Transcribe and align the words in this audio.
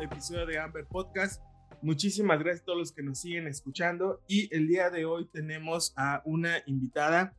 Episodio 0.00 0.46
de 0.46 0.58
Amber 0.58 0.86
Podcast. 0.86 1.42
Muchísimas 1.82 2.38
gracias 2.38 2.62
a 2.62 2.66
todos 2.66 2.78
los 2.78 2.92
que 2.92 3.02
nos 3.02 3.20
siguen 3.20 3.46
escuchando 3.46 4.22
y 4.28 4.54
el 4.54 4.68
día 4.68 4.90
de 4.90 5.04
hoy 5.04 5.26
tenemos 5.26 5.92
a 5.96 6.22
una 6.24 6.58
invitada 6.66 7.34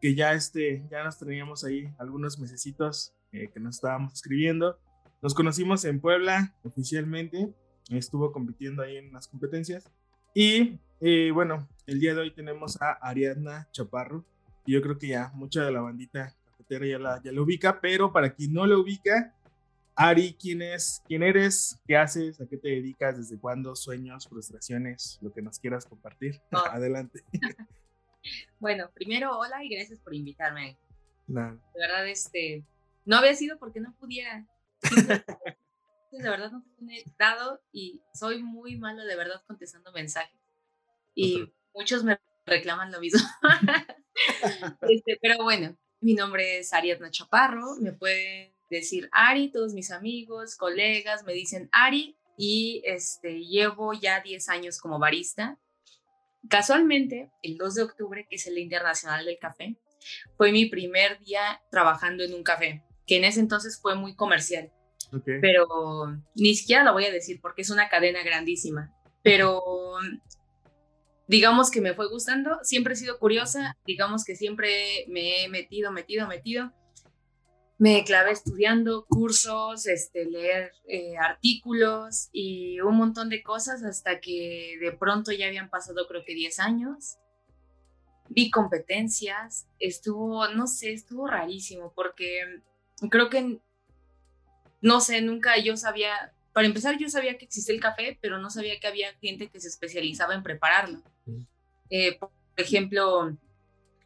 que 0.00 0.14
ya, 0.14 0.32
este, 0.32 0.86
ya 0.90 1.04
nos 1.04 1.18
teníamos 1.18 1.64
ahí 1.64 1.92
algunos 1.98 2.38
mesecitos 2.38 3.14
eh, 3.32 3.50
que 3.52 3.60
nos 3.60 3.76
estábamos 3.76 4.12
escribiendo. 4.12 4.78
Nos 5.22 5.34
conocimos 5.34 5.84
en 5.84 6.00
Puebla 6.00 6.54
oficialmente, 6.64 7.52
estuvo 7.88 8.32
compitiendo 8.32 8.82
ahí 8.82 8.96
en 8.96 9.12
las 9.12 9.28
competencias 9.28 9.90
y 10.34 10.78
eh, 11.00 11.30
bueno, 11.32 11.68
el 11.86 11.98
día 11.98 12.14
de 12.14 12.20
hoy 12.20 12.34
tenemos 12.34 12.80
a 12.82 12.92
Ariadna 12.92 13.68
Chaparro 13.72 14.24
y 14.66 14.72
yo 14.72 14.82
creo 14.82 14.98
que 14.98 15.08
ya 15.08 15.30
mucha 15.34 15.64
de 15.64 15.72
la 15.72 15.80
bandita 15.80 16.36
cafetera 16.44 16.86
ya 16.86 16.98
la, 16.98 17.22
ya 17.22 17.32
la 17.32 17.40
ubica, 17.40 17.80
pero 17.80 18.12
para 18.12 18.34
quien 18.34 18.52
no 18.52 18.66
la 18.66 18.76
ubica, 18.76 19.34
Ari, 20.04 20.34
¿quién 20.34 20.62
es? 20.62 21.00
¿Quién 21.06 21.22
eres? 21.22 21.80
¿Qué 21.86 21.96
haces? 21.96 22.40
¿A 22.40 22.48
qué 22.48 22.56
te 22.56 22.70
dedicas? 22.70 23.16
¿Desde 23.16 23.38
cuándo? 23.38 23.76
¿Sueños? 23.76 24.26
¿Frustraciones? 24.26 25.20
Lo 25.22 25.32
que 25.32 25.42
nos 25.42 25.60
quieras 25.60 25.86
compartir. 25.86 26.40
Adelante. 26.72 27.22
bueno, 28.58 28.90
primero, 28.92 29.38
hola 29.38 29.62
y 29.62 29.68
gracias 29.68 30.00
por 30.00 30.12
invitarme. 30.12 30.76
De 31.28 31.56
verdad, 31.76 32.08
este, 32.08 32.64
no 33.04 33.18
había 33.18 33.32
sido 33.34 33.60
porque 33.60 33.78
no 33.78 33.94
pudiera. 33.94 34.44
de 34.90 36.30
verdad 36.30 36.50
no 36.50 36.64
he 36.90 37.04
dado 37.16 37.62
y 37.70 38.02
soy 38.12 38.42
muy 38.42 38.76
malo 38.76 39.04
de 39.04 39.14
verdad 39.14 39.40
contestando 39.46 39.92
mensajes. 39.92 40.40
Y 41.14 41.48
muchos 41.72 42.02
me 42.02 42.18
reclaman 42.44 42.90
lo 42.90 42.98
mismo. 42.98 43.20
este, 44.80 45.16
pero 45.22 45.44
bueno, 45.44 45.76
mi 46.00 46.14
nombre 46.14 46.58
es 46.58 46.72
Ariadna 46.72 47.12
Chaparro, 47.12 47.76
me 47.80 47.92
pueden 47.92 48.52
decir 48.72 49.08
Ari, 49.12 49.50
todos 49.50 49.74
mis 49.74 49.90
amigos, 49.90 50.56
colegas 50.56 51.24
me 51.24 51.32
dicen 51.32 51.68
Ari 51.72 52.16
y 52.36 52.82
este, 52.84 53.44
llevo 53.44 53.92
ya 53.92 54.20
10 54.20 54.48
años 54.48 54.78
como 54.80 54.98
barista. 54.98 55.58
Casualmente, 56.48 57.30
el 57.42 57.56
2 57.56 57.74
de 57.76 57.82
octubre, 57.82 58.26
que 58.28 58.36
es 58.36 58.46
el 58.48 58.58
Internacional 58.58 59.24
del 59.24 59.38
Café, 59.38 59.76
fue 60.36 60.50
mi 60.50 60.66
primer 60.66 61.20
día 61.20 61.62
trabajando 61.70 62.24
en 62.24 62.34
un 62.34 62.42
café, 62.42 62.82
que 63.06 63.18
en 63.18 63.24
ese 63.24 63.38
entonces 63.38 63.78
fue 63.80 63.94
muy 63.94 64.16
comercial. 64.16 64.72
Pero 65.24 65.66
ni 66.34 66.54
siquiera 66.54 66.84
lo 66.84 66.94
voy 66.94 67.04
a 67.04 67.12
decir 67.12 67.38
porque 67.40 67.62
es 67.62 67.70
una 67.70 67.88
cadena 67.88 68.22
grandísima. 68.24 68.92
Pero 69.22 69.62
digamos 71.28 71.70
que 71.70 71.80
me 71.80 71.94
fue 71.94 72.08
gustando, 72.08 72.58
siempre 72.62 72.94
he 72.94 72.96
sido 72.96 73.18
curiosa, 73.18 73.76
digamos 73.86 74.24
que 74.24 74.34
siempre 74.34 75.04
me 75.08 75.44
he 75.44 75.48
metido, 75.48 75.92
metido, 75.92 76.26
metido 76.26 76.72
me 77.82 78.04
clavé 78.04 78.30
estudiando 78.30 79.06
cursos, 79.06 79.88
este, 79.88 80.24
leer 80.24 80.72
eh, 80.86 81.16
artículos 81.18 82.28
y 82.32 82.78
un 82.78 82.96
montón 82.96 83.28
de 83.28 83.42
cosas 83.42 83.82
hasta 83.82 84.20
que 84.20 84.78
de 84.80 84.92
pronto 84.92 85.32
ya 85.32 85.48
habían 85.48 85.68
pasado 85.68 86.06
creo 86.06 86.24
que 86.24 86.32
10 86.32 86.60
años. 86.60 87.18
Vi 88.28 88.52
competencias, 88.52 89.66
estuvo, 89.80 90.46
no 90.46 90.68
sé, 90.68 90.92
estuvo 90.92 91.26
rarísimo 91.26 91.92
porque 91.92 92.60
creo 93.10 93.28
que, 93.28 93.58
no 94.80 95.00
sé, 95.00 95.20
nunca 95.20 95.58
yo 95.58 95.76
sabía, 95.76 96.32
para 96.52 96.68
empezar 96.68 96.96
yo 96.98 97.08
sabía 97.08 97.36
que 97.36 97.46
existía 97.46 97.74
el 97.74 97.80
café, 97.80 98.16
pero 98.22 98.38
no 98.38 98.48
sabía 98.48 98.78
que 98.78 98.86
había 98.86 99.12
gente 99.14 99.48
que 99.48 99.60
se 99.60 99.66
especializaba 99.66 100.34
en 100.34 100.44
prepararlo. 100.44 101.02
Eh, 101.90 102.16
por 102.16 102.30
ejemplo, 102.58 103.36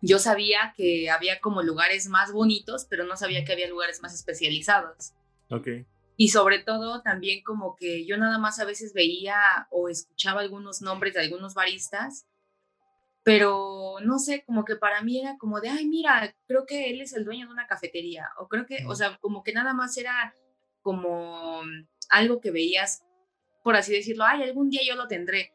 yo 0.01 0.19
sabía 0.19 0.75
que 0.77 1.11
había 1.11 1.41
como 1.41 1.62
lugares 1.62 2.09
más 2.09 2.33
bonitos, 2.33 2.87
pero 2.89 3.05
no 3.05 3.17
sabía 3.17 3.45
que 3.45 3.53
había 3.53 3.69
lugares 3.69 4.01
más 4.03 4.15
especializados. 4.15 5.12
Ok. 5.51 5.69
Y 6.17 6.29
sobre 6.29 6.61
todo 6.61 7.03
también 7.03 7.43
como 7.43 7.77
que 7.77 8.07
yo 8.07 8.17
nada 8.17 8.39
más 8.39 8.59
a 8.59 8.65
veces 8.65 8.95
veía 8.95 9.69
o 9.71 9.89
escuchaba 9.89 10.41
algunos 10.41 10.81
nombres 10.81 11.15
de 11.15 11.21
algunos 11.21 11.55
baristas, 11.55 12.27
pero 13.23 13.97
no 14.03 14.19
sé, 14.19 14.45
como 14.47 14.65
que 14.65 14.77
para 14.77 15.03
mí 15.03 15.21
era 15.21 15.37
como 15.37 15.61
de, 15.61 15.69
ay, 15.69 15.87
mira, 15.87 16.34
creo 16.47 16.65
que 16.65 16.91
él 16.91 17.01
es 17.01 17.13
el 17.13 17.25
dueño 17.25 17.47
de 17.47 17.53
una 17.53 17.67
cafetería, 17.67 18.28
o 18.39 18.47
creo 18.47 18.67
que, 18.67 18.84
o 18.87 18.95
sea, 18.95 19.19
como 19.19 19.43
que 19.43 19.53
nada 19.53 19.75
más 19.75 19.97
era 19.97 20.33
como 20.81 21.61
algo 22.09 22.41
que 22.41 22.53
veías, 22.53 23.03
por 23.65 23.75
así 23.75 23.93
decirlo, 23.93 24.25
ay, 24.25 24.45
algún 24.45 24.71
día 24.71 24.83
yo 24.87 24.95
lo 24.95 25.09
tendré, 25.09 25.53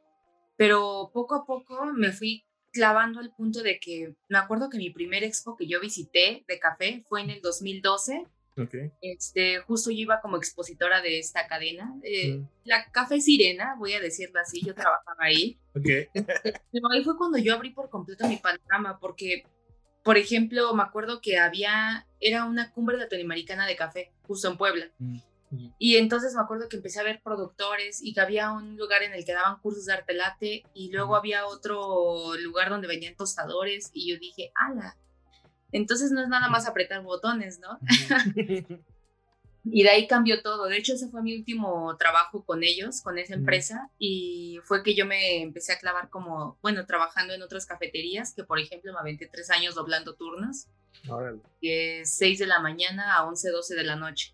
pero 0.57 1.11
poco 1.13 1.33
a 1.33 1.45
poco 1.45 1.85
me 1.85 2.11
fui 2.11 2.45
clavando 2.71 3.19
al 3.19 3.33
punto 3.33 3.61
de 3.61 3.79
que 3.79 4.13
me 4.27 4.37
acuerdo 4.37 4.69
que 4.69 4.77
mi 4.77 4.89
primer 4.89 5.23
expo 5.23 5.55
que 5.55 5.67
yo 5.67 5.79
visité 5.79 6.43
de 6.47 6.59
café 6.59 7.03
fue 7.07 7.21
en 7.21 7.29
el 7.29 7.41
2012. 7.41 8.25
Okay. 8.57 8.91
Este, 9.01 9.59
justo 9.59 9.91
yo 9.91 9.97
iba 9.97 10.19
como 10.19 10.37
expositora 10.37 11.01
de 11.01 11.19
esta 11.19 11.47
cadena, 11.47 11.95
eh, 12.03 12.41
la 12.65 12.91
Café 12.91 13.21
Sirena, 13.21 13.75
voy 13.79 13.93
a 13.93 14.01
decirlo 14.01 14.41
así, 14.41 14.61
yo 14.61 14.75
trabajaba 14.75 15.17
ahí. 15.19 15.57
Okay. 15.73 16.09
Pero 16.13 16.91
ahí 16.91 17.01
fue 17.01 17.17
cuando 17.17 17.37
yo 17.37 17.55
abrí 17.55 17.69
por 17.69 17.89
completo 17.89 18.27
mi 18.27 18.35
panorama, 18.35 18.99
porque, 18.99 19.45
por 20.03 20.17
ejemplo, 20.17 20.75
me 20.75 20.83
acuerdo 20.83 21.21
que 21.21 21.37
había, 21.37 22.05
era 22.19 22.43
una 22.43 22.73
cumbre 22.73 22.97
latinoamericana 22.97 23.65
de 23.65 23.77
café, 23.77 24.11
justo 24.23 24.49
en 24.49 24.57
Puebla. 24.57 24.91
Mm. 24.99 25.19
Y 25.77 25.97
entonces 25.97 26.33
me 26.33 26.41
acuerdo 26.41 26.69
que 26.69 26.77
empecé 26.77 26.99
a 26.99 27.03
ver 27.03 27.21
productores 27.21 28.01
y 28.01 28.13
que 28.13 28.21
había 28.21 28.51
un 28.51 28.77
lugar 28.77 29.03
en 29.03 29.13
el 29.13 29.25
que 29.25 29.33
daban 29.33 29.59
cursos 29.59 29.85
de 29.85 29.93
arte 29.93 30.13
late 30.13 30.63
y 30.73 30.91
luego 30.91 31.15
había 31.15 31.45
otro 31.45 32.35
lugar 32.37 32.69
donde 32.69 32.87
venían 32.87 33.15
tostadores 33.15 33.89
y 33.93 34.09
yo 34.09 34.19
dije, 34.19 34.51
ala, 34.55 34.97
entonces 35.71 36.11
no 36.11 36.21
es 36.21 36.27
nada 36.27 36.49
más 36.49 36.67
apretar 36.67 37.01
botones, 37.03 37.59
¿no? 37.59 37.79
y 39.63 39.83
de 39.83 39.89
ahí 39.89 40.07
cambió 40.07 40.41
todo. 40.41 40.67
De 40.67 40.77
hecho, 40.77 40.93
ese 40.93 41.09
fue 41.09 41.21
mi 41.21 41.35
último 41.35 41.95
trabajo 41.97 42.43
con 42.45 42.63
ellos, 42.63 43.01
con 43.01 43.17
esa 43.17 43.35
empresa, 43.35 43.89
y 43.97 44.59
fue 44.63 44.83
que 44.83 44.95
yo 44.95 45.05
me 45.05 45.41
empecé 45.41 45.73
a 45.73 45.79
clavar 45.79 46.09
como, 46.09 46.57
bueno, 46.61 46.85
trabajando 46.85 47.33
en 47.33 47.41
otras 47.41 47.65
cafeterías, 47.65 48.33
que 48.33 48.43
por 48.43 48.59
ejemplo 48.59 48.93
me 48.93 48.99
aventé 48.99 49.27
tres 49.27 49.49
años 49.49 49.75
doblando 49.75 50.15
turnos, 50.15 50.67
de 51.61 52.01
6 52.03 52.39
de 52.39 52.47
la 52.47 52.59
mañana 52.59 53.15
a 53.15 53.25
11, 53.25 53.49
12 53.49 53.75
de 53.75 53.83
la 53.83 53.95
noche. 53.95 54.33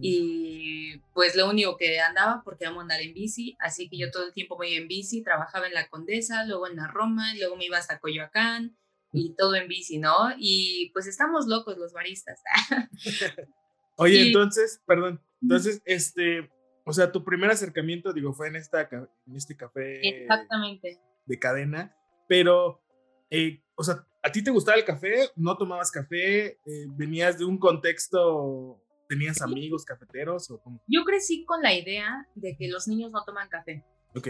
Y 0.00 0.98
pues 1.14 1.36
lo 1.36 1.48
único 1.48 1.76
que 1.76 2.00
andaba, 2.00 2.42
porque 2.44 2.66
amo 2.66 2.80
andar 2.80 3.00
en 3.00 3.14
bici, 3.14 3.56
así 3.60 3.88
que 3.88 3.98
yo 3.98 4.10
todo 4.10 4.26
el 4.26 4.32
tiempo 4.32 4.56
voy 4.56 4.74
en 4.74 4.88
bici, 4.88 5.22
trabajaba 5.22 5.66
en 5.66 5.74
la 5.74 5.88
Condesa, 5.88 6.44
luego 6.44 6.66
en 6.66 6.76
la 6.76 6.86
Roma, 6.86 7.34
luego 7.34 7.56
me 7.56 7.66
iba 7.66 7.78
hasta 7.78 7.98
Coyoacán 7.98 8.76
y 9.12 9.34
todo 9.34 9.54
en 9.54 9.68
bici, 9.68 9.98
¿no? 9.98 10.14
Y 10.38 10.90
pues 10.92 11.06
estamos 11.06 11.46
locos 11.46 11.78
los 11.78 11.92
baristas. 11.92 12.40
Oye, 13.96 14.26
entonces, 14.26 14.82
perdón, 14.86 15.22
entonces, 15.40 15.80
este, 15.84 16.50
o 16.84 16.92
sea, 16.92 17.10
tu 17.10 17.24
primer 17.24 17.50
acercamiento, 17.50 18.12
digo, 18.12 18.32
fue 18.32 18.48
en, 18.48 18.56
esta, 18.56 18.88
en 18.92 19.36
este 19.36 19.56
café. 19.56 20.06
Exactamente. 20.06 21.00
De 21.24 21.38
cadena, 21.38 21.96
pero, 22.28 22.82
eh, 23.30 23.62
o 23.74 23.82
sea, 23.82 24.06
¿a 24.22 24.30
ti 24.30 24.42
te 24.42 24.50
gustaba 24.50 24.76
el 24.76 24.84
café? 24.84 25.30
¿No 25.36 25.56
tomabas 25.56 25.90
café? 25.90 26.58
Eh, 26.66 26.86
¿Venías 26.90 27.38
de 27.38 27.44
un 27.44 27.58
contexto 27.58 28.82
¿Tenías 29.08 29.40
amigos 29.42 29.84
cafeteros 29.84 30.50
o 30.50 30.60
cómo? 30.60 30.82
Yo 30.86 31.04
crecí 31.04 31.44
con 31.44 31.62
la 31.62 31.74
idea 31.74 32.28
de 32.34 32.56
que 32.56 32.68
los 32.68 32.88
niños 32.88 33.10
no 33.10 33.24
toman 33.24 33.48
café. 33.48 33.84
Ok. 34.14 34.28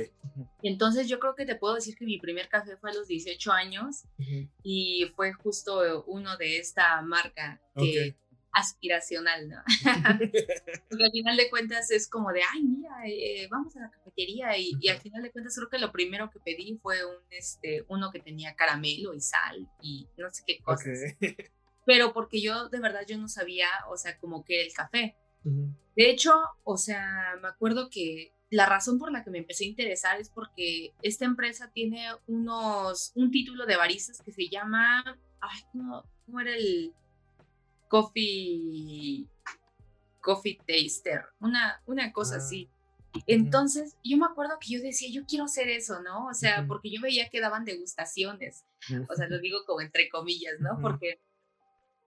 Entonces 0.62 1.08
yo 1.08 1.20
creo 1.20 1.34
que 1.34 1.46
te 1.46 1.54
puedo 1.54 1.76
decir 1.76 1.96
que 1.96 2.04
mi 2.04 2.18
primer 2.18 2.48
café 2.48 2.76
fue 2.76 2.90
a 2.90 2.94
los 2.94 3.06
18 3.06 3.52
años 3.52 4.04
y 4.62 5.06
fue 5.14 5.32
justo 5.32 6.04
uno 6.06 6.36
de 6.36 6.58
esta 6.58 7.00
marca 7.02 7.60
que 7.76 8.16
aspiracional, 8.52 9.48
¿no? 9.48 9.62
Porque 10.88 11.04
al 11.04 11.12
final 11.12 11.36
de 11.36 11.50
cuentas 11.50 11.90
es 11.90 12.08
como 12.08 12.32
de, 12.32 12.40
ay, 12.40 12.62
mira, 12.62 12.90
eh, 13.06 13.46
vamos 13.50 13.76
a 13.76 13.80
la 13.80 13.90
cafetería 13.90 14.56
y, 14.56 14.72
y, 14.80 14.88
al 14.88 14.98
final 14.98 15.22
de 15.22 15.30
cuentas 15.30 15.54
creo 15.54 15.68
que 15.68 15.78
lo 15.78 15.92
primero 15.92 16.30
que 16.30 16.40
pedí 16.40 16.78
fue 16.82 17.04
un, 17.04 17.16
este, 17.28 17.84
uno 17.88 18.10
que 18.10 18.18
tenía 18.18 18.56
caramelo 18.56 19.12
y 19.12 19.20
sal 19.20 19.68
y 19.82 20.08
no 20.16 20.30
sé 20.30 20.42
qué 20.46 20.58
cosas. 20.62 20.86
Okay 21.16 21.36
pero 21.86 22.12
porque 22.12 22.42
yo 22.42 22.68
de 22.68 22.80
verdad 22.80 23.02
yo 23.08 23.16
no 23.16 23.28
sabía, 23.28 23.68
o 23.88 23.96
sea, 23.96 24.18
como 24.18 24.44
que 24.44 24.60
el 24.60 24.72
café. 24.74 25.16
De 25.44 26.10
hecho, 26.10 26.32
o 26.64 26.76
sea, 26.76 27.36
me 27.40 27.46
acuerdo 27.46 27.88
que 27.88 28.34
la 28.50 28.66
razón 28.66 28.98
por 28.98 29.12
la 29.12 29.22
que 29.22 29.30
me 29.30 29.38
empecé 29.38 29.64
a 29.64 29.68
interesar 29.68 30.20
es 30.20 30.28
porque 30.28 30.92
esta 31.02 31.24
empresa 31.24 31.70
tiene 31.72 32.08
unos, 32.26 33.12
un 33.14 33.30
título 33.30 33.64
de 33.64 33.76
baristas 33.76 34.20
que 34.20 34.32
se 34.32 34.48
llama, 34.48 35.04
ay, 35.40 35.60
¿cómo, 35.70 36.40
era 36.40 36.54
el 36.54 36.92
coffee? 37.88 39.26
coffee 40.20 40.58
taster, 40.66 41.22
una, 41.38 41.80
una 41.86 42.12
cosa 42.12 42.34
ah. 42.34 42.38
así. 42.38 42.68
Entonces, 43.28 43.96
yo 44.02 44.18
me 44.18 44.26
acuerdo 44.26 44.58
que 44.60 44.74
yo 44.74 44.82
decía, 44.82 45.08
yo 45.10 45.24
quiero 45.24 45.44
hacer 45.44 45.68
eso, 45.68 46.02
¿no? 46.02 46.26
O 46.26 46.34
sea, 46.34 46.66
porque 46.66 46.90
yo 46.90 47.00
veía 47.00 47.30
que 47.30 47.40
daban 47.40 47.64
degustaciones, 47.64 48.64
o 49.08 49.14
sea, 49.14 49.28
lo 49.28 49.38
digo 49.40 49.60
como 49.64 49.80
entre 49.80 50.08
comillas, 50.08 50.56
¿no? 50.58 50.80
Porque 50.82 51.20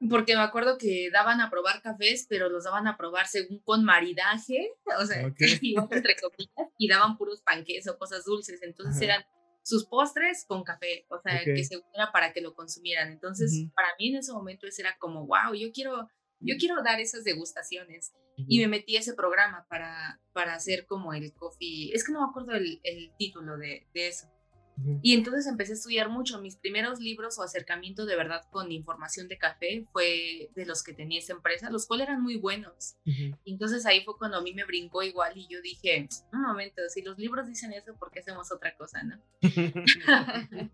porque 0.07 0.35
me 0.35 0.41
acuerdo 0.41 0.77
que 0.77 1.09
daban 1.11 1.41
a 1.41 1.49
probar 1.49 1.81
cafés, 1.81 2.25
pero 2.29 2.47
los 2.49 2.63
daban 2.63 2.87
a 2.87 2.95
probar 2.95 3.27
según 3.27 3.59
con 3.59 3.83
maridaje, 3.83 4.71
o 4.99 5.05
sea, 5.05 5.21
entre 5.37 6.15
comillas, 6.15 6.73
y 6.77 6.87
daban 6.87 7.17
puros 7.17 7.41
panques 7.41 7.87
o 7.87 7.97
cosas 7.97 8.23
dulces. 8.25 8.61
Entonces 8.61 9.01
eran 9.01 9.25
sus 9.61 9.85
postres 9.85 10.45
con 10.47 10.63
café, 10.63 11.05
o 11.09 11.19
sea, 11.19 11.43
que 11.43 11.63
según 11.63 11.85
era 11.93 12.11
para 12.11 12.31
que 12.31 12.41
lo 12.41 12.55
consumieran. 12.55 13.11
Entonces, 13.11 13.67
para 13.75 13.89
mí 13.99 14.09
en 14.09 14.17
ese 14.17 14.31
momento 14.31 14.65
ese 14.67 14.83
era 14.83 14.97
como, 14.97 15.27
wow, 15.27 15.53
yo 15.53 15.71
quiero, 15.73 16.07
yo 16.39 16.55
quiero 16.57 16.81
dar 16.81 16.99
esas 16.99 17.23
degustaciones. 17.23 18.13
Y 18.47 18.59
me 18.59 18.69
metí 18.69 18.95
a 18.95 19.01
ese 19.01 19.13
programa 19.13 19.67
para, 19.69 20.21
para 20.31 20.53
hacer 20.53 20.85
como 20.85 21.13
el 21.13 21.33
coffee, 21.33 21.91
es 21.93 22.05
que 22.05 22.13
no 22.13 22.21
me 22.21 22.29
acuerdo 22.29 22.53
el, 22.53 22.79
el 22.83 23.11
título 23.17 23.57
de, 23.57 23.85
de 23.93 24.07
eso 24.07 24.29
y 25.01 25.13
entonces 25.13 25.47
empecé 25.47 25.73
a 25.73 25.75
estudiar 25.75 26.09
mucho. 26.09 26.41
Mis 26.41 26.55
primeros 26.55 26.99
libros 26.99 27.37
o 27.39 27.43
acercamiento 27.43 28.05
de 28.05 28.15
verdad 28.15 28.43
con 28.51 28.71
información 28.71 29.27
de 29.27 29.37
café 29.37 29.85
fue 29.91 30.49
de 30.55 30.65
los 30.65 30.83
que 30.83 30.93
tenía 30.93 31.19
esa 31.19 31.33
empresa, 31.33 31.69
los 31.69 31.85
cuales 31.85 32.07
eran 32.07 32.21
muy 32.21 32.37
buenos. 32.37 32.95
entonces 33.45 33.85
ahí 33.85 34.03
fue 34.03 34.17
cuando 34.17 34.37
a 34.37 34.41
mí 34.41 34.53
me 34.53 34.65
brincó 34.65 35.03
igual 35.03 35.37
y 35.37 35.47
yo 35.47 35.61
dije, 35.61 36.07
un 36.33 36.41
momento, 36.41 36.81
si 36.89 37.01
los 37.01 37.17
libros 37.17 37.47
dicen 37.47 37.73
eso, 37.73 37.95
¿por 37.95 38.11
qué 38.11 38.19
hacemos 38.19 38.51
otra 38.51 38.75
cosa, 38.75 39.03
no? 39.03 39.19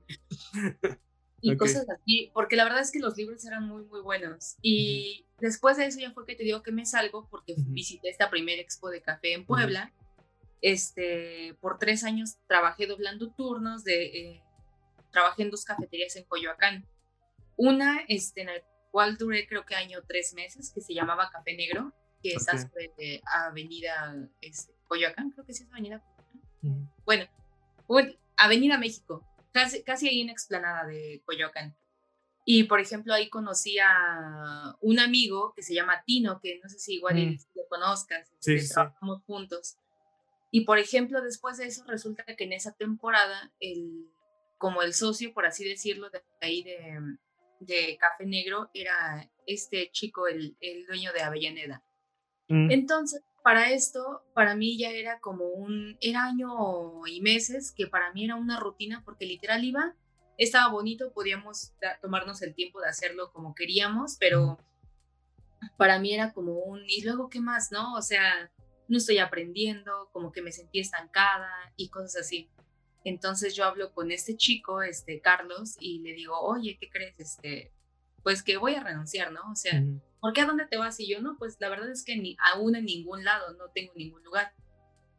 y 1.42 1.58
cosas 1.58 1.86
así, 1.90 2.31
porque 2.34 2.56
la 2.56 2.63
verdad 2.63 2.81
es 2.81 2.92
que 2.92 3.00
los 3.00 3.16
libros 3.18 3.46
eran 3.46 3.68
muy, 3.68 3.84
muy 3.84 4.01
buenos. 4.01 4.56
Y 4.62 5.25
después 5.40 5.78
de 5.78 5.86
eso 5.86 6.00
ya 6.00 6.12
fue 6.12 6.25
que 6.25 6.36
te 6.36 6.44
digo 6.44 6.63
que 6.63 6.72
me 6.72 6.86
salgo 6.86 7.28
porque 7.30 7.56
visité 7.58 8.10
esta 8.10 8.30
primera 8.30 8.62
expo 8.62 8.90
de 8.90 9.01
café 9.01 9.34
en 9.34 9.46
Puebla. 9.46 9.94
Este, 10.68 11.56
por 11.62 11.78
tres 11.78 12.04
años 12.04 12.38
trabajé 12.48 12.88
doblando 12.88 13.32
turnos, 13.32 13.84
de, 13.84 14.06
eh, 14.06 14.44
trabajé 15.12 15.44
en 15.44 15.52
dos 15.52 15.64
cafeterías 15.64 16.16
en 16.16 16.24
Coyoacán. 16.24 16.88
Una 17.56 18.00
este, 18.08 18.42
en 18.42 18.48
la 18.48 18.54
cual 18.90 19.16
duré 19.16 19.46
creo 19.46 19.64
que 19.64 19.76
año 19.76 20.00
tres 20.08 20.34
meses, 20.34 20.72
que 20.74 20.82
se 20.82 20.96
llamaba 20.96 21.30
Café 21.30 21.56
Negro, 21.56 21.94
que 22.20 22.34
es 22.34 22.46
sobre 22.46 23.22
Avenida 23.26 24.16
este, 24.42 24.74
Coyoacán, 24.88 25.30
creo 25.30 25.46
que 25.46 25.54
sí 25.54 25.66
es 25.66 25.72
Avenida 25.72 26.04
Bueno, 27.06 27.28
Avenida 28.36 28.80
México, 28.80 29.24
casi, 29.52 29.84
casi 29.84 30.10
ahí 30.10 30.22
en 30.22 30.30
explanada 30.30 30.88
de 30.88 31.22
Coyoacán. 31.26 31.78
Y 32.44 32.64
por 32.64 32.80
ejemplo, 32.80 33.14
ahí 33.14 33.30
conocí 33.30 33.78
a 33.78 34.76
un 34.82 35.00
amigo 35.00 35.54
que 35.56 35.62
se 35.62 35.76
llama 35.76 36.02
Tino, 36.08 36.40
que 36.42 36.60
no 36.64 36.70
sé 36.70 36.80
si 36.80 36.96
igual 36.96 37.18
mm. 37.18 37.38
lo 37.54 37.68
conozcas, 37.70 38.32
este, 38.40 38.68
trabajamos 38.68 39.22
juntos. 39.28 39.78
Y 40.56 40.62
por 40.62 40.80
ejemplo, 40.80 41.22
después 41.22 41.57
de 41.57 41.66
eso 41.66 41.84
resulta 41.86 42.24
que 42.24 42.46
en 42.46 42.54
esa 42.54 42.72
temporada, 42.72 43.52
el, 43.60 44.10
como 44.57 44.84
el 44.84 44.94
socio, 44.94 45.34
por 45.34 45.46
así 45.46 45.68
decirlo, 45.68 46.10
de 46.10 46.22
ahí 46.40 46.63
de, 46.63 46.98
de 47.60 47.98
Café 47.98 48.25
Negro, 48.25 48.69
era 48.74 49.30
este 49.46 49.92
chico, 49.92 50.30
el, 50.30 50.56
el 50.62 50.86
dueño 50.86 51.12
de 51.12 51.24
Avellaneda. 51.24 51.84
Mm. 52.48 52.72
Entonces, 52.72 53.22
para 53.44 53.72
esto, 53.72 54.24
para 54.34 54.56
mí 54.56 54.78
ya 54.78 54.92
era 54.92 55.19
como 55.19 55.44
un, 55.44 55.98
era 56.00 56.24
año 56.24 57.06
y 57.06 57.19
meses 57.19 57.74
que 57.75 57.88
para 57.88 58.13
mí 58.13 58.24
era 58.24 58.36
una 58.36 58.58
rutina 58.58 59.01
porque 59.04 59.25
literal 59.25 59.62
iba, 59.66 59.94
estaba 60.38 60.72
bonito, 60.72 61.12
podíamos 61.12 61.74
tomarnos 62.01 62.42
el 62.44 62.56
tiempo 62.56 62.80
de 62.80 62.88
hacerlo 62.88 63.30
como 63.34 63.56
queríamos, 63.56 64.16
pero 64.22 64.58
para 65.75 66.00
mí 66.00 66.13
era 66.13 66.31
como 66.31 66.54
un, 66.60 66.81
y 66.88 67.01
luego 67.04 67.30
qué 67.30 67.42
más, 67.42 67.74
¿no? 67.74 67.94
O 67.96 68.01
sea, 68.01 68.50
no 68.88 68.98
estoy 68.98 69.20
aprendiendo, 69.20 70.10
como 70.12 70.32
que 70.32 70.42
me 70.42 70.52
sentí 70.52 70.80
estancada 70.80 71.52
y 71.76 71.90
cosas 71.90 72.18
así. 72.18 72.50
Entonces 73.04 73.56
yo 73.56 73.66
hablo 73.66 73.94
con 73.94 74.12
este 74.12 74.36
chico, 74.36 74.82
este 74.82 75.22
Carlos, 75.22 75.76
y 75.80 76.00
le 76.00 76.14
digo, 76.14 76.40
oye, 76.40 76.78
¿qué 76.80 76.90
crees? 76.90 77.20
Este, 77.20 77.72
pues 78.24 78.42
que 78.42 78.58
voy 78.58 78.74
a 78.76 78.84
renunciar, 78.84 79.32
¿no? 79.32 79.42
O 79.52 79.56
sea, 79.56 79.84
¿por 80.20 80.34
qué 80.34 80.42
a 80.42 80.46
dónde 80.46 80.66
te 80.66 80.78
vas? 80.78 81.00
Y 81.00 81.08
yo, 81.08 81.22
no, 81.22 81.38
pues 81.38 81.58
la 81.60 81.70
verdad 81.70 81.92
es 81.92 82.04
que 82.04 82.18
ni 82.18 82.36
aún 82.54 82.76
en 82.76 82.86
ningún 82.86 83.24
lado, 83.24 83.54
no 83.54 83.70
tengo 83.70 83.94
ningún 83.96 84.24
lugar, 84.24 84.54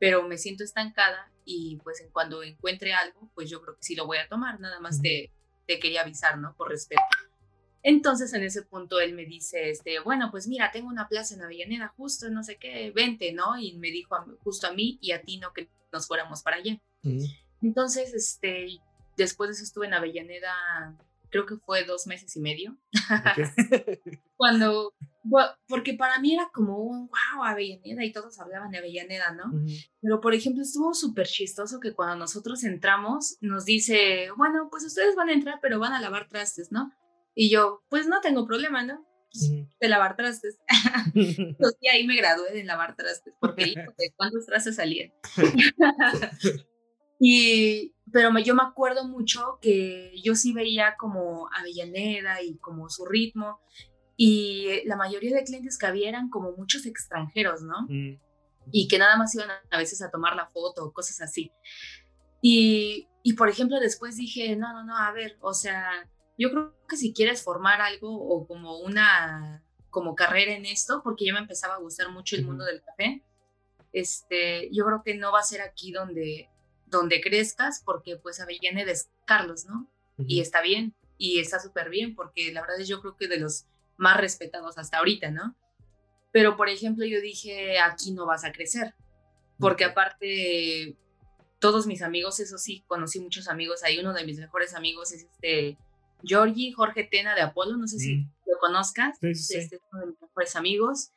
pero 0.01 0.27
me 0.27 0.37
siento 0.37 0.65
estancada 0.65 1.31
y 1.45 1.77
pues 1.85 2.01
en 2.01 2.11
cuando 2.11 2.43
encuentre 2.43 2.93
algo, 2.93 3.31
pues 3.35 3.49
yo 3.49 3.63
creo 3.63 3.77
que 3.77 3.83
sí 3.83 3.95
lo 3.95 4.07
voy 4.07 4.19
a 4.19 4.29
tomar, 4.29 4.59
nada 4.59 4.81
más 4.81 5.01
te, 5.01 5.33
te 5.67 5.79
quería 5.79 6.03
avisar, 6.03 6.39
¿no? 6.39 6.55
Por 6.57 6.71
respeto. 6.71 7.03
Entonces 7.89 8.33
en 8.33 8.43
ese 8.43 8.63
punto 8.63 8.99
él 8.99 9.15
me 9.15 9.27
dice, 9.27 9.71
este, 9.71 10.01
bueno, 10.01 10.33
pues 10.33 10.49
mira, 10.49 10.73
tengo 10.73 10.89
una 10.89 11.07
plaza 11.07 11.37
en 11.37 11.43
Avellaneda 11.43 11.95
justo, 11.97 12.29
no 12.31 12.43
sé 12.43 12.57
qué, 12.57 12.91
vente, 12.91 13.33
¿no? 13.33 13.57
Y 13.57 13.79
me 13.79 13.93
dijo 13.93 14.17
justo 14.43 14.67
a 14.67 14.73
mí 14.73 14.99
y 15.01 15.13
a 15.13 15.23
ti, 15.23 15.39
¿no? 15.39 15.53
Que 15.53 15.69
nos 15.93 16.09
fuéramos 16.09 16.43
para 16.43 16.57
allá. 16.57 16.81
Entonces, 17.63 18.13
este, 18.13 18.81
después 19.17 19.51
de 19.51 19.55
eso 19.55 19.63
estuve 19.63 19.87
en 19.87 19.95
Avellaneda, 19.95 20.97
creo 21.31 21.47
que 21.47 21.59
fue 21.59 21.85
dos 21.85 22.09
meses 22.09 22.35
y 22.35 22.41
medio. 22.41 22.77
Cuando, 24.37 24.93
porque 25.69 25.95
para 25.95 26.19
mí 26.19 26.35
era 26.35 26.51
como 26.53 26.79
un, 26.79 27.07
wow, 27.07 27.45
Avellaneda 27.45 28.05
y 28.05 28.11
todos 28.11 28.41
hablaban 28.41 28.73
de 28.73 28.79
Avellaneda, 28.79 29.31
¿no? 29.31 29.65
Pero, 30.01 30.21
por 30.21 30.35
ejemplo, 30.35 30.65
estuvo 30.65 30.93
súper 30.93 31.29
chistoso 31.29 31.79
que 31.79 31.95
cuando 31.95 32.17
nosotros 32.17 32.65
entramos, 32.65 33.37
nos 33.41 33.65
dice, 33.65 34.31
bueno, 34.37 34.67
pues 34.73 34.85
ustedes 34.85 35.15
van 35.15 35.29
a 35.29 35.35
entrar, 35.35 35.61
pero 35.63 35.79
van 35.79 35.93
a 35.93 36.01
lavar 36.01 36.27
trastes, 36.29 36.73
¿no? 36.73 36.91
Y 37.39 37.51
yo, 37.51 37.85
pues 37.91 38.09
no 38.09 38.21
tengo 38.23 38.47
problema, 38.47 38.83
¿no? 38.83 39.07
Pues, 39.31 39.51
de 39.79 39.89
lavar 39.89 40.17
trastes. 40.17 40.59
y 41.15 41.89
ahí 41.89 42.07
me 42.07 42.17
gradué 42.17 42.51
de 42.53 42.65
lavar 42.65 42.97
trastes, 42.97 43.35
porque 43.39 43.75
de 43.77 44.15
cuántos 44.17 44.47
trastes 44.47 44.77
salían. 44.77 45.13
y, 47.21 47.95
pero 48.11 48.37
yo 48.39 48.55
me 48.55 48.63
acuerdo 48.63 49.07
mucho 49.07 49.59
que 49.61 50.13
yo 50.25 50.35
sí 50.35 50.55
veía 50.55 50.97
como 50.99 51.51
Avellaneda 51.55 52.43
y 52.43 52.57
como 52.57 52.89
su 52.89 53.05
ritmo, 53.05 53.61
y 54.17 54.83
la 54.87 54.97
mayoría 54.97 55.37
de 55.37 55.45
clientes 55.45 55.77
que 55.77 55.87
había 55.87 56.09
eran 56.09 56.31
como 56.31 56.53
muchos 56.53 56.87
extranjeros, 56.87 57.61
¿no? 57.61 57.87
Y 58.73 58.89
que 58.89 58.99
nada 58.99 59.19
más 59.19 59.35
iban 59.35 59.51
a, 59.71 59.77
veces 59.77 60.01
a 60.01 60.11
tomar 60.11 60.35
la 60.35 60.47
foto 60.47 60.87
o 60.87 60.93
cosas 60.93 61.21
así. 61.21 61.53
Y, 62.41 63.09
y, 63.23 63.35
por 63.35 63.51
ejemplo, 63.51 63.79
después 63.79 64.17
dije, 64.17 64.57
no, 64.57 64.73
no, 64.73 64.85
no, 64.85 64.97
a 64.97 65.13
ver, 65.13 65.37
o 65.41 65.53
sea, 65.53 66.09
yo 66.39 66.51
creo 66.51 66.75
que 66.89 66.97
si 66.97 67.13
quieres 67.13 67.43
formar 67.43 67.81
algo 67.81 68.11
o 68.13 68.47
como 68.47 68.79
una 68.79 69.63
como 69.91 70.15
carrera 70.15 70.53
en 70.53 70.67
esto, 70.67 71.01
porque 71.03 71.25
ya 71.25 71.33
me 71.33 71.39
empezaba 71.39 71.75
a 71.75 71.79
gustar 71.79 72.11
mucho 72.11 72.37
el 72.37 72.45
mundo 72.45 72.65
del 72.65 72.83
café, 72.83 73.23
este, 73.93 74.69
yo 74.71 74.85
creo 74.85 75.03
que 75.03 75.15
no 75.15 75.33
va 75.33 75.41
a 75.41 75.43
ser 75.43 75.63
aquí 75.63 75.91
donde, 75.91 76.51
donde 76.85 77.23
crezcas, 77.23 77.83
porque 77.83 78.19
pues 78.19 78.39
Avellaneda 78.41 78.93
es 78.93 79.09
Carlos, 79.25 79.65
¿no? 79.65 79.91
Y 80.19 80.41
está 80.41 80.61
bien, 80.61 80.95
y 81.17 81.41
está 81.41 81.61
súper 81.61 81.89
bien, 81.89 82.15
porque 82.15 82.53
la 82.53 82.61
verdad 82.61 82.81
es 82.81 82.89
yo 82.89 83.01
creo 83.01 83.17
que 83.17 83.27
de 83.27 83.39
los 83.39 83.65
más 83.97 84.19
respetados 84.19 84.77
hasta 84.77 84.99
ahorita, 84.99 85.31
¿no? 85.31 85.57
Pero, 86.31 86.59
por 86.59 86.69
ejemplo, 86.69 87.07
yo 87.07 87.23
dije, 87.23 87.79
aquí 87.81 88.13
no 88.13 88.27
vas 88.27 88.45
a 88.45 88.53
crecer, 88.53 88.95
porque 89.59 89.85
aparte, 89.85 90.95
todos 91.59 91.87
mis 91.87 92.03
amigos, 92.03 92.39
eso 92.41 92.59
sí, 92.59 92.85
conocí 92.87 93.19
muchos 93.19 93.49
amigos, 93.49 93.83
hay 93.83 93.99
uno 93.99 94.13
de 94.13 94.27
mis 94.27 94.39
mejores 94.39 94.75
amigos 94.75 95.13
es 95.13 95.23
este 95.23 95.79
Georgie 96.25 96.73
Jorge 96.73 97.05
Tena 97.05 97.35
de 97.35 97.43
Apolo, 97.43 97.77
no 97.77 97.87
sé 97.87 97.99
si 97.99 98.17
mm. 98.17 98.33
lo 98.47 98.59
conozcas, 98.59 99.19
este 99.23 99.59
es 99.59 99.81
uno 99.93 100.01
de 100.01 100.07
mis 100.09 100.21
mejores 100.21 100.57
amigos. 100.57 101.11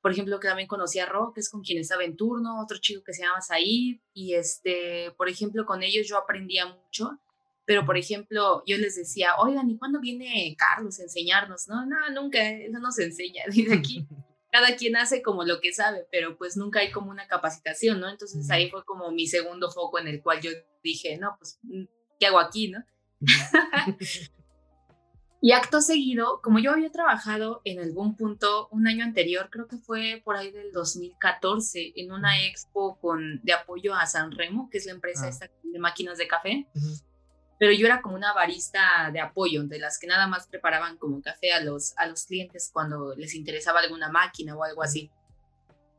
Por 0.00 0.12
ejemplo, 0.12 0.38
que 0.38 0.48
también 0.48 0.68
conocí 0.68 1.00
a 1.00 1.08
que 1.34 1.40
es 1.40 1.50
con 1.50 1.62
quien 1.62 1.78
estaba 1.78 2.04
en 2.04 2.16
turno, 2.16 2.62
otro 2.62 2.78
chico 2.78 3.02
que 3.04 3.12
se 3.12 3.22
llama 3.22 3.40
Said, 3.40 3.98
y 4.12 4.34
este, 4.34 5.10
por 5.16 5.28
ejemplo, 5.28 5.66
con 5.66 5.82
ellos 5.82 6.06
yo 6.06 6.16
aprendía 6.16 6.66
mucho, 6.66 7.18
pero 7.64 7.84
por 7.84 7.96
ejemplo, 7.96 8.62
yo 8.66 8.78
les 8.78 8.94
decía, 8.94 9.36
oigan, 9.38 9.68
¿y 9.68 9.76
cuándo 9.76 9.98
viene 9.98 10.54
Carlos 10.56 11.00
a 11.00 11.02
enseñarnos? 11.02 11.66
No, 11.66 11.84
no, 11.86 11.96
nunca, 12.10 12.48
él 12.48 12.70
no 12.70 12.78
nos 12.78 12.98
enseña, 13.00 13.42
desde 13.46 13.74
aquí 13.74 14.06
cada 14.56 14.74
quien 14.74 14.96
hace 14.96 15.20
como 15.22 15.44
lo 15.44 15.60
que 15.60 15.72
sabe, 15.72 16.06
pero 16.10 16.38
pues 16.38 16.56
nunca 16.56 16.80
hay 16.80 16.90
como 16.90 17.10
una 17.10 17.26
capacitación, 17.26 18.00
¿no? 18.00 18.08
Entonces 18.08 18.50
ahí 18.50 18.70
fue 18.70 18.84
como 18.86 19.10
mi 19.10 19.26
segundo 19.26 19.70
foco 19.70 19.98
en 19.98 20.08
el 20.08 20.22
cual 20.22 20.40
yo 20.40 20.50
dije, 20.82 21.18
no, 21.18 21.36
pues, 21.38 21.58
¿qué 22.18 22.26
hago 22.26 22.38
aquí, 22.38 22.68
no? 22.68 22.82
Y 25.46 25.52
acto 25.52 25.80
seguido, 25.80 26.40
como 26.42 26.58
yo 26.58 26.72
había 26.72 26.90
trabajado 26.90 27.60
en 27.64 27.78
algún 27.78 28.16
punto 28.16 28.68
un 28.72 28.88
año 28.88 29.04
anterior, 29.04 29.48
creo 29.50 29.68
que 29.68 29.76
fue 29.76 30.22
por 30.24 30.34
ahí 30.36 30.50
del 30.50 30.72
2014, 30.72 31.92
en 31.94 32.10
una 32.10 32.46
expo 32.46 32.98
con, 32.98 33.40
de 33.42 33.52
apoyo 33.52 33.94
a 33.94 34.06
San 34.06 34.32
Remo, 34.32 34.68
que 34.70 34.78
es 34.78 34.86
la 34.86 34.92
empresa 34.92 35.26
ah. 35.26 35.28
esta 35.28 35.50
de 35.62 35.78
máquinas 35.78 36.16
de 36.16 36.26
café, 36.26 36.66
pero 37.60 37.72
yo 37.72 37.86
era 37.86 38.00
como 38.00 38.16
una 38.16 38.32
barista 38.32 39.10
de 39.12 39.20
apoyo, 39.20 39.62
de 39.64 39.78
las 39.78 39.98
que 39.98 40.06
nada 40.06 40.26
más 40.26 40.48
preparaban 40.48 40.96
como 40.96 41.20
café 41.20 41.52
a 41.52 41.60
los, 41.60 41.94
a 41.96 42.06
los 42.06 42.24
clientes 42.24 42.70
cuando 42.72 43.14
les 43.14 43.34
interesaba 43.34 43.80
alguna 43.80 44.10
máquina 44.10 44.56
o 44.56 44.64
algo 44.64 44.82
así. 44.82 45.10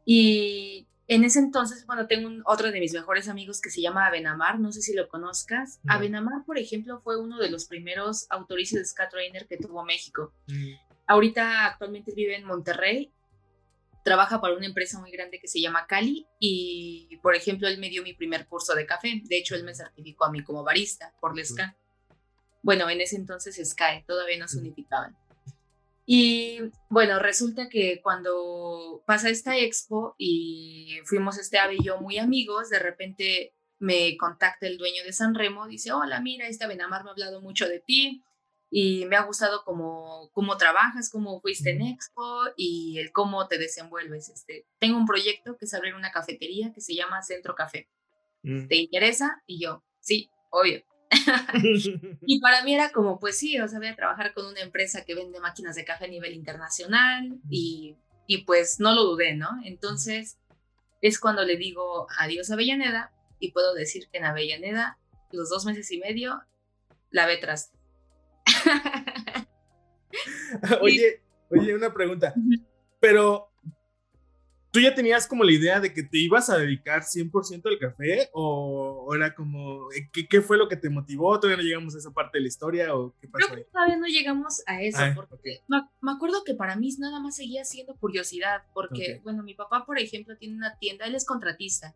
Y 0.04 0.88
en 1.08 1.24
ese 1.24 1.40
entonces, 1.40 1.86
bueno, 1.86 2.06
tengo 2.06 2.30
otro 2.46 2.70
de 2.70 2.80
mis 2.82 2.94
mejores 2.94 3.30
amigos 3.30 3.62
que 3.62 3.70
se 3.70 3.82
llama 3.82 4.08
Abenamar, 4.08 4.60
no 4.60 4.74
sé 4.74 4.82
si 4.82 4.94
lo 4.94 5.08
conozcas. 5.08 5.80
Abenamar, 5.88 6.44
por 6.46 6.58
ejemplo, 6.58 7.00
fue 7.02 7.18
uno 7.18 7.38
de 7.38 7.50
los 7.50 7.66
primeros 7.66 8.28
autorices 8.30 8.80
de 8.80 8.86
Ska 8.86 9.08
Trainer 9.08 9.48
que 9.48 9.58
tuvo 9.58 9.86
México. 9.86 10.34
Mm. 10.48 10.74
Ahorita 11.08 11.66
actualmente 11.66 12.12
vive 12.14 12.36
en 12.36 12.44
Monterrey. 12.44 13.14
trabaja 14.04 14.42
para 14.42 14.56
una 14.56 14.66
empresa 14.66 15.00
muy 15.00 15.12
grande 15.12 15.40
que 15.40 15.48
se 15.48 15.62
llama 15.62 15.86
Cali 15.88 16.28
y, 16.40 17.18
por 17.22 17.36
ejemplo, 17.36 17.68
él 17.68 17.78
me 17.78 17.90
dio 17.90 18.04
mi 18.04 18.14
primer 18.14 18.46
curso 18.48 18.76
de 18.76 18.86
café. 18.86 19.22
De 19.24 19.38
hecho, 19.38 19.56
él 19.56 19.64
me 19.64 19.74
certificó 19.74 20.26
a 20.26 20.32
mí 20.32 20.44
como 20.44 20.64
barista 20.64 21.14
por 21.22 21.38
la 21.38 21.44
SCA. 21.44 21.76
Bueno, 22.64 22.90
en 22.90 23.00
ese 23.00 23.16
entonces 23.16 23.56
SCAE, 23.56 24.04
todavía 24.06 24.38
no 24.38 24.48
se 24.48 24.60
unificaban. 24.60 25.16
Y 26.10 26.60
bueno, 26.90 27.20
resulta 27.20 27.68
que 27.68 28.00
cuando 28.02 29.04
pasa 29.06 29.30
esta 29.30 29.58
expo 29.58 30.16
y 30.18 31.00
fuimos 31.04 31.38
este 31.38 31.60
ave 31.60 31.76
y 31.76 31.84
yo 31.84 32.00
muy 32.00 32.18
amigos, 32.18 32.70
de 32.70 32.80
repente 32.80 33.54
me 33.78 34.16
contacta 34.18 34.68
el 34.68 34.78
dueño 34.78 35.04
de 35.04 35.12
San 35.12 35.36
Remo, 35.36 35.68
dice, 35.68 35.92
hola, 35.92 36.22
mira, 36.22 36.48
este 36.48 36.66
Benamar 36.66 37.04
me 37.04 37.10
ha 37.10 37.12
hablado 37.12 37.42
mucho 37.42 37.68
de 37.68 37.82
ti, 37.82 38.24
y 38.70 39.06
me 39.06 39.16
ha 39.16 39.24
gustado 39.24 39.64
cómo, 39.64 40.30
cómo 40.34 40.58
trabajas, 40.58 41.10
cómo 41.10 41.40
fuiste 41.40 41.72
en 41.72 41.82
Expo 41.82 42.42
y 42.56 43.00
el 43.00 43.12
cómo 43.12 43.48
te 43.48 43.58
desenvuelves. 43.58 44.30
Este, 44.30 44.66
tengo 44.80 44.98
un 44.98 45.06
proyecto 45.06 45.58
que 45.58 45.66
es 45.66 45.74
abrir 45.74 45.96
una 45.96 46.12
cafetería 46.12 46.74
que 46.74 46.82
se 46.82 46.94
llama 46.94 47.22
Centro 47.22 47.56
Café. 47.56 47.90
Mm. 48.44 48.68
¿Te 48.68 48.76
interesa? 48.76 49.42
Y 49.46 49.62
yo, 49.64 49.84
sí, 50.00 50.30
obvio. 50.50 50.84
y 52.26 52.42
para 52.42 52.64
mí 52.64 52.74
era 52.74 52.92
como, 52.92 53.20
pues 53.20 53.38
sí, 53.38 53.60
o 53.60 53.68
sea, 53.68 53.80
voy 53.80 53.88
a 53.88 53.96
trabajar 53.96 54.34
con 54.34 54.46
una 54.46 54.62
empresa 54.62 55.06
que 55.06 55.16
vende 55.16 55.40
máquinas 55.40 55.76
de 55.76 55.86
café 55.86 56.06
a 56.06 56.10
nivel 56.10 56.34
internacional 56.34 57.40
y, 57.50 57.96
y 58.28 58.44
pues 58.44 58.80
no 58.80 58.94
lo 58.94 59.04
dudé, 59.04 59.36
¿no? 59.36 59.50
Entonces 59.64 60.38
es 61.02 61.20
cuando 61.20 61.44
le 61.44 61.58
digo 61.58 62.08
adiós 62.20 62.50
a 62.50 62.56
Avellaneda 62.56 63.14
y 63.40 63.52
puedo 63.52 63.74
decir 63.74 64.08
que 64.12 64.18
en 64.18 64.26
Avellaneda 64.26 64.98
los 65.32 65.50
dos 65.50 65.66
meses 65.66 65.92
y 65.92 66.00
medio 66.00 66.42
la 67.12 67.26
ve 67.26 67.38
tras 67.38 67.72
oye, 70.82 71.22
oye, 71.50 71.76
una 71.76 71.94
pregunta. 71.94 72.34
Pero, 73.00 73.52
¿tú 74.72 74.80
ya 74.80 74.94
tenías 74.94 75.28
como 75.28 75.44
la 75.44 75.52
idea 75.52 75.80
de 75.80 75.94
que 75.94 76.04
te 76.04 76.18
ibas 76.18 76.50
a 76.50 76.58
dedicar 76.58 77.04
100% 77.04 77.62
al 77.66 77.80
café? 77.80 78.30
¿O, 78.34 79.14
era 79.16 79.34
como, 79.34 79.92
eh, 79.92 80.10
¿qué, 80.12 80.42
fue 80.42 80.58
lo 80.58 80.68
que 80.68 80.76
te 80.76 80.90
motivó? 80.90 81.40
¿Todavía 81.40 81.58
no 81.58 81.68
llegamos 81.68 81.96
a 81.96 82.00
esa 82.00 82.12
parte 82.12 82.38
de 82.38 82.42
la 82.42 82.48
historia? 82.48 82.96
¿O 82.96 83.16
qué 83.20 83.28
pasó 83.28 83.48
Creo 83.48 83.64
que 83.64 83.72
todavía 83.72 83.98
no 83.98 84.08
llegamos 84.08 84.62
a 84.66 84.82
eso. 84.82 84.98
Ah, 85.00 85.14
porque 85.16 85.62
me, 85.68 86.12
acuerdo 86.12 86.44
que 86.44 86.54
para 86.54 86.76
mí 86.76 86.90
nada 87.00 87.20
más 87.20 87.36
seguía 87.36 87.66
siendo 87.66 87.96
curiosidad. 87.96 88.64
Porque, 88.74 89.22
bueno, 89.24 89.44
mi 89.44 89.54
papá, 89.54 89.86
por 89.86 90.00
ejemplo, 90.00 90.38
tiene 90.38 90.56
una 90.56 90.78
tienda, 90.78 91.06
él 91.06 91.16
es 91.16 91.26
contratista. 91.26 91.96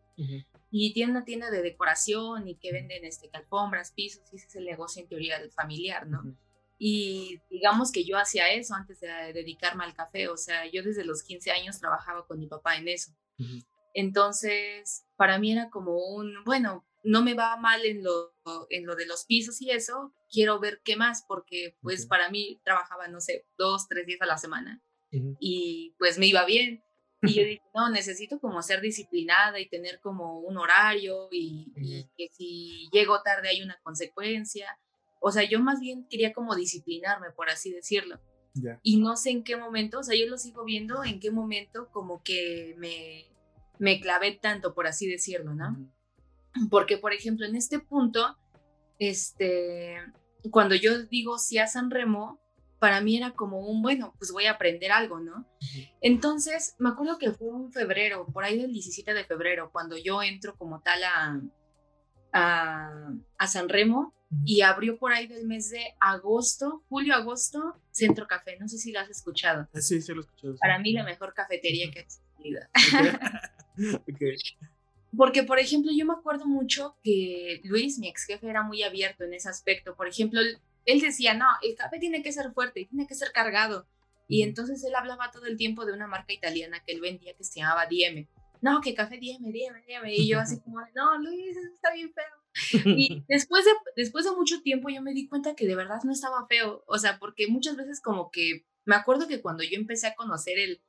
Y 0.69 0.93
tiene 0.93 1.11
una 1.11 1.25
tienda 1.25 1.49
de 1.49 1.61
decoración 1.61 2.47
y 2.47 2.55
que 2.55 2.71
venden 2.71 3.03
este, 3.03 3.29
alfombras, 3.33 3.91
pisos, 3.91 4.21
y 4.31 4.37
ese 4.37 4.47
es 4.47 4.55
el 4.55 4.65
negocio 4.65 5.01
en 5.01 5.09
teoría 5.09 5.39
del 5.39 5.51
familiar, 5.51 6.07
¿no? 6.07 6.23
Y 6.83 7.39
digamos 7.51 7.91
que 7.91 8.03
yo 8.03 8.17
hacía 8.17 8.51
eso 8.51 8.73
antes 8.73 8.99
de 9.01 9.07
dedicarme 9.33 9.83
al 9.83 9.93
café, 9.93 10.29
o 10.29 10.35
sea, 10.35 10.65
yo 10.65 10.81
desde 10.81 11.05
los 11.05 11.21
15 11.21 11.51
años 11.51 11.79
trabajaba 11.79 12.25
con 12.25 12.39
mi 12.39 12.47
papá 12.47 12.75
en 12.75 12.87
eso. 12.87 13.11
Entonces, 13.93 15.05
para 15.15 15.37
mí 15.37 15.51
era 15.51 15.69
como 15.69 15.95
un, 15.95 16.43
bueno, 16.43 16.83
no 17.03 17.23
me 17.23 17.35
va 17.35 17.55
mal 17.57 17.85
en 17.85 18.03
lo, 18.03 18.33
en 18.71 18.87
lo 18.87 18.95
de 18.95 19.05
los 19.05 19.25
pisos 19.25 19.61
y 19.61 19.69
eso, 19.69 20.11
quiero 20.31 20.59
ver 20.59 20.81
qué 20.83 20.95
más, 20.95 21.23
porque 21.27 21.77
pues 21.81 22.07
para 22.07 22.31
mí 22.31 22.59
trabajaba, 22.65 23.07
no 23.09 23.21
sé, 23.21 23.45
dos, 23.59 23.87
tres 23.87 24.07
días 24.07 24.21
a 24.23 24.25
la 24.25 24.39
semana 24.39 24.81
y 25.39 25.93
pues 25.99 26.17
me 26.17 26.25
iba 26.25 26.45
bien. 26.45 26.83
Y 27.21 27.33
yo 27.35 27.43
dije, 27.45 27.61
no, 27.75 27.91
necesito 27.91 28.39
como 28.39 28.59
ser 28.63 28.81
disciplinada 28.81 29.59
y 29.59 29.69
tener 29.69 29.99
como 29.99 30.39
un 30.39 30.57
horario 30.57 31.27
y, 31.31 31.71
y 31.75 32.09
que 32.17 32.33
si 32.33 32.89
llego 32.91 33.21
tarde 33.21 33.49
hay 33.49 33.61
una 33.61 33.79
consecuencia 33.83 34.79
o 35.21 35.31
sea, 35.31 35.47
yo 35.47 35.59
más 35.59 35.79
bien 35.79 36.05
quería 36.09 36.33
como 36.33 36.55
disciplinarme, 36.55 37.27
por 37.31 37.49
así 37.49 37.71
decirlo. 37.71 38.19
Y 38.81 38.99
no 38.99 39.15
sé 39.15 39.29
en 39.29 39.43
qué 39.43 39.55
momento, 39.55 39.99
o 39.99 40.03
sea, 40.03 40.17
yo 40.17 40.25
lo 40.25 40.37
sigo 40.37 40.65
viendo 40.65 41.05
en 41.05 41.21
qué 41.21 41.31
momento 41.31 41.89
como 41.91 42.21
que 42.21 42.75
me, 42.77 43.25
me 43.79 44.01
clavé 44.01 44.33
tanto, 44.33 44.73
por 44.73 44.87
así 44.87 45.07
decirlo, 45.07 45.53
¿no? 45.53 45.77
Porque, 46.69 46.97
por 46.97 47.13
ejemplo, 47.13 47.45
en 47.45 47.55
este 47.55 47.79
punto, 47.79 48.37
este, 48.99 49.95
cuando 50.49 50.75
yo 50.75 51.03
digo 51.03 51.37
sí 51.37 51.59
a 51.59 51.67
San 51.67 51.91
Remo, 51.91 52.41
para 52.79 52.99
mí 52.99 53.15
era 53.15 53.31
como 53.31 53.59
un, 53.59 53.83
bueno, 53.83 54.15
pues 54.17 54.31
voy 54.31 54.47
a 54.47 54.53
aprender 54.53 54.91
algo, 54.91 55.19
¿no? 55.19 55.47
Entonces, 56.01 56.75
me 56.79 56.89
acuerdo 56.89 57.19
que 57.19 57.31
fue 57.31 57.47
en 57.49 57.71
febrero, 57.71 58.25
por 58.33 58.43
ahí 58.43 58.59
del 58.59 58.73
17 58.73 59.13
de 59.13 59.23
febrero, 59.23 59.69
cuando 59.71 59.97
yo 59.97 60.23
entro 60.23 60.57
como 60.57 60.81
tal 60.81 61.03
a, 61.03 61.39
a, 62.31 63.13
a 63.37 63.47
San 63.47 63.69
Remo, 63.69 64.13
y 64.45 64.61
abrió 64.61 64.97
por 64.97 65.11
ahí 65.11 65.27
del 65.27 65.45
mes 65.45 65.69
de 65.69 65.93
agosto, 65.99 66.83
julio-agosto, 66.89 67.75
Centro 67.91 68.27
Café. 68.27 68.57
No 68.59 68.67
sé 68.67 68.77
si 68.77 68.91
lo 68.91 68.99
has 68.99 69.09
escuchado. 69.09 69.67
Ah, 69.73 69.81
sí, 69.81 70.01
sí 70.01 70.13
lo 70.13 70.21
he 70.21 70.23
escuchado. 70.23 70.55
Para 70.57 70.79
mí 70.79 70.93
la 70.93 71.03
mejor 71.03 71.33
cafetería 71.33 71.91
que 71.91 71.99
ha 71.99 72.03
existido. 72.03 72.61
Porque, 75.15 75.43
por 75.43 75.59
ejemplo, 75.59 75.91
yo 75.93 76.05
me 76.05 76.13
acuerdo 76.13 76.45
mucho 76.45 76.95
que 77.03 77.59
Luis, 77.65 77.99
mi 77.99 78.07
ex 78.07 78.23
jefe, 78.23 78.49
era 78.49 78.63
muy 78.63 78.83
abierto 78.83 79.25
en 79.25 79.33
ese 79.33 79.49
aspecto. 79.49 79.95
Por 79.95 80.07
ejemplo, 80.07 80.39
él, 80.85 81.01
decía, 81.01 81.33
no, 81.33 81.47
el 81.61 81.75
café 81.75 81.99
tiene 81.99 82.23
que 82.23 82.31
ser 82.31 82.53
fuerte, 82.53 82.85
tiene 82.85 83.07
que 83.07 83.15
ser 83.15 83.33
cargado. 83.33 83.85
Y 84.29 84.43
entonces 84.43 84.81
él 84.85 84.95
hablaba 84.95 85.29
todo 85.31 85.45
el 85.47 85.57
tiempo 85.57 85.85
de 85.85 85.91
una 85.91 86.07
marca 86.07 86.31
italiana 86.31 86.81
que 86.85 86.93
él 86.93 87.01
vendía 87.01 87.33
que 87.33 87.43
se 87.43 87.59
llamaba 87.59 87.85
Dieme. 87.87 88.29
No, 88.61 88.79
que 88.79 88.93
café 88.93 89.17
Dieme, 89.17 89.51
Dieme, 89.51 89.83
Dieme. 89.85 90.13
Y 90.13 90.29
yo 90.29 90.39
así 90.39 90.61
como, 90.61 90.79
no, 90.95 91.17
Luis, 91.17 91.57
eso 91.57 91.73
está 91.73 91.91
bien 91.93 92.13
feo. 92.13 92.95
Y 92.95 93.23
después 93.27 93.65
de, 93.65 93.71
después 93.95 94.25
de 94.25 94.31
mucho 94.31 94.61
tiempo 94.61 94.89
yo 94.89 95.01
me 95.01 95.13
di 95.13 95.27
cuenta 95.27 95.55
que 95.55 95.65
de 95.65 95.75
verdad 95.75 96.01
no 96.03 96.11
estaba 96.11 96.45
feo, 96.47 96.83
o 96.87 96.97
sea, 96.97 97.17
porque 97.17 97.47
muchas 97.47 97.75
veces 97.75 98.01
como 98.01 98.29
que, 98.29 98.65
me 98.85 98.95
acuerdo 98.95 99.27
que 99.27 99.41
cuando 99.41 99.63
yo 99.63 99.77
empecé 99.77 100.07
a 100.07 100.15
conocer 100.15 100.59
el 100.59 100.81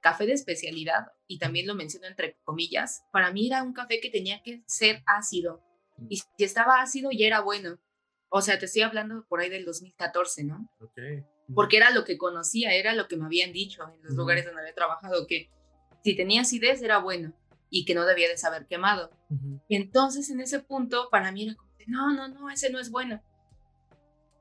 café 0.00 0.26
de 0.26 0.34
especialidad, 0.34 1.12
y 1.26 1.38
también 1.38 1.66
lo 1.66 1.74
menciono 1.74 2.06
entre 2.06 2.38
comillas, 2.44 3.04
para 3.10 3.32
mí 3.32 3.48
era 3.48 3.62
un 3.62 3.72
café 3.72 4.00
que 4.00 4.10
tenía 4.10 4.42
que 4.42 4.62
ser 4.66 5.02
ácido, 5.06 5.62
y 6.08 6.18
si 6.18 6.44
estaba 6.44 6.80
ácido 6.80 7.10
ya 7.10 7.26
era 7.26 7.40
bueno. 7.40 7.78
O 8.30 8.42
sea, 8.42 8.58
te 8.58 8.66
estoy 8.66 8.82
hablando 8.82 9.24
por 9.26 9.40
ahí 9.40 9.48
del 9.48 9.64
2014, 9.64 10.44
¿no? 10.44 10.70
Porque 11.54 11.78
era 11.78 11.90
lo 11.90 12.04
que 12.04 12.18
conocía, 12.18 12.74
era 12.74 12.94
lo 12.94 13.08
que 13.08 13.16
me 13.16 13.24
habían 13.24 13.52
dicho 13.52 13.82
en 13.88 14.02
los 14.02 14.14
lugares 14.14 14.44
donde 14.44 14.60
había 14.60 14.74
trabajado, 14.74 15.26
que 15.26 15.50
si 16.02 16.16
tenía 16.16 16.42
acidez 16.42 16.82
era 16.82 16.98
bueno 16.98 17.32
y 17.70 17.84
que 17.84 17.94
no 17.94 18.06
debía 18.06 18.28
de 18.28 18.38
saber 18.38 18.66
quemado. 18.66 19.10
Y 19.68 19.76
entonces 19.76 20.30
en 20.30 20.40
ese 20.40 20.60
punto 20.60 21.08
para 21.10 21.32
mí 21.32 21.44
era 21.44 21.54
como, 21.54 21.68
no, 21.86 22.12
no, 22.14 22.28
no, 22.28 22.50
ese 22.50 22.70
no 22.70 22.78
es 22.78 22.90
bueno. 22.90 23.22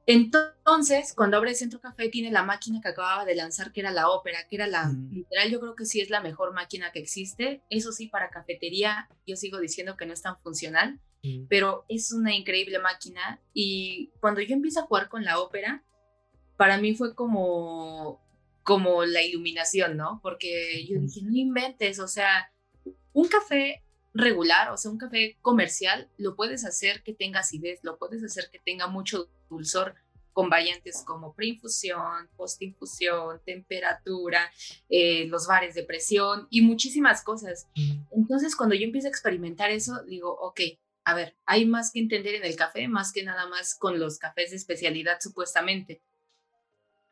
Entonces, 0.10 1.14
cuando 1.14 1.36
abre 1.36 1.50
el 1.50 1.58
Centro 1.58 1.82
Café, 1.82 2.08
tiene 2.08 2.32
la 2.32 2.44
máquina 2.44 2.80
que 2.82 2.88
acababa 2.88 3.26
de 3.26 3.36
lanzar, 3.36 3.74
que 3.74 3.82
era 3.82 3.92
la 3.92 4.10
ópera, 4.10 4.48
que 4.48 4.56
era 4.56 4.66
la, 4.66 4.90
literal, 5.12 5.50
yo 5.52 5.60
creo 5.60 5.76
que 5.76 5.84
sí 5.84 6.00
es 6.00 6.10
la 6.10 6.22
mejor 6.22 6.54
máquina 6.54 6.94
que 6.94 7.00
existe. 7.00 7.62
Eso 7.70 7.92
sí, 7.92 8.08
para 8.08 8.30
cafetería, 8.30 9.10
yo 9.26 9.36
sigo 9.36 9.60
diciendo 9.60 9.98
que 9.98 10.06
no 10.06 10.14
es 10.14 10.22
tan 10.22 10.40
funcional, 10.40 11.02
pero 11.50 11.84
es 11.90 12.14
una 12.14 12.34
increíble 12.34 12.80
máquina. 12.80 13.42
Y 13.54 14.14
cuando 14.22 14.40
yo 14.40 14.54
empiezo 14.54 14.80
a 14.80 14.84
jugar 14.84 15.10
con 15.10 15.26
la 15.26 15.42
ópera, 15.42 15.84
para 16.56 16.78
mí 16.78 16.96
fue 16.96 17.14
como, 17.14 18.22
como 18.68 19.06
la 19.06 19.22
iluminación, 19.22 19.96
¿no? 19.96 20.20
Porque 20.22 20.86
yo 20.86 21.00
dije, 21.00 21.22
no 21.24 21.38
inventes, 21.38 22.00
o 22.00 22.08
sea, 22.10 22.52
un 23.14 23.30
café 23.30 23.82
regular, 24.14 24.72
o 24.72 24.78
sea, 24.78 24.92
un 24.92 24.98
café 24.98 25.38
comercial, 25.42 26.10
lo 26.18 26.36
puedes 26.36 26.66
hacer 26.66 27.02
que 27.02 27.14
tenga 27.14 27.40
acidez, 27.40 27.80
lo 27.84 27.98
puedes 27.98 28.22
hacer 28.26 28.50
que 28.52 28.60
tenga 28.60 28.88
mucho 28.88 29.30
dulzor 29.50 29.96
con 30.34 30.50
variantes 30.50 31.02
como 31.06 31.34
preinfusión, 31.34 32.28
postinfusión, 32.36 33.40
temperatura, 33.46 34.52
eh, 34.90 35.28
los 35.28 35.48
bares 35.48 35.74
de 35.74 35.84
presión 35.84 36.48
y 36.50 36.62
muchísimas 36.62 37.24
cosas. 37.24 37.70
Entonces, 38.12 38.54
cuando 38.54 38.76
yo 38.76 38.84
empiezo 38.84 39.08
a 39.08 39.12
experimentar 39.12 39.72
eso, 39.72 40.04
digo, 40.04 40.30
ok, 40.42 40.60
a 41.06 41.16
ver, 41.16 41.38
hay 41.46 41.66
más 41.66 41.94
que 41.94 42.00
entender 42.00 42.36
en 42.36 42.44
el 42.44 42.58
café, 42.58 42.90
más 42.90 43.14
que 43.14 43.24
nada 43.24 43.48
más 43.48 43.76
con 43.76 43.98
los 43.98 44.20
cafés 44.20 44.50
de 44.50 44.58
especialidad, 44.58 45.20
supuestamente. 45.22 46.02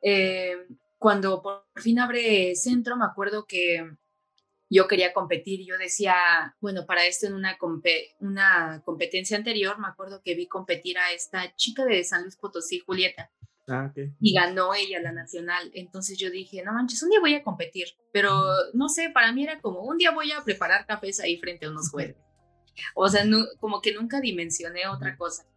Eh, 0.01 0.57
cuando 0.97 1.41
por 1.41 1.65
fin 1.75 1.99
abre 1.99 2.55
centro, 2.55 2.95
me 2.97 3.05
acuerdo 3.05 3.45
que 3.45 3.85
yo 4.69 4.87
quería 4.87 5.13
competir. 5.13 5.65
Yo 5.65 5.77
decía, 5.77 6.15
bueno, 6.59 6.85
para 6.85 7.05
esto 7.05 7.27
en 7.27 7.33
una, 7.33 7.57
una 8.19 8.81
competencia 8.83 9.37
anterior, 9.37 9.79
me 9.79 9.87
acuerdo 9.87 10.21
que 10.23 10.35
vi 10.35 10.47
competir 10.47 10.97
a 10.97 11.11
esta 11.11 11.55
chica 11.55 11.85
de 11.85 12.03
San 12.03 12.23
Luis 12.23 12.35
Potosí, 12.35 12.79
Julieta. 12.79 13.31
Ah, 13.67 13.91
Y 14.19 14.33
ganó 14.33 14.75
ella 14.75 15.01
la 15.01 15.11
nacional. 15.11 15.71
Entonces 15.73 16.17
yo 16.19 16.29
dije, 16.29 16.63
no 16.63 16.73
manches, 16.73 17.01
un 17.01 17.09
día 17.09 17.19
voy 17.19 17.33
a 17.33 17.43
competir. 17.43 17.87
Pero 18.11 18.31
no 18.73 18.89
sé, 18.89 19.09
para 19.09 19.31
mí 19.31 19.43
era 19.43 19.59
como, 19.59 19.81
un 19.81 19.97
día 19.97 20.11
voy 20.11 20.31
a 20.31 20.43
preparar 20.43 20.85
cafés 20.85 21.19
ahí 21.19 21.37
frente 21.37 21.65
a 21.65 21.69
unos 21.69 21.89
jueces. 21.89 22.15
O 22.93 23.07
sea, 23.07 23.23
como 23.61 23.79
que 23.79 23.93
nunca 23.93 24.19
dimensioné 24.19 24.85
otra 24.85 25.15
cosa. 25.15 25.47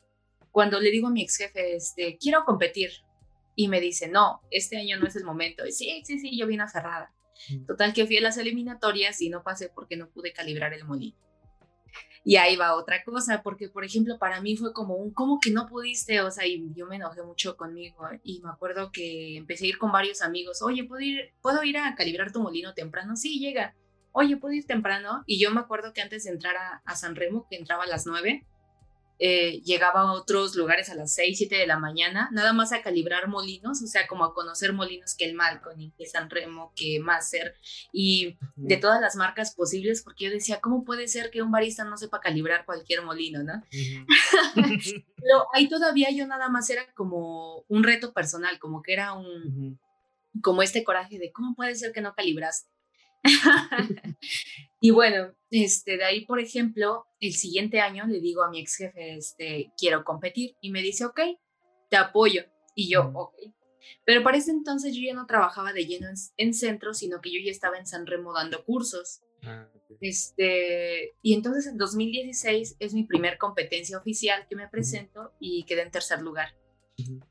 Cuando 0.52 0.78
le 0.78 0.92
digo 0.92 1.08
a 1.08 1.10
mi 1.10 1.22
ex 1.22 1.36
jefe, 1.36 1.74
este, 1.74 2.16
quiero 2.16 2.44
competir. 2.44 2.90
Y 3.60 3.66
me 3.66 3.80
dice, 3.80 4.06
no, 4.06 4.40
este 4.52 4.76
año 4.76 5.00
no 5.00 5.08
es 5.08 5.16
el 5.16 5.24
momento. 5.24 5.66
Y 5.66 5.72
sí, 5.72 6.00
sí, 6.04 6.20
sí, 6.20 6.38
yo 6.38 6.46
vine 6.46 6.62
aferrada. 6.62 7.12
Total 7.66 7.92
que 7.92 8.06
fui 8.06 8.16
a 8.16 8.20
las 8.20 8.38
eliminatorias 8.38 9.20
y 9.20 9.30
no 9.30 9.42
pasé 9.42 9.68
porque 9.68 9.96
no 9.96 10.08
pude 10.10 10.32
calibrar 10.32 10.74
el 10.74 10.84
molino. 10.84 11.18
Y 12.22 12.36
ahí 12.36 12.54
va 12.54 12.76
otra 12.76 13.02
cosa, 13.02 13.42
porque 13.42 13.68
por 13.68 13.84
ejemplo 13.84 14.16
para 14.16 14.40
mí 14.40 14.56
fue 14.56 14.72
como 14.72 14.94
un, 14.94 15.12
¿cómo 15.12 15.40
que 15.40 15.50
no 15.50 15.66
pudiste? 15.66 16.20
O 16.20 16.30
sea, 16.30 16.46
y 16.46 16.72
yo 16.72 16.86
me 16.86 16.96
enojé 16.96 17.20
mucho 17.24 17.56
conmigo 17.56 18.08
y 18.22 18.40
me 18.42 18.50
acuerdo 18.50 18.92
que 18.92 19.36
empecé 19.36 19.64
a 19.64 19.68
ir 19.70 19.78
con 19.78 19.90
varios 19.90 20.22
amigos, 20.22 20.62
oye, 20.62 20.84
¿puedo 20.84 21.00
ir, 21.00 21.32
¿puedo 21.42 21.64
ir 21.64 21.78
a 21.78 21.96
calibrar 21.96 22.30
tu 22.30 22.40
molino 22.40 22.74
temprano? 22.74 23.16
Sí, 23.16 23.40
llega. 23.40 23.74
Oye, 24.12 24.36
¿puedo 24.36 24.54
ir 24.54 24.66
temprano? 24.66 25.24
Y 25.26 25.40
yo 25.40 25.50
me 25.50 25.58
acuerdo 25.58 25.92
que 25.92 26.00
antes 26.00 26.22
de 26.22 26.30
entrar 26.30 26.56
a, 26.56 26.80
a 26.84 26.94
San 26.94 27.16
Remo, 27.16 27.48
que 27.50 27.56
entraba 27.56 27.82
a 27.82 27.88
las 27.88 28.06
nueve, 28.06 28.46
eh, 29.18 29.60
llegaba 29.62 30.02
a 30.02 30.12
otros 30.12 30.54
lugares 30.54 30.90
a 30.90 30.94
las 30.94 31.12
6, 31.14 31.36
7 31.36 31.56
de 31.56 31.66
la 31.66 31.78
mañana, 31.78 32.28
nada 32.32 32.52
más 32.52 32.72
a 32.72 32.82
calibrar 32.82 33.28
molinos, 33.28 33.82
o 33.82 33.86
sea, 33.86 34.06
como 34.06 34.24
a 34.24 34.32
conocer 34.32 34.72
molinos 34.72 35.14
que 35.16 35.24
el 35.24 35.34
Malconi, 35.34 35.92
que 35.98 36.06
San 36.06 36.30
Remo, 36.30 36.72
que 36.76 37.00
Maser, 37.00 37.56
y 37.92 38.36
de 38.56 38.76
todas 38.76 39.00
las 39.00 39.16
marcas 39.16 39.54
posibles, 39.54 40.02
porque 40.02 40.26
yo 40.26 40.30
decía, 40.30 40.60
¿cómo 40.60 40.84
puede 40.84 41.08
ser 41.08 41.30
que 41.30 41.42
un 41.42 41.50
barista 41.50 41.84
no 41.84 41.96
sepa 41.96 42.20
calibrar 42.20 42.64
cualquier 42.64 43.02
molino, 43.02 43.42
no? 43.42 43.62
Pero 44.54 45.46
ahí 45.52 45.68
todavía 45.68 46.10
yo 46.10 46.26
nada 46.26 46.48
más 46.48 46.70
era 46.70 46.86
como 46.94 47.64
un 47.68 47.82
reto 47.82 48.12
personal, 48.12 48.58
como 48.58 48.82
que 48.82 48.92
era 48.92 49.14
un, 49.14 49.80
como 50.42 50.62
este 50.62 50.84
coraje 50.84 51.18
de, 51.18 51.32
¿cómo 51.32 51.54
puede 51.54 51.74
ser 51.74 51.92
que 51.92 52.00
no 52.00 52.14
calibras? 52.14 52.68
y 54.80 54.90
bueno, 54.90 55.34
este, 55.50 55.96
de 55.96 56.04
ahí, 56.04 56.24
por 56.24 56.40
ejemplo, 56.40 57.06
el 57.20 57.32
siguiente 57.32 57.80
año 57.80 58.06
le 58.06 58.20
digo 58.20 58.42
a 58.42 58.50
mi 58.50 58.60
ex 58.60 58.76
jefe, 58.76 59.14
este, 59.16 59.72
quiero 59.76 60.04
competir. 60.04 60.56
Y 60.60 60.70
me 60.70 60.82
dice, 60.82 61.04
ok, 61.04 61.20
te 61.88 61.96
apoyo. 61.96 62.44
Y 62.74 62.90
yo, 62.90 63.10
ok. 63.14 63.34
Pero 64.04 64.22
para 64.22 64.36
ese 64.36 64.50
entonces 64.50 64.94
yo 64.94 65.02
ya 65.02 65.14
no 65.14 65.26
trabajaba 65.26 65.72
de 65.72 65.86
lleno 65.86 66.08
en, 66.36 66.54
centro, 66.54 66.94
sino 66.94 67.20
que 67.20 67.32
yo 67.32 67.40
ya 67.44 67.50
estaba 67.50 67.78
en 67.78 67.86
San 67.86 68.06
Remo 68.06 68.32
dando 68.32 68.64
cursos. 68.64 69.22
Ah, 69.42 69.68
este, 70.00 71.14
y 71.22 71.34
entonces 71.34 71.66
en 71.66 71.78
2016 71.78 72.76
es 72.78 72.94
mi 72.94 73.04
primer 73.04 73.38
competencia 73.38 73.98
oficial 73.98 74.46
que 74.48 74.56
me 74.56 74.68
presento 74.68 75.32
y 75.40 75.64
quedé 75.64 75.82
en 75.82 75.90
tercer 75.90 76.20
lugar. 76.20 76.54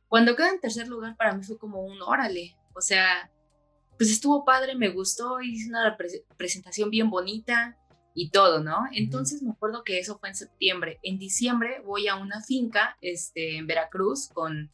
Cuando 0.07 0.35
quedé 0.35 0.49
en 0.49 0.61
tercer 0.61 0.87
lugar 0.87 1.15
para 1.17 1.33
mí 1.33 1.43
fue 1.43 1.57
como 1.57 1.83
un 1.83 2.01
órale, 2.01 2.55
o 2.73 2.81
sea, 2.81 3.31
pues 3.97 4.11
estuvo 4.11 4.45
padre, 4.45 4.75
me 4.75 4.89
gustó, 4.89 5.41
hice 5.41 5.69
una 5.69 5.97
presentación 6.37 6.89
bien 6.89 7.09
bonita 7.09 7.77
y 8.13 8.29
todo, 8.29 8.63
¿no? 8.63 8.85
Entonces 8.93 9.41
me 9.41 9.51
acuerdo 9.51 9.83
que 9.83 9.99
eso 9.99 10.17
fue 10.19 10.29
en 10.29 10.35
septiembre. 10.35 10.99
En 11.03 11.19
diciembre 11.19 11.81
voy 11.85 12.07
a 12.07 12.15
una 12.15 12.41
finca 12.41 12.97
este, 13.01 13.57
en 13.57 13.67
Veracruz 13.67 14.29
con 14.33 14.71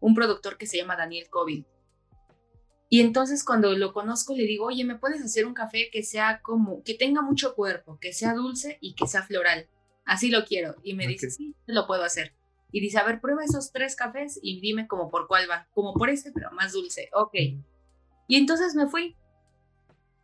un 0.00 0.14
productor 0.14 0.56
que 0.58 0.66
se 0.66 0.76
llama 0.76 0.96
Daniel 0.96 1.28
Covil. 1.30 1.66
Y 2.88 3.00
entonces 3.00 3.44
cuando 3.44 3.72
lo 3.72 3.92
conozco 3.92 4.34
le 4.34 4.44
digo, 4.44 4.66
oye, 4.66 4.84
¿me 4.84 4.98
puedes 4.98 5.22
hacer 5.22 5.46
un 5.46 5.54
café 5.54 5.90
que 5.90 6.02
sea 6.02 6.40
como, 6.42 6.82
que 6.84 6.94
tenga 6.94 7.20
mucho 7.20 7.54
cuerpo, 7.54 7.98
que 8.00 8.12
sea 8.12 8.34
dulce 8.34 8.78
y 8.80 8.94
que 8.94 9.06
sea 9.06 9.22
floral? 9.22 9.68
Así 10.04 10.30
lo 10.30 10.44
quiero. 10.44 10.76
Y 10.84 10.94
me 10.94 11.06
dice, 11.06 11.30
sí, 11.30 11.54
lo 11.66 11.86
puedo 11.86 12.04
hacer. 12.04 12.34
Y 12.70 12.80
dice, 12.80 12.98
a 12.98 13.04
ver, 13.04 13.20
prueba 13.20 13.44
esos 13.44 13.72
tres 13.72 13.96
cafés 13.96 14.38
y 14.40 14.60
dime 14.60 14.86
como 14.86 15.10
por 15.10 15.26
cuál 15.26 15.50
va. 15.50 15.68
Como 15.72 15.94
por 15.94 16.10
este, 16.10 16.30
pero 16.32 16.50
más 16.52 16.72
dulce. 16.72 17.10
Ok. 17.12 17.34
Y 18.26 18.36
entonces 18.36 18.74
me 18.74 18.86
fui. 18.86 19.16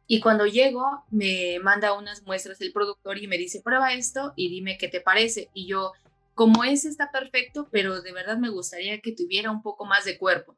Y 0.06 0.20
cuando 0.20 0.46
llego, 0.46 1.04
me 1.10 1.58
manda 1.60 1.94
unas 1.94 2.22
muestras 2.24 2.60
el 2.60 2.72
productor 2.72 3.18
y 3.18 3.28
me 3.28 3.38
dice, 3.38 3.62
prueba 3.62 3.94
esto 3.94 4.32
y 4.36 4.50
dime 4.50 4.76
qué 4.76 4.88
te 4.88 5.00
parece. 5.00 5.48
Y 5.54 5.66
yo, 5.66 5.92
como 6.34 6.64
ese 6.64 6.88
está 6.88 7.10
perfecto, 7.10 7.68
pero 7.70 8.02
de 8.02 8.12
verdad 8.12 8.36
me 8.36 8.50
gustaría 8.50 9.00
que 9.00 9.12
tuviera 9.12 9.50
un 9.50 9.62
poco 9.62 9.84
más 9.84 10.04
de 10.04 10.18
cuerpo. 10.18 10.56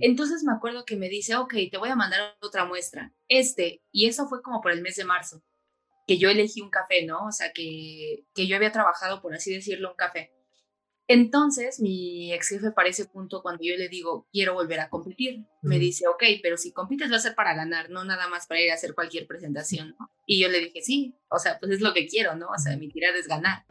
Entonces 0.00 0.44
me 0.44 0.52
acuerdo 0.52 0.84
que 0.84 0.96
me 0.96 1.08
dice, 1.08 1.36
ok, 1.36 1.54
te 1.70 1.78
voy 1.78 1.88
a 1.88 1.96
mandar 1.96 2.36
otra 2.40 2.64
muestra. 2.64 3.12
Este, 3.28 3.82
y 3.92 4.06
eso 4.06 4.28
fue 4.28 4.42
como 4.42 4.60
por 4.60 4.72
el 4.72 4.82
mes 4.82 4.96
de 4.96 5.04
marzo, 5.04 5.42
que 6.06 6.18
yo 6.18 6.30
elegí 6.30 6.60
un 6.60 6.70
café, 6.70 7.04
¿no? 7.04 7.26
O 7.26 7.32
sea, 7.32 7.52
que, 7.52 8.24
que 8.34 8.46
yo 8.46 8.56
había 8.56 8.72
trabajado, 8.72 9.20
por 9.20 9.34
así 9.34 9.52
decirlo, 9.52 9.90
un 9.90 9.96
café. 9.96 10.32
Entonces, 11.08 11.80
mi 11.80 12.32
ex 12.32 12.48
jefe 12.48 12.72
para 12.72 12.88
ese 12.88 13.04
punto, 13.04 13.40
cuando 13.40 13.62
yo 13.62 13.76
le 13.76 13.88
digo, 13.88 14.26
quiero 14.32 14.54
volver 14.54 14.80
a 14.80 14.88
competir, 14.88 15.44
me 15.62 15.78
dice, 15.78 16.08
ok, 16.08 16.22
pero 16.42 16.56
si 16.56 16.72
compites 16.72 17.12
va 17.12 17.16
a 17.16 17.20
ser 17.20 17.36
para 17.36 17.54
ganar, 17.54 17.90
no 17.90 18.04
nada 18.04 18.28
más 18.28 18.46
para 18.46 18.60
ir 18.60 18.72
a 18.72 18.74
hacer 18.74 18.94
cualquier 18.94 19.26
presentación. 19.26 19.94
Y 20.26 20.40
yo 20.40 20.48
le 20.48 20.58
dije, 20.58 20.82
sí, 20.82 21.14
o 21.30 21.38
sea, 21.38 21.60
pues 21.60 21.72
es 21.72 21.80
lo 21.80 21.94
que 21.94 22.08
quiero, 22.08 22.34
¿no? 22.34 22.48
O 22.48 22.58
sea, 22.58 22.76
mi 22.76 22.88
tirada 22.88 23.16
es 23.18 23.28
ganar. 23.28 23.64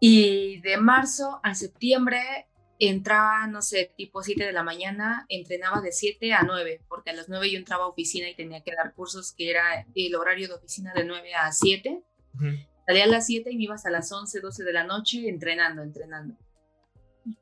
Y 0.00 0.60
de 0.62 0.78
marzo 0.78 1.40
a 1.42 1.54
septiembre 1.54 2.48
entraba, 2.78 3.46
no 3.46 3.60
sé, 3.62 3.92
tipo 3.96 4.22
7 4.22 4.44
de 4.44 4.52
la 4.52 4.64
mañana, 4.64 5.26
entrenaba 5.28 5.80
de 5.80 5.92
7 5.92 6.32
a 6.32 6.42
9, 6.42 6.80
porque 6.88 7.10
a 7.10 7.12
las 7.12 7.28
9 7.28 7.50
yo 7.50 7.58
entraba 7.58 7.84
a 7.84 7.88
oficina 7.88 8.28
y 8.28 8.34
tenía 8.34 8.64
que 8.64 8.74
dar 8.74 8.94
cursos 8.94 9.32
que 9.32 9.50
era 9.50 9.86
el 9.94 10.14
horario 10.14 10.48
de 10.48 10.54
oficina 10.54 10.92
de 10.94 11.04
9 11.04 11.34
a 11.34 11.52
7. 11.52 12.02
Salía 12.86 13.04
a 13.04 13.08
las 13.08 13.26
7 13.26 13.50
y 13.50 13.56
me 13.56 13.64
iba 13.64 13.74
hasta 13.74 13.90
las 13.90 14.10
11, 14.10 14.40
12 14.40 14.64
de 14.64 14.72
la 14.72 14.84
noche 14.84 15.28
entrenando, 15.28 15.82
entrenando. 15.82 16.34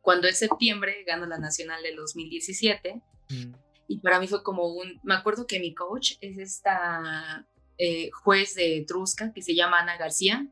Cuando 0.03 0.29
es 0.29 0.39
septiembre, 0.39 1.05
gano 1.07 1.27
la 1.27 1.39
nacional 1.39 1.83
del 1.83 1.97
2017. 1.97 3.01
Mm. 3.31 3.55
Y 3.89 3.99
para 4.01 4.21
mí 4.21 4.29
fue 4.29 4.43
como 4.43 4.67
un... 4.67 5.01
Me 5.03 5.15
acuerdo 5.15 5.47
que 5.47 5.59
mi 5.59 5.75
coach 5.75 6.13
es 6.21 6.39
esta 6.39 7.47
eh, 7.79 8.11
juez 8.13 8.55
de 8.55 8.85
Trusca 8.87 9.33
que 9.33 9.43
se 9.43 9.55
llama 9.55 9.81
Ana 9.81 9.97
García. 9.97 10.47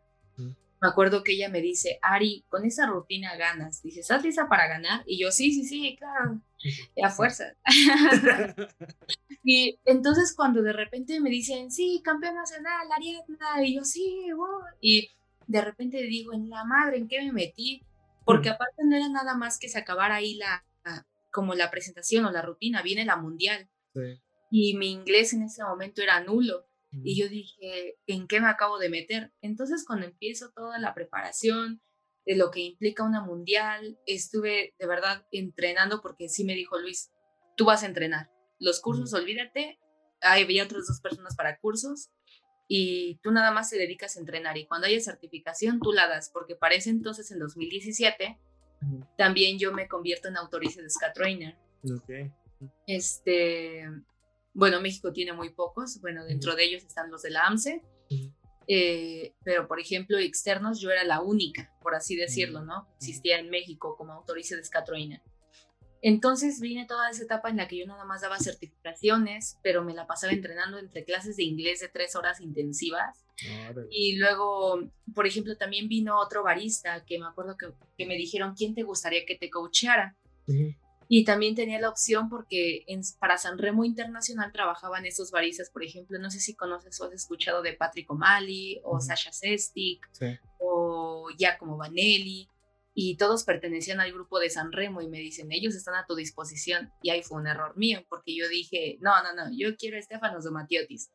Mm. 0.80 0.84
Me 0.84 0.88
acuerdo 0.88 1.22
que 1.22 1.32
ella 1.32 1.48
me 1.48 1.60
dice, 1.60 1.98
Ari, 2.02 2.44
con 2.48 2.64
esa 2.64 2.86
rutina 2.86 3.36
ganas. 3.36 3.82
Dice, 3.82 4.00
¿estás 4.00 4.22
lista 4.22 4.48
para 4.48 4.68
ganar? 4.68 5.02
Y 5.06 5.20
yo, 5.20 5.30
sí, 5.30 5.52
sí, 5.52 5.64
sí, 5.64 5.96
claro. 5.96 6.40
a 7.02 7.10
fuerza. 7.10 7.56
y 9.44 9.78
entonces 9.84 10.34
cuando 10.34 10.62
de 10.62 10.72
repente 10.72 11.20
me 11.20 11.30
dicen, 11.30 11.70
sí, 11.70 12.00
campeón 12.04 12.36
nacional, 12.36 12.86
Ariadna, 12.94 13.64
y 13.64 13.76
yo, 13.76 13.84
sí, 13.84 14.28
y 14.80 15.10
de 15.46 15.60
repente 15.62 16.02
digo, 16.02 16.32
en 16.32 16.50
la 16.50 16.64
madre, 16.64 16.98
¿en 16.98 17.08
qué 17.08 17.22
me 17.22 17.32
metí? 17.32 17.82
Porque 18.24 18.50
aparte 18.50 18.84
no 18.84 18.94
era 18.94 19.08
nada 19.08 19.34
más 19.34 19.58
que 19.58 19.70
se 19.70 19.78
acabara 19.78 20.16
ahí 20.16 20.34
la, 20.34 20.62
como 21.32 21.54
la 21.54 21.70
presentación 21.70 22.26
o 22.26 22.30
la 22.30 22.42
rutina, 22.42 22.82
viene 22.82 23.04
la 23.04 23.16
mundial. 23.16 23.68
Y 24.50 24.76
mi 24.76 24.90
inglés 24.90 25.32
en 25.32 25.42
ese 25.42 25.62
momento 25.64 26.02
era 26.02 26.20
nulo. 26.20 26.67
Y 26.90 27.20
yo 27.20 27.29
dije, 27.29 27.98
¿en 28.07 28.27
qué 28.27 28.40
me 28.40 28.48
acabo 28.48 28.79
de 28.79 28.88
meter? 28.88 29.33
Entonces 29.42 29.85
cuando 29.87 30.07
empiezo 30.07 30.51
toda 30.53 30.79
la 30.79 30.94
preparación, 30.94 31.83
de 32.29 32.37
lo 32.37 32.51
que 32.51 32.61
implica 32.61 33.03
una 33.05 33.22
mundial. 33.22 33.98
Estuve 34.05 34.74
de 34.79 34.87
verdad 34.87 35.27
entrenando 35.33 36.03
porque 36.03 36.29
sí 36.29 36.44
me 36.44 36.55
dijo 36.55 36.79
Luis, 36.79 37.11
tú 37.57 37.64
vas 37.64 37.83
a 37.83 37.87
entrenar. 37.87 38.31
Los 38.61 38.81
cursos, 38.81 39.14
olvídate. 39.14 39.79
había 40.20 40.64
otras 40.64 40.87
dos 40.87 41.01
personas 41.01 41.35
para 41.37 41.59
cursos 41.59 42.11
y 42.68 43.18
tú 43.22 43.31
nada 43.31 43.51
más 43.51 43.70
te 43.70 43.79
dedicas 43.79 44.16
a 44.16 44.20
entrenar 44.20 44.59
y 44.59 44.66
cuando 44.66 44.87
haya 44.87 45.01
certificación 45.01 45.81
tú 45.81 45.92
la 45.92 46.07
das 46.07 46.29
porque 46.31 46.55
para 46.55 46.74
ese 46.74 46.90
entonces 46.90 47.31
en 47.31 47.38
2017 47.38 48.38
también 49.16 49.59
yo 49.59 49.72
me 49.72 49.88
convierto 49.88 50.29
en 50.29 50.37
autorice 50.37 50.83
de 50.83 50.90
Ska 50.90 51.14
Trainer. 51.14 51.57
Este, 52.87 53.88
bueno, 54.54 54.80
México 54.80 55.12
tiene 55.12 55.32
muy 55.32 55.50
pocos, 55.50 56.00
bueno, 56.00 56.24
dentro 56.24 56.54
de 56.56 56.64
ellos 56.64 56.84
están 56.84 57.11
los 57.11 57.22
de 57.22 57.30
la 57.30 57.46
AMSE 57.46 57.82
eh, 58.70 59.32
pero 59.44 59.66
por 59.66 59.80
ejemplo 59.80 60.18
externos 60.18 60.78
yo 60.78 60.90
era 60.90 61.02
la 61.02 61.22
única, 61.22 61.72
por 61.80 61.94
así 61.94 62.16
decirlo, 62.16 62.62
¿no? 62.62 62.87
Existía 62.96 63.38
en 63.38 63.48
México 63.48 63.96
como 63.96 64.12
autorice 64.12 64.56
de 64.56 64.61
escatroína. 64.61 65.22
Entonces 66.02 66.61
vine 66.61 66.87
toda 66.87 67.11
esa 67.11 67.24
etapa 67.24 67.48
en 67.48 67.56
la 67.56 67.66
que 67.66 67.78
yo 67.78 67.87
nada 67.87 68.04
más 68.04 68.20
daba 68.20 68.38
certificaciones, 68.38 69.58
pero 69.62 69.82
me 69.82 69.94
la 69.94 70.06
pasaba 70.06 70.34
entrenando 70.34 70.78
entre 70.78 71.04
clases 71.04 71.37
de 71.37 71.44
inglés 71.44 71.80
de 71.80 71.88
tres 71.88 72.14
horas 72.14 72.40
intensivas. 72.40 73.24
Y 73.90 74.16
luego, 74.16 74.82
por 75.14 75.26
ejemplo, 75.26 75.56
también 75.56 75.88
vino 75.88 76.20
otro 76.20 76.42
barista 76.42 77.04
que 77.04 77.18
me 77.18 77.26
acuerdo 77.26 77.56
que, 77.56 77.72
que 77.96 78.06
me 78.06 78.16
dijeron, 78.16 78.54
¿quién 78.54 78.74
te 78.74 78.82
gustaría 78.82 79.24
que 79.26 79.37
te 79.37 79.48
coacheara? 79.48 80.14
Y 81.08 81.24
también 81.24 81.54
tenía 81.54 81.80
la 81.80 81.88
opción 81.88 82.28
porque 82.28 82.84
en, 82.86 83.00
para 83.18 83.38
San 83.38 83.56
Remo 83.56 83.84
Internacional 83.84 84.52
trabajaban 84.52 85.06
esos 85.06 85.30
baristas, 85.30 85.70
por 85.70 85.82
ejemplo, 85.82 86.18
no 86.18 86.30
sé 86.30 86.38
si 86.38 86.54
conoces 86.54 87.00
o 87.00 87.06
has 87.06 87.12
escuchado 87.12 87.62
de 87.62 87.72
Patrick 87.72 88.10
O'Malley 88.10 88.80
o 88.84 89.00
Sasha 89.00 89.32
Sestic 89.32 90.06
o 90.58 91.28
Giacomo 91.36 91.78
Vanelli 91.78 92.46
y 93.00 93.16
todos 93.16 93.44
pertenecían 93.44 94.00
al 94.00 94.12
grupo 94.12 94.40
de 94.40 94.50
San 94.50 94.72
Remo 94.72 95.00
y 95.00 95.08
me 95.08 95.18
dicen, 95.18 95.52
ellos 95.52 95.76
están 95.76 95.94
a 95.94 96.04
tu 96.04 96.16
disposición. 96.16 96.92
Y 97.00 97.10
ahí 97.10 97.22
fue 97.22 97.40
un 97.40 97.46
error 97.46 97.76
mío 97.76 98.04
porque 98.08 98.36
yo 98.36 98.48
dije, 98.48 98.98
no, 99.00 99.12
no, 99.22 99.34
no, 99.34 99.56
yo 99.56 99.76
quiero 99.76 99.96
a 99.96 100.00
Estefanos 100.00 100.44
de 100.44 100.50
Matiotis. 100.50 101.12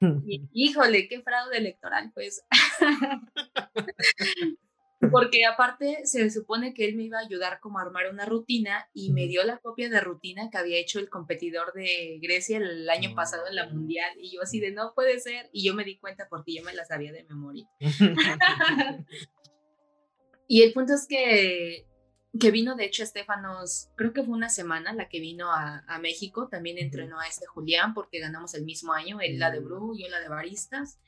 y, 0.00 0.48
híjole, 0.52 1.08
qué 1.08 1.22
fraude 1.22 1.58
electoral, 1.58 2.12
pues. 2.14 2.44
Porque 5.10 5.44
aparte 5.44 6.00
se 6.04 6.30
supone 6.30 6.74
que 6.74 6.86
él 6.86 6.96
me 6.96 7.04
iba 7.04 7.18
a 7.18 7.24
ayudar 7.24 7.60
como 7.60 7.78
a 7.78 7.82
armar 7.82 8.10
una 8.10 8.24
rutina 8.24 8.88
y 8.92 9.12
me 9.12 9.26
dio 9.26 9.44
la 9.44 9.58
copia 9.58 9.88
de 9.88 10.00
rutina 10.00 10.50
que 10.50 10.58
había 10.58 10.78
hecho 10.78 10.98
el 10.98 11.08
competidor 11.08 11.72
de 11.72 12.18
Grecia 12.20 12.58
el 12.58 12.88
año 12.90 13.14
pasado 13.14 13.46
en 13.48 13.56
la 13.56 13.68
mundial 13.68 14.12
y 14.18 14.34
yo 14.34 14.42
así 14.42 14.60
de 14.60 14.72
no 14.72 14.92
puede 14.94 15.18
ser 15.20 15.48
y 15.52 15.64
yo 15.64 15.74
me 15.74 15.84
di 15.84 15.98
cuenta 15.98 16.26
porque 16.28 16.54
yo 16.54 16.62
me 16.62 16.74
la 16.74 16.84
sabía 16.84 17.12
de 17.12 17.24
memoria. 17.24 17.68
y 20.48 20.62
el 20.62 20.72
punto 20.72 20.94
es 20.94 21.06
que, 21.06 21.86
que 22.38 22.50
vino 22.50 22.76
de 22.76 22.84
hecho 22.84 23.02
Estefanos, 23.02 23.90
creo 23.96 24.12
que 24.12 24.22
fue 24.22 24.34
una 24.34 24.48
semana 24.48 24.92
la 24.92 25.08
que 25.08 25.20
vino 25.20 25.50
a, 25.50 25.84
a 25.86 25.98
México, 25.98 26.48
también 26.48 26.78
entrenó 26.78 27.20
a 27.20 27.26
este 27.26 27.46
Julián 27.46 27.94
porque 27.94 28.20
ganamos 28.20 28.54
el 28.54 28.64
mismo 28.64 28.92
año, 28.92 29.20
él 29.20 29.38
la 29.38 29.50
de 29.50 29.60
mm. 29.60 29.64
Bru, 29.64 29.96
yo 29.98 30.08
la 30.08 30.20
de 30.20 30.28
Baristas 30.28 30.98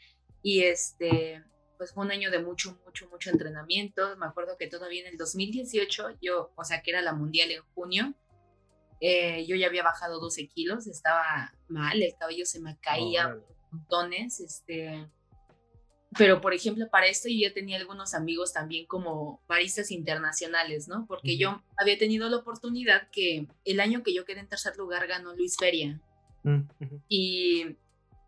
y 0.43 0.63
este 0.63 1.43
pues 1.77 1.93
fue 1.93 2.05
un 2.05 2.11
año 2.11 2.31
de 2.31 2.39
mucho, 2.39 2.79
mucho, 2.85 3.09
mucho 3.09 3.31
entrenamiento. 3.31 4.17
Me 4.17 4.27
acuerdo 4.27 4.57
que 4.59 4.67
todavía 4.67 5.03
en 5.03 5.09
el 5.09 5.19
2018, 5.19 6.19
yo, 6.21 6.53
o 6.57 6.65
sea, 6.65 6.83
que 6.83 6.91
era 6.91 7.03
la 7.03 7.12
mundial 7.12 7.51
en 7.51 7.62
junio, 7.75 8.15
eh, 9.01 9.45
yo 9.47 9.57
ya 9.57 9.67
había 9.67 9.83
bajado 9.83 10.21
12 10.21 10.49
kilos, 10.49 10.87
estaba 10.87 11.53
mal, 11.69 12.03
el 12.03 12.15
cabello 12.19 12.47
se 12.47 12.61
me 12.61 12.79
caía 12.79 13.37
montones, 13.71 14.41
este, 14.41 15.07
pero 16.17 16.41
por 16.41 16.55
ejemplo 16.55 16.89
para 16.91 17.07
esto 17.07 17.29
yo 17.29 17.53
tenía 17.53 17.77
algunos 17.77 18.15
amigos 18.15 18.55
también 18.55 18.87
como 18.87 19.43
baristas 19.47 19.91
internacionales, 19.91 20.89
¿no? 20.89 21.05
Porque 21.07 21.37
yo 21.37 21.62
había 21.77 21.99
tenido 21.99 22.29
la 22.31 22.39
oportunidad 22.39 23.09
que 23.11 23.49
el 23.65 23.81
año 23.81 24.03
que 24.03 24.15
yo 24.15 24.25
quedé 24.25 24.41
en 24.41 24.49
tercer 24.49 24.77
lugar 24.79 25.07
ganó 25.07 25.35
Luis 25.35 25.57
Feria 25.59 26.01
mm, 26.45 26.61
y 27.09 27.77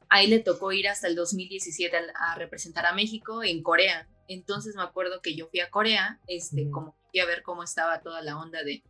ahí 0.09 0.27
le 0.27 0.41
tocó 0.41 0.73
ir 0.73 0.89
hasta 0.89 1.09
el 1.09 1.15
2017 1.15 1.97
a, 2.15 2.35
representar 2.37 2.87
a 2.87 2.95
México 2.95 3.43
en 3.43 3.63
Corea. 3.63 4.09
Entonces 4.29 4.77
me 4.77 4.83
acuerdo 4.83 5.21
que 5.23 5.35
yo 5.35 5.49
fui 5.49 5.61
a 5.61 5.71
Corea, 5.71 6.21
este, 6.27 6.71
como 6.71 6.97
fui 7.11 7.21
a 7.21 7.27
ver 7.27 7.43
cómo 7.43 7.63
estaba 7.63 8.01
toda 8.01 8.23
la 8.23 8.39
onda 8.39 8.63
de 8.63 8.83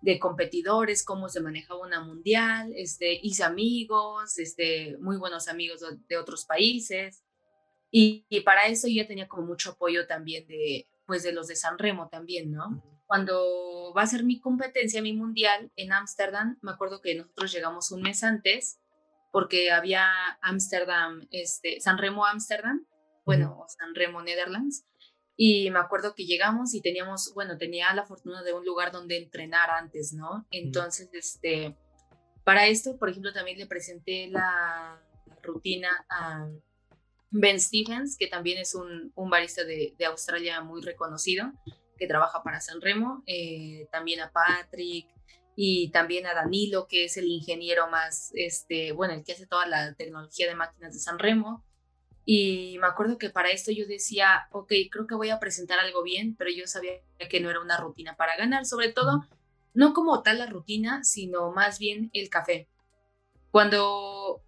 de 0.00 0.18
competidores, 0.18 1.04
cómo 1.04 1.28
se 1.28 1.40
manejaba 1.40 1.80
una 1.80 2.00
mundial, 2.00 2.72
este, 2.76 3.18
hice 3.22 3.42
amigos, 3.42 4.38
este, 4.38 4.96
muy 4.98 5.16
buenos 5.16 5.48
amigos 5.48 5.84
de, 6.08 6.16
otros 6.16 6.44
países. 6.44 7.24
Y, 7.90 8.26
para 8.44 8.66
eso 8.66 8.86
ya 8.88 9.06
tenía 9.06 9.28
como 9.28 9.46
mucho 9.46 9.70
apoyo 9.70 10.06
también 10.06 10.46
de, 10.46 10.86
pues 11.06 11.22
de 11.22 11.32
los 11.32 11.48
de 11.48 11.56
San 11.56 11.78
Remo 11.78 12.08
también, 12.08 12.52
¿no? 12.52 12.82
Cuando 13.06 13.92
va 13.96 14.02
a 14.02 14.06
ser 14.06 14.24
mi 14.24 14.38
competencia, 14.38 15.00
mi 15.00 15.14
mundial 15.14 15.72
en 15.76 15.92
Ámsterdam, 15.92 16.58
me 16.60 16.70
acuerdo 16.70 17.00
que 17.00 17.14
nosotros 17.14 17.50
llegamos 17.50 17.90
un 17.90 18.02
mes 18.02 18.22
antes 18.22 18.78
porque 19.30 19.70
había 19.70 20.10
Ámsterdam, 20.42 21.26
este, 21.30 21.80
San 21.80 21.98
Remo 21.98 22.26
Ámsterdam, 22.26 22.86
bueno, 23.24 23.64
San 23.68 23.94
Remo 23.94 24.22
Netherlands, 24.22 24.86
y 25.36 25.70
me 25.70 25.78
acuerdo 25.78 26.14
que 26.14 26.26
llegamos 26.26 26.74
y 26.74 26.80
teníamos, 26.80 27.32
bueno, 27.34 27.58
tenía 27.58 27.94
la 27.94 28.04
fortuna 28.04 28.42
de 28.42 28.52
un 28.52 28.64
lugar 28.64 28.90
donde 28.90 29.18
entrenar 29.18 29.70
antes, 29.70 30.12
¿no? 30.12 30.46
Entonces, 30.50 31.08
este, 31.12 31.76
para 32.42 32.66
esto, 32.66 32.98
por 32.98 33.10
ejemplo, 33.10 33.32
también 33.32 33.58
le 33.58 33.66
presenté 33.66 34.26
la 34.28 35.00
rutina 35.42 35.90
a 36.08 36.48
Ben 37.30 37.60
Stephens, 37.60 38.16
que 38.18 38.26
también 38.26 38.58
es 38.58 38.74
un, 38.74 39.12
un 39.14 39.30
barista 39.30 39.62
de, 39.62 39.94
de, 39.98 40.04
Australia 40.06 40.60
muy 40.62 40.82
reconocido, 40.82 41.52
que 41.98 42.06
trabaja 42.06 42.42
para 42.42 42.60
San 42.60 42.80
Remo, 42.80 43.22
eh, 43.26 43.86
también 43.92 44.20
a 44.20 44.32
Patrick 44.32 45.06
y 45.60 45.90
también 45.90 46.24
a 46.24 46.34
Danilo, 46.34 46.86
que 46.86 47.06
es 47.06 47.16
el 47.16 47.26
ingeniero 47.26 47.90
más, 47.90 48.30
este, 48.34 48.92
bueno, 48.92 49.14
el 49.14 49.24
que 49.24 49.32
hace 49.32 49.44
toda 49.44 49.66
la 49.66 49.92
tecnología 49.94 50.46
de 50.46 50.54
máquinas 50.54 50.94
de 50.94 51.00
San 51.00 51.18
Remo. 51.18 51.64
Y 52.24 52.78
me 52.80 52.86
acuerdo 52.86 53.18
que 53.18 53.30
para 53.30 53.50
esto 53.50 53.72
yo 53.72 53.84
decía, 53.84 54.46
ok, 54.52 54.72
creo 54.88 55.08
que 55.08 55.16
voy 55.16 55.30
a 55.30 55.40
presentar 55.40 55.80
algo 55.80 56.04
bien, 56.04 56.36
pero 56.36 56.52
yo 56.52 56.68
sabía 56.68 56.92
que 57.28 57.40
no 57.40 57.50
era 57.50 57.60
una 57.60 57.76
rutina 57.76 58.14
para 58.14 58.36
ganar, 58.36 58.66
sobre 58.66 58.92
todo, 58.92 59.26
no 59.74 59.94
como 59.94 60.22
tal 60.22 60.38
la 60.38 60.46
rutina, 60.46 61.02
sino 61.02 61.50
más 61.50 61.80
bien 61.80 62.10
el 62.12 62.30
café. 62.30 62.68
Cuando 63.50 64.44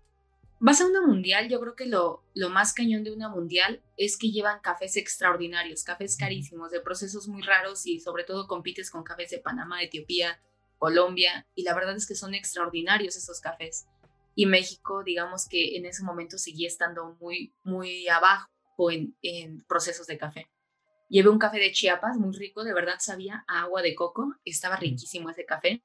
vas 0.60 0.80
a 0.80 0.86
una 0.86 1.04
mundial, 1.04 1.48
yo 1.48 1.58
creo 1.58 1.74
que 1.74 1.86
lo, 1.86 2.22
lo 2.34 2.50
más 2.50 2.72
cañón 2.72 3.02
de 3.02 3.10
una 3.10 3.28
mundial 3.28 3.82
es 3.96 4.16
que 4.16 4.30
llevan 4.30 4.60
cafés 4.60 4.96
extraordinarios, 4.96 5.82
cafés 5.82 6.16
carísimos, 6.16 6.70
de 6.70 6.80
procesos 6.80 7.26
muy 7.26 7.42
raros 7.42 7.84
y 7.84 7.98
sobre 7.98 8.22
todo 8.22 8.46
compites 8.46 8.92
con 8.92 9.02
cafés 9.02 9.30
de 9.30 9.38
Panamá, 9.38 9.82
Etiopía, 9.82 10.40
Colombia, 10.80 11.46
y 11.54 11.62
la 11.62 11.74
verdad 11.74 11.94
es 11.94 12.06
que 12.06 12.14
son 12.14 12.34
extraordinarios 12.34 13.14
esos 13.14 13.38
cafés 13.40 13.86
y 14.34 14.46
México, 14.46 15.04
digamos 15.04 15.46
que 15.46 15.76
en 15.76 15.84
ese 15.84 16.02
momento 16.02 16.38
seguía 16.38 16.66
estando 16.66 17.18
muy, 17.20 17.52
muy 17.62 18.08
abajo 18.08 18.48
en, 18.90 19.14
en 19.20 19.62
procesos 19.64 20.06
de 20.06 20.16
café. 20.16 20.50
Llevé 21.10 21.28
un 21.28 21.38
café 21.38 21.58
de 21.58 21.70
Chiapas 21.72 22.16
muy 22.16 22.34
rico, 22.34 22.64
de 22.64 22.72
verdad 22.72 22.94
sabía 23.00 23.44
agua 23.46 23.82
de 23.82 23.94
coco, 23.94 24.34
estaba 24.46 24.76
riquísimo 24.76 25.28
ese 25.28 25.44
café. 25.44 25.82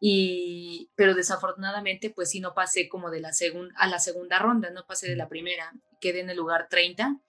Y, 0.00 0.90
pero 0.94 1.14
desafortunadamente, 1.14 2.08
pues 2.08 2.30
sí, 2.30 2.40
no 2.40 2.54
pasé 2.54 2.88
como 2.88 3.10
de 3.10 3.20
la 3.20 3.34
segunda 3.34 3.74
a 3.76 3.86
la 3.86 3.98
segunda 3.98 4.38
ronda, 4.38 4.70
no 4.70 4.86
pasé 4.86 5.06
de 5.06 5.16
la 5.16 5.28
primera, 5.28 5.74
quedé 6.00 6.20
en 6.20 6.30
el 6.30 6.38
lugar 6.38 6.68
30 6.70 7.20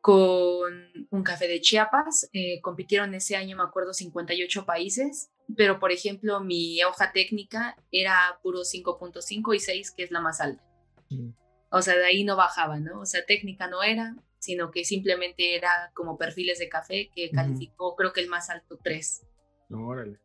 con 0.00 1.08
un 1.10 1.22
café 1.24 1.48
de 1.48 1.60
Chiapas. 1.60 2.28
Eh, 2.32 2.60
compitieron 2.60 3.14
ese 3.14 3.34
año, 3.34 3.56
me 3.56 3.64
acuerdo, 3.64 3.92
58 3.92 4.64
países 4.64 5.30
pero 5.56 5.78
por 5.78 5.92
ejemplo 5.92 6.40
mi 6.40 6.82
hoja 6.84 7.12
técnica 7.12 7.76
era 7.92 8.38
puro 8.42 8.60
5.5 8.60 9.54
y 9.54 9.60
6, 9.60 9.90
que 9.92 10.02
es 10.02 10.10
la 10.10 10.20
más 10.20 10.40
alta. 10.40 10.62
Mm. 11.10 11.30
O 11.70 11.82
sea, 11.82 11.96
de 11.96 12.04
ahí 12.04 12.24
no 12.24 12.36
bajaba, 12.36 12.78
¿no? 12.78 13.00
O 13.00 13.06
sea, 13.06 13.26
técnica 13.26 13.66
no 13.66 13.82
era, 13.82 14.16
sino 14.38 14.70
que 14.70 14.84
simplemente 14.84 15.56
era 15.56 15.90
como 15.94 16.16
perfiles 16.16 16.58
de 16.58 16.68
café 16.68 17.10
que 17.14 17.30
calificó, 17.30 17.96
creo 17.96 18.12
que 18.12 18.20
el 18.20 18.28
más 18.28 18.50
alto 18.50 18.78
3. 18.82 19.26
No, 19.70 19.88
órale. 19.88 20.18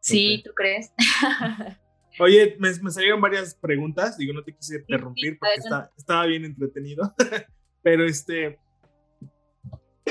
Sí, 0.00 0.42
¿tú 0.44 0.52
crees? 0.54 0.92
Oye, 2.18 2.56
me, 2.58 2.72
salieron 2.90 3.20
varias 3.20 3.54
preguntas, 3.54 4.16
digo, 4.16 4.32
no 4.32 4.42
te 4.42 4.54
quise 4.54 4.76
interrumpir 4.76 5.38
porque 5.38 5.54
estaba 5.96 6.26
bien 6.26 6.44
entretenido, 6.44 7.14
pero 7.82 8.04
este, 8.04 8.58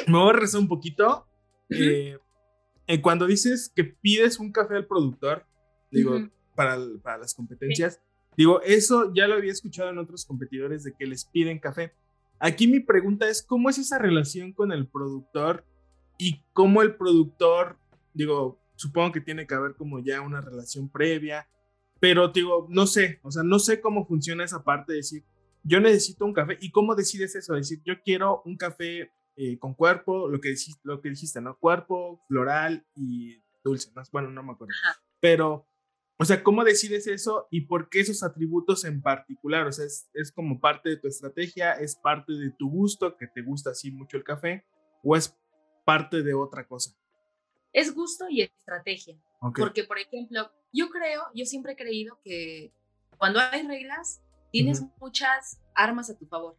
me 0.07 0.17
voy 0.17 0.29
a 0.29 0.33
rezar 0.33 0.61
un 0.61 0.67
poquito. 0.67 1.27
eh, 1.69 2.17
eh, 2.89 3.01
cuando 3.01 3.27
dices 3.27 3.71
que 3.75 3.83
pides 3.83 4.39
un 4.39 4.51
café 4.51 4.75
al 4.75 4.87
productor, 4.87 5.45
digo, 5.91 6.27
para, 6.55 6.75
para, 7.03 7.19
las 7.19 7.35
competencias, 7.35 8.01
digo, 8.35 8.63
eso 8.63 9.13
ya 9.13 9.27
lo 9.27 9.35
había 9.35 9.51
escuchado 9.51 9.91
en 9.91 9.99
otros 9.99 10.25
competidores 10.25 10.83
de 10.83 10.95
que 10.97 11.05
les 11.05 11.23
piden 11.25 11.59
café. 11.59 11.93
Aquí 12.39 12.67
mi 12.67 12.79
pregunta 12.79 13.29
es, 13.29 13.43
¿cómo 13.43 13.69
es 13.69 13.77
esa 13.77 13.99
relación 13.99 14.53
con 14.53 14.71
el 14.71 14.87
productor 14.87 15.63
y 16.17 16.41
cómo 16.51 16.81
el 16.81 16.95
productor, 16.95 17.77
digo, 18.15 18.59
supongo 18.73 19.11
que 19.11 19.21
tiene 19.21 19.45
que 19.45 19.53
haber 19.53 19.75
como 19.75 19.99
ya 19.99 20.21
una 20.21 20.41
relación 20.41 20.89
previa, 20.89 21.47
pero 21.99 22.29
digo, 22.29 22.65
no 22.71 22.87
sé, 22.87 23.19
o 23.21 23.29
sea, 23.29 23.43
no 23.43 23.59
sé 23.59 23.81
cómo 23.81 24.07
funciona 24.07 24.45
esa 24.45 24.63
parte 24.63 24.93
de 24.93 24.97
decir, 24.97 25.23
yo 25.63 25.79
necesito 25.79 26.25
un 26.25 26.33
café 26.33 26.57
y 26.59 26.71
cómo 26.71 26.95
decides 26.95 27.35
eso, 27.35 27.53
decir, 27.53 27.83
yo 27.85 28.01
quiero 28.03 28.41
un 28.45 28.57
café 28.57 29.11
eh, 29.41 29.57
con 29.57 29.73
cuerpo, 29.73 30.27
lo 30.27 30.41
que, 30.41 30.53
lo 30.83 30.99
que 30.99 31.11
dijiste, 31.11 31.39
¿no? 31.39 31.57
Cuerpo, 31.57 32.21
floral 32.27 32.85
y 32.93 33.41
dulce, 33.63 33.89
¿no? 33.95 34.03
Bueno, 34.11 34.29
no 34.31 34.43
me 34.43 34.51
acuerdo. 34.51 34.73
Pero, 35.21 35.65
o 36.17 36.25
sea, 36.25 36.43
¿cómo 36.43 36.65
decides 36.65 37.07
eso 37.07 37.47
y 37.49 37.61
por 37.61 37.87
qué 37.87 38.01
esos 38.01 38.21
atributos 38.21 38.83
en 38.83 39.01
particular? 39.01 39.65
O 39.65 39.71
sea, 39.71 39.85
¿es, 39.85 40.09
¿es, 40.13 40.33
como 40.33 40.59
parte 40.59 40.89
de 40.89 40.97
tu 40.97 41.07
estrategia? 41.07 41.71
¿Es 41.71 41.95
parte 41.95 42.33
de 42.33 42.51
tu 42.51 42.69
gusto, 42.69 43.15
que 43.15 43.27
te 43.27 43.41
gusta 43.41 43.69
así 43.69 43.91
mucho 43.91 44.17
el 44.17 44.25
café? 44.25 44.65
¿O 45.05 45.15
es 45.15 45.33
parte 45.85 46.21
de 46.21 46.33
otra 46.33 46.67
cosa? 46.67 46.93
Es 47.71 47.95
gusto 47.95 48.25
y 48.29 48.41
estrategia. 48.41 49.17
Porque, 49.55 49.85
por 49.85 49.99
ejemplo, 49.99 50.51
yo 50.73 50.89
creo, 50.89 51.23
yo 51.33 51.45
siempre 51.45 51.71
he 51.71 51.75
creído 51.77 52.19
que 52.25 52.73
cuando 53.17 53.39
hay 53.39 53.65
reglas, 53.65 54.21
tienes 54.51 54.83
muchas 54.99 55.61
armas 55.75 56.09
a 56.09 56.17
tu 56.17 56.25
favor. 56.25 56.57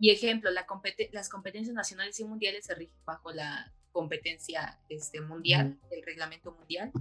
Y 0.00 0.10
ejemplo, 0.10 0.50
la 0.50 0.66
las 1.12 1.28
competencias 1.28 1.74
nacionales 1.74 2.18
y 2.20 2.24
mundiales 2.24 2.66
se 2.66 2.74
rigen 2.74 2.96
bajo 3.04 3.32
la 3.32 3.72
competencia 3.90 4.78
este, 4.88 5.20
mundial, 5.20 5.78
el 5.90 6.02
reglamento 6.04 6.52
mundial. 6.52 6.92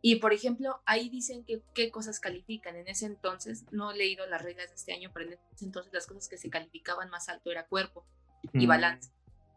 Y 0.00 0.16
por 0.16 0.32
ejemplo, 0.32 0.82
ahí 0.86 1.08
dicen 1.08 1.44
que 1.44 1.62
qué 1.74 1.90
cosas 1.90 2.20
califican. 2.20 2.76
En 2.76 2.88
ese 2.88 3.06
entonces, 3.06 3.64
no 3.72 3.92
he 3.92 3.96
leído 3.96 4.26
las 4.26 4.42
reglas 4.42 4.68
de 4.68 4.74
este 4.74 4.92
año, 4.92 5.10
pero 5.12 5.26
en 5.26 5.32
ese 5.34 5.64
entonces 5.64 5.92
las 5.92 6.06
cosas 6.06 6.28
que 6.28 6.36
se 6.36 6.50
calificaban 6.50 7.10
más 7.10 7.28
alto 7.28 7.50
era 7.50 7.66
cuerpo 7.66 8.06
y 8.52 8.66
balance. 8.66 9.10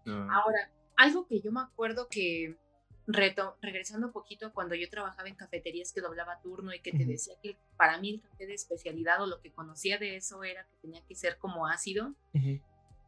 Ah. 0.05 0.27
Ahora, 0.31 0.71
algo 0.95 1.27
que 1.27 1.41
yo 1.41 1.51
me 1.51 1.61
acuerdo 1.61 2.07
que 2.09 2.57
reto, 3.07 3.57
regresando 3.61 4.07
un 4.07 4.13
poquito 4.13 4.51
cuando 4.53 4.75
yo 4.75 4.89
trabajaba 4.89 5.29
en 5.29 5.35
cafeterías 5.35 5.93
que 5.93 6.01
doblaba 6.01 6.41
turno 6.41 6.73
y 6.73 6.81
que 6.81 6.91
te 6.91 7.05
decía 7.05 7.35
que 7.41 7.57
para 7.77 7.97
mí 7.99 8.15
el 8.15 8.21
café 8.21 8.45
de 8.45 8.53
especialidad 8.53 9.23
o 9.23 9.27
lo 9.27 9.39
que 9.39 9.51
conocía 9.51 9.97
de 9.97 10.17
eso 10.17 10.43
era 10.43 10.65
que 10.65 10.75
tenía 10.81 11.01
que 11.07 11.15
ser 11.15 11.37
como 11.37 11.67
ácido. 11.67 12.13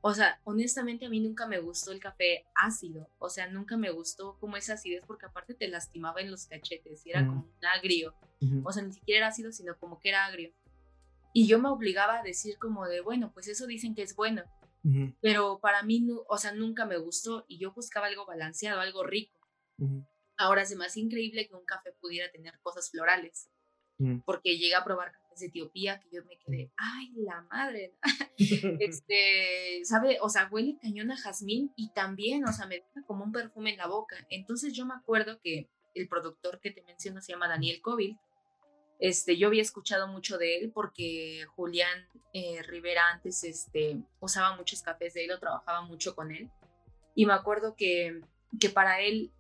O 0.01 0.13
sea, 0.13 0.39
honestamente 0.45 1.05
a 1.05 1.09
mí 1.09 1.19
nunca 1.19 1.45
me 1.45 1.59
gustó 1.59 1.91
el 1.91 1.99
café 1.99 2.45
ácido, 2.55 3.09
o 3.19 3.29
sea, 3.29 3.49
nunca 3.49 3.75
me 3.75 3.91
gustó 3.91 4.38
como 4.39 4.55
esa 4.55 4.75
acidez 4.75 5.03
porque 5.05 5.25
aparte 5.25 5.53
te 5.53 5.67
lastimaba 5.67 6.21
en 6.21 6.31
los 6.31 6.45
cachetes 6.45 7.05
y 7.05 7.09
era 7.09 7.27
como 7.27 7.41
un 7.41 7.65
agrio, 7.65 8.15
o 8.63 8.71
sea, 8.71 8.81
ni 8.81 8.93
siquiera 8.93 9.19
era 9.19 9.27
ácido, 9.27 9.51
sino 9.51 9.77
como 9.77 9.99
que 9.99 10.09
era 10.09 10.25
agrio. 10.25 10.53
Y 11.33 11.47
yo 11.47 11.59
me 11.59 11.67
obligaba 11.67 12.19
a 12.19 12.23
decir 12.23 12.57
como 12.57 12.88
de, 12.88 13.01
bueno, 13.01 13.31
pues 13.33 13.49
eso 13.49 13.67
dicen 13.67 13.93
que 13.93 14.03
es 14.03 14.15
bueno, 14.15 14.43
pero 15.21 15.59
para 15.59 15.83
mí, 15.83 16.07
o 16.27 16.38
sea, 16.38 16.53
nunca 16.53 16.85
me 16.85 16.97
gustó 16.97 17.43
y 17.49 17.57
yo 17.57 17.73
buscaba 17.73 18.07
algo 18.07 18.25
balanceado, 18.25 18.79
algo 18.79 19.03
rico. 19.03 19.38
Ahora 20.38 20.65
se 20.65 20.76
me 20.76 20.86
hace 20.86 21.00
increíble 21.02 21.48
que 21.48 21.56
un 21.56 21.65
café 21.65 21.92
pudiera 22.00 22.32
tener 22.32 22.60
cosas 22.62 22.89
florales, 22.89 23.50
mm. 23.98 24.20
porque 24.20 24.58
llegué 24.58 24.76
a 24.76 24.84
probar 24.84 25.12
cafés 25.12 25.42
de 25.42 25.48
Etiopía 25.48 26.00
que 26.00 26.10
yo 26.12 26.24
me 26.24 26.38
quedé, 26.38 26.72
ay, 26.78 27.12
la 27.18 27.42
madre, 27.52 27.94
este, 28.80 29.82
sabe, 29.84 30.18
o 30.22 30.30
sea, 30.30 30.48
huele 30.50 30.78
cañón 30.82 31.12
a 31.12 31.18
jazmín 31.18 31.74
y 31.76 31.92
también, 31.94 32.48
o 32.48 32.54
sea, 32.54 32.68
me 32.68 32.76
deja 32.76 33.04
como 33.06 33.26
un 33.26 33.32
perfume 33.32 33.72
en 33.72 33.78
la 33.78 33.88
boca. 33.88 34.15
Entonces 34.30 34.74
yo 34.74 34.86
me 34.86 34.94
acuerdo 34.94 35.39
que 35.42 35.70
el 35.94 36.08
productor 36.08 36.60
que 36.60 36.72
te 36.72 36.84
menciono 36.84 37.22
se 37.22 37.34
llama 37.34 37.48
Daniel 37.48 37.82
Covil 37.82 38.18
Este, 39.00 39.38
yo 39.38 39.48
había 39.48 39.62
escuchado 39.62 40.08
mucho 40.08 40.38
de 40.38 40.58
él 40.58 40.72
porque 40.74 41.46
Julián 41.56 42.08
eh, 42.34 42.62
Rivera 42.63 43.10
antes 43.12 43.44
este, 43.44 43.98
usaba 44.20 44.56
muchos 44.56 44.82
cafés 44.82 45.13
de 45.13 45.26
él 45.26 45.32
o 45.32 45.39
trabajaba 45.39 45.82
mucho 45.82 46.15
con 46.15 46.32
él. 46.32 46.50
Y 47.15 47.26
me 47.26 47.34
acuerdo 47.34 47.76
que, 47.76 48.22
que 48.60 48.70
para 48.70 49.02
él 49.02 49.32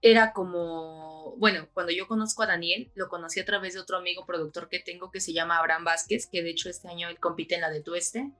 era 0.00 0.32
como, 0.32 1.34
bueno, 1.36 1.68
cuando 1.72 1.92
yo 1.92 2.06
conozco 2.06 2.42
a 2.42 2.46
Daniel, 2.46 2.90
lo 2.94 3.08
conocí 3.08 3.40
a 3.40 3.44
través 3.44 3.74
de 3.74 3.80
otro 3.80 3.96
amigo 3.96 4.24
productor 4.26 4.68
que 4.68 4.78
tengo 4.78 5.10
que 5.10 5.20
se 5.20 5.32
llama 5.32 5.58
Abraham 5.58 5.84
Vázquez, 5.84 6.28
que 6.30 6.42
de 6.42 6.50
hecho 6.50 6.68
este 6.68 6.88
año 6.88 7.08
él 7.08 7.18
compite 7.18 7.56
en 7.56 7.62
la 7.62 7.70
de 7.70 7.82
Tueste. 7.82 8.30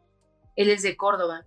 Él 0.56 0.70
es 0.70 0.82
de 0.82 0.96
Córdoba. 0.96 1.46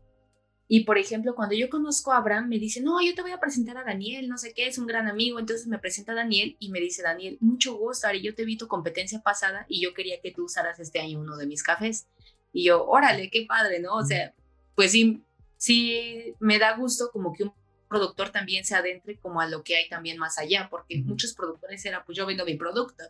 Y 0.67 0.85
por 0.85 0.97
ejemplo, 0.97 1.35
cuando 1.35 1.53
yo 1.53 1.69
conozco 1.69 2.13
a 2.13 2.17
Abraham, 2.17 2.47
me 2.47 2.57
dice, 2.57 2.81
no, 2.81 3.01
yo 3.01 3.13
te 3.13 3.21
voy 3.21 3.31
a 3.31 3.41
presentar 3.41 3.77
a 3.77 3.83
Daniel, 3.83 4.29
no 4.29 4.37
sé 4.37 4.53
qué, 4.53 4.67
es 4.67 4.77
un 4.77 4.87
gran 4.87 5.07
amigo. 5.07 5.37
Entonces 5.37 5.67
me 5.67 5.79
presenta 5.79 6.13
a 6.13 6.15
Daniel 6.15 6.55
y 6.59 6.69
me 6.69 6.79
dice, 6.79 7.03
Daniel, 7.03 7.37
mucho 7.41 7.75
gusto, 7.75 8.07
Ari, 8.07 8.21
yo 8.21 8.33
te 8.35 8.45
vi 8.45 8.57
tu 8.57 8.67
competencia 8.67 9.21
pasada 9.21 9.65
y 9.67 9.81
yo 9.81 9.93
quería 9.93 10.21
que 10.21 10.31
tú 10.31 10.45
usaras 10.45 10.79
este 10.79 10.99
año 10.99 11.19
uno 11.19 11.35
de 11.35 11.45
mis 11.45 11.61
cafés. 11.61 12.07
Y 12.53 12.65
yo, 12.65 12.85
órale, 12.85 13.29
qué 13.29 13.45
padre, 13.45 13.79
¿no? 13.79 13.95
O 13.95 14.05
sea, 14.05 14.33
pues 14.75 14.91
sí, 14.91 15.21
sí 15.57 16.35
me 16.39 16.57
da 16.57 16.77
gusto 16.77 17.11
como 17.11 17.33
que 17.33 17.43
un 17.43 17.53
productor 17.91 18.29
también 18.29 18.63
se 18.63 18.73
adentre 18.73 19.19
como 19.19 19.41
a 19.41 19.49
lo 19.49 19.63
que 19.63 19.75
hay 19.75 19.89
también 19.89 20.17
más 20.17 20.39
allá, 20.39 20.69
porque 20.71 21.03
muchos 21.03 21.33
productores 21.33 21.83
eran, 21.83 22.03
pues 22.05 22.17
yo 22.17 22.25
vendo 22.25 22.45
mi 22.45 22.55
producto, 22.55 23.03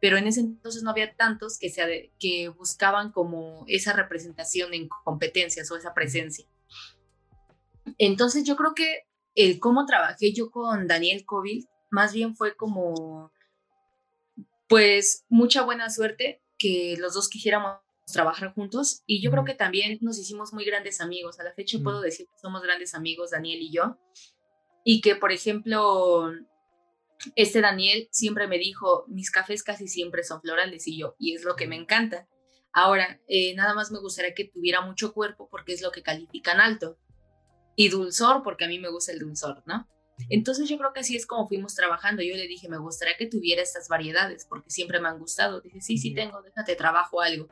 pero 0.00 0.16
en 0.16 0.26
ese 0.26 0.40
entonces 0.40 0.82
no 0.82 0.90
había 0.90 1.14
tantos 1.14 1.60
que, 1.60 1.70
se, 1.70 2.10
que 2.18 2.48
buscaban 2.48 3.12
como 3.12 3.64
esa 3.68 3.92
representación 3.92 4.74
en 4.74 4.88
competencias 5.04 5.70
o 5.70 5.76
esa 5.76 5.94
presencia. 5.94 6.44
Entonces 7.98 8.42
yo 8.42 8.56
creo 8.56 8.74
que 8.74 9.06
el 9.36 9.60
cómo 9.60 9.86
trabajé 9.86 10.32
yo 10.32 10.50
con 10.50 10.88
Daniel 10.88 11.24
Covil 11.24 11.68
más 11.88 12.12
bien 12.12 12.34
fue 12.34 12.56
como, 12.56 13.30
pues, 14.66 15.24
mucha 15.28 15.62
buena 15.62 15.88
suerte 15.88 16.42
que 16.58 16.96
los 16.98 17.14
dos 17.14 17.28
quisiéramos 17.28 17.78
trabajar 18.12 18.52
juntos 18.54 19.02
y 19.06 19.22
yo 19.22 19.30
creo 19.30 19.44
que 19.44 19.54
también 19.54 19.98
nos 20.00 20.18
hicimos 20.18 20.52
muy 20.52 20.64
grandes 20.64 21.00
amigos. 21.00 21.40
A 21.40 21.44
la 21.44 21.52
fecha 21.52 21.78
puedo 21.82 22.00
decir 22.00 22.26
que 22.26 22.38
somos 22.40 22.62
grandes 22.62 22.94
amigos, 22.94 23.30
Daniel 23.30 23.60
y 23.60 23.72
yo. 23.72 23.98
Y 24.84 25.00
que, 25.00 25.16
por 25.16 25.32
ejemplo, 25.32 26.30
este 27.34 27.60
Daniel 27.60 28.08
siempre 28.12 28.46
me 28.46 28.58
dijo, 28.58 29.04
mis 29.08 29.30
cafés 29.30 29.62
casi 29.62 29.88
siempre 29.88 30.22
son 30.22 30.40
florales 30.40 30.86
y 30.86 30.98
yo, 30.98 31.16
y 31.18 31.34
es 31.34 31.44
lo 31.44 31.56
que 31.56 31.66
me 31.66 31.76
encanta. 31.76 32.28
Ahora, 32.72 33.20
eh, 33.26 33.54
nada 33.54 33.74
más 33.74 33.90
me 33.90 33.98
gustaría 33.98 34.34
que 34.34 34.44
tuviera 34.44 34.82
mucho 34.82 35.12
cuerpo 35.12 35.48
porque 35.50 35.72
es 35.72 35.82
lo 35.82 35.90
que 35.90 36.02
califican 36.02 36.60
alto 36.60 36.98
y 37.74 37.88
dulzor, 37.88 38.42
porque 38.42 38.66
a 38.66 38.68
mí 38.68 38.78
me 38.78 38.90
gusta 38.90 39.12
el 39.12 39.18
dulzor, 39.18 39.62
¿no? 39.66 39.88
Entonces 40.30 40.68
yo 40.68 40.78
creo 40.78 40.92
que 40.92 41.00
así 41.00 41.16
es 41.16 41.26
como 41.26 41.46
fuimos 41.46 41.74
trabajando. 41.74 42.22
Yo 42.22 42.34
le 42.36 42.46
dije, 42.46 42.68
me 42.68 42.78
gustaría 42.78 43.16
que 43.16 43.26
tuviera 43.26 43.62
estas 43.62 43.88
variedades, 43.88 44.46
porque 44.46 44.70
siempre 44.70 45.00
me 45.00 45.08
han 45.08 45.18
gustado. 45.18 45.60
Dije, 45.60 45.80
sí, 45.80 45.98
sí 45.98 46.14
tengo, 46.14 46.40
déjate, 46.42 46.76
trabajo 46.76 47.20
algo. 47.20 47.48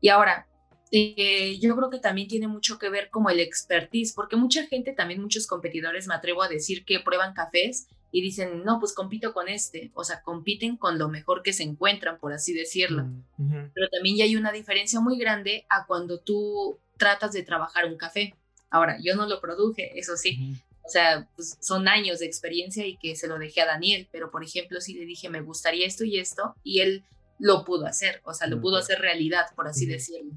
Y 0.00 0.08
ahora, 0.08 0.46
eh, 0.90 1.58
yo 1.60 1.76
creo 1.76 1.90
que 1.90 1.98
también 1.98 2.28
tiene 2.28 2.48
mucho 2.48 2.78
que 2.78 2.88
ver 2.88 3.10
como 3.10 3.30
el 3.30 3.40
expertise, 3.40 4.12
porque 4.14 4.36
mucha 4.36 4.66
gente, 4.66 4.92
también 4.92 5.20
muchos 5.20 5.46
competidores, 5.46 6.06
me 6.06 6.14
atrevo 6.14 6.42
a 6.42 6.48
decir 6.48 6.84
que 6.84 7.00
prueban 7.00 7.34
cafés 7.34 7.88
y 8.10 8.22
dicen, 8.22 8.64
no, 8.64 8.78
pues 8.80 8.94
compito 8.94 9.34
con 9.34 9.48
este, 9.48 9.90
o 9.94 10.02
sea, 10.02 10.22
compiten 10.22 10.76
con 10.76 10.98
lo 10.98 11.08
mejor 11.08 11.42
que 11.42 11.52
se 11.52 11.62
encuentran, 11.62 12.18
por 12.18 12.32
así 12.32 12.54
decirlo. 12.54 13.06
Pero 13.36 13.88
también 13.90 14.16
ya 14.16 14.24
hay 14.24 14.36
una 14.36 14.52
diferencia 14.52 15.00
muy 15.00 15.18
grande 15.18 15.66
a 15.68 15.86
cuando 15.86 16.18
tú 16.20 16.78
tratas 16.96 17.32
de 17.32 17.42
trabajar 17.42 17.84
un 17.84 17.98
café. 17.98 18.34
Ahora, 18.70 18.98
yo 19.02 19.14
no 19.14 19.26
lo 19.26 19.40
produje, 19.40 19.98
eso 19.98 20.16
sí. 20.16 20.56
O 20.84 20.88
sea, 20.88 21.28
pues 21.36 21.58
son 21.60 21.86
años 21.86 22.20
de 22.20 22.26
experiencia 22.26 22.86
y 22.86 22.96
que 22.96 23.14
se 23.14 23.28
lo 23.28 23.38
dejé 23.38 23.60
a 23.60 23.66
Daniel, 23.66 24.08
pero 24.10 24.30
por 24.30 24.42
ejemplo, 24.42 24.80
sí 24.80 24.94
le 24.94 25.04
dije, 25.04 25.28
me 25.28 25.42
gustaría 25.42 25.86
esto 25.86 26.04
y 26.04 26.18
esto, 26.18 26.54
y 26.64 26.80
él 26.80 27.04
lo 27.38 27.64
pudo 27.64 27.86
hacer, 27.86 28.20
o 28.24 28.34
sea, 28.34 28.46
lo 28.46 28.60
pudo 28.60 28.76
hacer 28.76 28.98
realidad, 29.00 29.46
por 29.54 29.68
así 29.68 29.86
decirlo. 29.86 30.32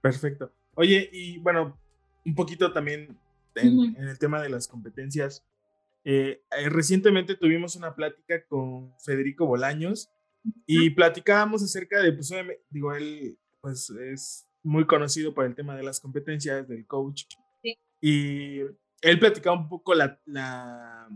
Perfecto. 0.00 0.52
Oye, 0.74 1.08
y 1.12 1.38
bueno, 1.38 1.78
un 2.24 2.34
poquito 2.34 2.72
también 2.72 3.18
en, 3.54 3.96
el 3.96 4.18
tema 4.18 4.42
de 4.42 4.48
las 4.48 4.68
competencias. 4.68 5.44
Eh, 6.04 6.42
eh, 6.56 6.68
recientemente 6.68 7.34
tuvimos 7.34 7.76
una 7.76 7.94
plática 7.94 8.44
con 8.46 8.94
Federico 9.00 9.46
Bolaños 9.46 10.10
y 10.66 10.90
platicábamos 10.90 11.62
acerca 11.62 12.00
de, 12.00 12.12
pues, 12.12 12.30
digo, 12.70 12.94
él 12.94 13.38
pues 13.60 13.90
es 13.90 14.46
muy 14.62 14.86
conocido 14.86 15.34
por 15.34 15.44
el 15.44 15.54
tema 15.54 15.76
de 15.76 15.82
las 15.82 16.00
competencias, 16.00 16.68
del 16.68 16.86
coach. 16.86 17.24
Y 18.00 18.60
él 19.00 19.18
platicaba 19.18 19.56
un 19.56 19.68
poco 19.68 19.94
la, 19.94 20.20
la, 20.26 21.08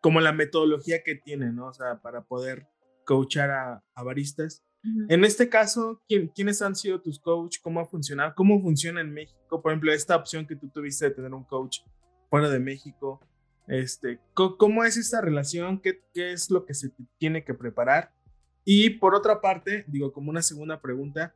como 0.00 0.20
la 0.20 0.32
metodología 0.32 1.02
que 1.04 1.14
tiene, 1.14 1.52
¿no? 1.52 1.68
O 1.68 1.72
sea, 1.72 2.00
para 2.00 2.22
poder 2.22 2.66
coachar 3.08 3.50
a, 3.50 3.82
a 3.94 4.02
baristas. 4.02 4.62
En 5.08 5.24
este 5.24 5.48
caso, 5.48 6.02
¿quién, 6.06 6.28
¿quiénes 6.28 6.62
han 6.62 6.76
sido 6.76 7.00
tus 7.00 7.18
coaches? 7.18 7.60
¿Cómo 7.60 7.80
ha 7.80 7.86
funcionado? 7.86 8.34
¿Cómo 8.36 8.60
funciona 8.60 9.00
en 9.00 9.12
México? 9.12 9.60
Por 9.60 9.72
ejemplo, 9.72 9.92
esta 9.92 10.14
opción 10.14 10.46
que 10.46 10.56
tú 10.56 10.68
tuviste 10.68 11.06
de 11.06 11.14
tener 11.14 11.32
un 11.32 11.44
coach 11.44 11.78
fuera 12.30 12.48
de 12.48 12.58
México. 12.58 13.20
Este, 13.66 14.20
¿Cómo 14.34 14.84
es 14.84 14.96
esta 14.96 15.20
relación? 15.20 15.80
¿Qué, 15.80 16.02
¿Qué 16.14 16.32
es 16.32 16.50
lo 16.50 16.64
que 16.64 16.74
se 16.74 16.90
tiene 17.18 17.44
que 17.44 17.54
preparar? 17.54 18.12
Y 18.64 18.90
por 18.90 19.14
otra 19.14 19.40
parte, 19.40 19.84
digo, 19.88 20.12
como 20.12 20.30
una 20.30 20.42
segunda 20.42 20.80
pregunta, 20.80 21.34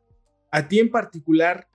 a 0.51 0.69
ti 0.69 0.79
en 0.79 0.91
particular, 0.91 1.69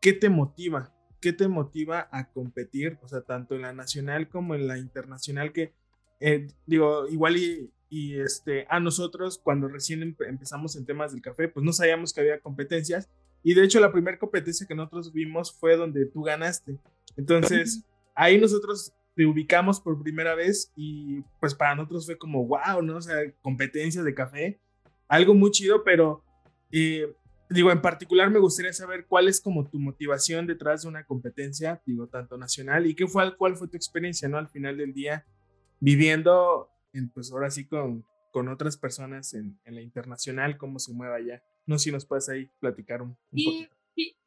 ¿qué 0.00 0.12
te 0.14 0.28
motiva? 0.28 0.92
¿Qué 1.20 1.32
te 1.32 1.46
motiva 1.46 2.08
a 2.10 2.30
competir? 2.30 2.98
O 3.02 3.08
sea, 3.08 3.20
tanto 3.20 3.54
en 3.54 3.62
la 3.62 3.72
nacional 3.72 4.28
como 4.28 4.54
en 4.54 4.66
la 4.66 4.78
internacional, 4.78 5.52
que 5.52 5.72
eh, 6.20 6.48
digo, 6.66 7.06
igual 7.08 7.36
y, 7.36 7.70
y, 7.92 8.18
este, 8.18 8.66
a 8.70 8.80
nosotros 8.80 9.38
cuando 9.44 9.68
recién 9.68 10.16
empezamos 10.18 10.76
en 10.76 10.86
temas 10.86 11.12
del 11.12 11.20
café, 11.20 11.46
pues 11.48 11.62
no 11.62 11.74
sabíamos 11.74 12.14
que 12.14 12.22
había 12.22 12.40
competencias. 12.40 13.10
Y 13.42 13.52
de 13.52 13.64
hecho 13.64 13.80
la 13.80 13.92
primera 13.92 14.18
competencia 14.18 14.66
que 14.66 14.74
nosotros 14.74 15.12
vimos 15.12 15.52
fue 15.52 15.76
donde 15.76 16.06
tú 16.06 16.22
ganaste. 16.22 16.78
Entonces, 17.18 17.84
ahí 18.14 18.40
nosotros 18.40 18.94
te 19.14 19.26
ubicamos 19.26 19.78
por 19.78 20.02
primera 20.02 20.34
vez 20.34 20.72
y 20.74 21.20
pues 21.38 21.54
para 21.54 21.74
nosotros 21.74 22.06
fue 22.06 22.16
como, 22.16 22.46
wow, 22.46 22.80
¿no? 22.82 22.96
O 22.96 23.02
sea, 23.02 23.16
competencias 23.42 24.06
de 24.06 24.14
café, 24.14 24.58
algo 25.06 25.34
muy 25.34 25.50
chido, 25.50 25.84
pero 25.84 26.24
eh, 26.70 27.14
digo, 27.50 27.70
en 27.70 27.82
particular 27.82 28.30
me 28.30 28.38
gustaría 28.38 28.72
saber 28.72 29.04
cuál 29.06 29.28
es 29.28 29.38
como 29.38 29.68
tu 29.68 29.78
motivación 29.78 30.46
detrás 30.46 30.82
de 30.82 30.88
una 30.88 31.04
competencia, 31.04 31.82
digo, 31.84 32.06
tanto 32.06 32.38
nacional, 32.38 32.86
y 32.86 32.94
qué 32.94 33.06
fue, 33.06 33.36
cuál 33.36 33.54
fue 33.54 33.68
tu 33.68 33.76
experiencia, 33.76 34.30
¿no? 34.30 34.38
Al 34.38 34.48
final 34.48 34.78
del 34.78 34.94
día, 34.94 35.26
viviendo, 35.78 36.70
en, 36.71 36.71
pues 37.14 37.32
ahora 37.32 37.50
sí 37.50 37.66
con, 37.66 38.06
con 38.30 38.48
otras 38.48 38.76
personas 38.76 39.34
en, 39.34 39.60
en, 39.64 39.74
la 39.74 39.82
internacional, 39.82 40.58
cómo 40.58 40.78
se 40.78 40.92
mueve 40.92 41.16
allá. 41.16 41.42
No 41.66 41.78
sé 41.78 41.84
si 41.84 41.92
nos 41.92 42.06
puedes 42.06 42.28
ahí 42.28 42.50
platicar 42.60 43.02
un, 43.02 43.16
y, 43.32 43.68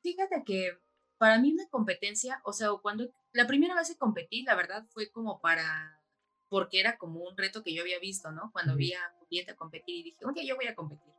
Fíjate 0.01 0.43
que 0.45 0.77
para 1.17 1.39
mí 1.39 1.51
una 1.51 1.67
competencia, 1.69 2.39
o 2.43 2.53
sea, 2.53 2.69
cuando 2.81 3.11
la 3.33 3.47
primera 3.47 3.73
vez 3.73 3.89
que 3.89 3.97
competí, 3.97 4.43
la 4.43 4.53
verdad 4.53 4.85
fue 4.89 5.09
como 5.09 5.41
para, 5.41 5.99
porque 6.47 6.79
era 6.79 6.97
como 6.97 7.21
un 7.21 7.35
reto 7.35 7.63
que 7.63 7.73
yo 7.73 7.81
había 7.81 7.99
visto, 7.99 8.31
¿no? 8.31 8.51
Cuando 8.51 8.75
vi 8.75 8.93
a 8.93 9.13
Julieta 9.17 9.55
competir 9.55 9.95
y 9.95 10.03
dije, 10.03 10.25
un 10.25 10.35
día 10.35 10.43
yo 10.45 10.55
voy 10.55 10.67
a 10.67 10.75
competir. 10.75 11.11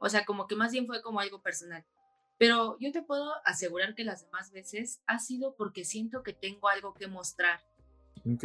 O 0.00 0.08
sea, 0.08 0.24
como 0.24 0.48
que 0.48 0.56
más 0.56 0.72
bien 0.72 0.86
fue 0.86 1.00
como 1.00 1.20
algo 1.20 1.40
personal. 1.42 1.86
Pero 2.38 2.76
yo 2.80 2.90
te 2.90 3.02
puedo 3.02 3.32
asegurar 3.44 3.94
que 3.94 4.02
las 4.02 4.24
demás 4.24 4.50
veces 4.50 5.00
ha 5.06 5.20
sido 5.20 5.54
porque 5.54 5.84
siento 5.84 6.24
que 6.24 6.32
tengo 6.32 6.68
algo 6.68 6.92
que 6.92 7.06
mostrar. 7.06 7.60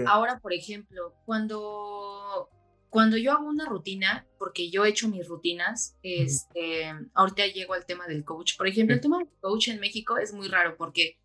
Ahora, 0.06 0.40
por 0.40 0.54
ejemplo, 0.54 1.14
cuando, 1.26 2.50
cuando 2.90 3.18
yo 3.18 3.32
hago 3.32 3.48
una 3.48 3.66
rutina, 3.66 4.26
porque 4.38 4.70
yo 4.70 4.86
he 4.86 4.90
hecho 4.90 5.08
mis 5.08 5.28
rutinas, 5.28 5.96
este, 6.04 6.94
ahorita 7.14 7.46
llego 7.48 7.74
al 7.74 7.86
tema 7.86 8.08
del 8.08 8.24
coach. 8.24 8.58
Por 8.58 8.68
ejemplo, 8.68 8.96
el 8.96 9.02
tema 9.02 9.20
del 9.20 9.30
coach 9.40 9.68
en 9.70 9.80
México 9.80 10.18
es 10.18 10.34
muy 10.34 10.48
raro 10.48 10.76
porque 10.78 11.18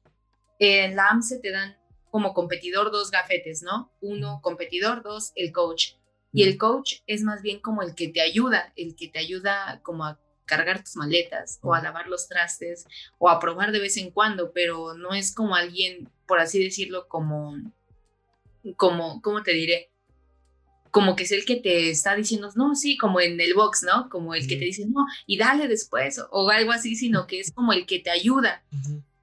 en 0.59 0.97
la 0.97 1.09
AMSE 1.09 1.41
te 1.41 1.51
dan 1.51 1.77
como 2.11 2.35
competidor 2.35 2.91
dos 2.93 3.11
gafetes, 3.11 3.63
¿no? 3.63 3.91
Uno 4.01 4.41
competidor, 4.43 5.03
dos 5.03 5.33
el 5.35 5.51
coach. 5.51 5.95
Y 6.33 6.45
el 6.45 6.57
coach 6.57 7.01
es 7.07 7.23
más 7.23 7.43
bien 7.43 7.61
como 7.61 7.83
el 7.83 7.95
que 7.95 8.09
te 8.09 8.21
ayuda, 8.21 8.73
el 8.77 8.97
que 8.97 9.09
te 9.09 9.19
ayuda 9.19 9.81
como 9.83 10.05
a 10.05 10.19
cargar 10.45 10.83
tus 10.83 10.97
maletas 10.97 11.59
o 11.63 11.75
a 11.75 11.83
lavar 11.83 12.09
los 12.09 12.29
trastes 12.29 12.87
o 13.19 13.29
a 13.29 13.41
probar 13.41 13.73
de 13.73 13.81
vez 13.81 13.97
en 13.97 14.11
cuando, 14.11 14.53
pero 14.53 14.95
no 14.95 15.15
es 15.15 15.35
como 15.35 15.55
alguien, 15.55 16.11
por 16.27 16.41
así 16.41 16.63
decirlo, 16.63 17.09
como, 17.09 17.57
como, 18.77 19.21
¿cómo 19.23 19.43
te 19.43 19.53
diré? 19.53 19.91
Como 20.91 21.17
que 21.17 21.23
es 21.23 21.33
el 21.33 21.45
que 21.45 21.57
te 21.57 21.91
está 21.91 22.15
diciendo, 22.15 22.51
no, 22.55 22.75
sí, 22.75 22.99
como 22.99 23.21
en 23.21 23.41
el 23.41 23.55
box, 23.55 23.83
¿no? 23.83 24.09
Como 24.11 24.35
el 24.35 24.47
que 24.47 24.57
te 24.57 24.65
dice, 24.65 24.87
no, 24.87 25.07
y 25.27 25.39
dale 25.39 25.69
después 25.69 26.21
o, 26.31 26.51
algo 26.51 26.73
así, 26.73 26.97
sino 26.97 27.27
que 27.27 27.41
es 27.41 27.51
como 27.53 27.73
el 27.73 27.87
que 27.87 28.01
te 28.01 28.11
ayuda. 28.11 28.65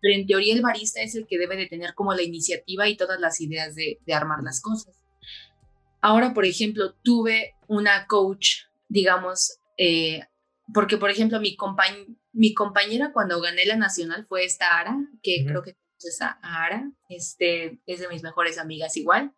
Pero 0.02 0.16
en 0.16 0.26
teoría 0.26 0.54
el 0.54 0.62
barista 0.62 1.02
es 1.02 1.16
el 1.16 1.28
que 1.28 1.38
debe 1.38 1.58
de 1.58 1.68
tener 1.68 1.94
como 1.94 2.14
la 2.14 2.24
iniciativa 2.24 2.88
y 2.88 2.98
todas 2.98 3.20
las 3.20 3.40
ideas 3.42 3.76
de, 3.76 4.00
de 4.06 4.14
armar 4.14 4.42
las 4.44 4.62
cosas. 4.62 4.96
Ahora, 6.02 6.34
por 6.34 6.46
ejemplo, 6.46 6.94
tuve 7.04 7.56
una 7.68 8.08
coach, 8.08 8.64
digamos, 8.88 9.60
eh, 9.78 10.22
porque, 10.74 10.98
por 10.98 11.10
ejemplo, 11.10 11.40
mi, 11.40 11.58
mi 12.34 12.54
compañera 12.54 13.12
cuando 13.12 13.42
gané 13.42 13.66
la 13.66 13.76
nacional 13.76 14.26
fue 14.28 14.46
esta 14.46 14.78
Ara, 14.78 14.98
que 15.22 15.46
creo 15.46 15.64
que 15.64 15.76
es 16.08 16.22
a 16.22 16.40
Ara, 16.42 16.92
este, 17.10 17.80
es 17.86 18.00
de 18.00 18.08
mis 18.08 18.24
mejores 18.24 18.58
amigas 18.58 18.96
igual. 18.98 19.34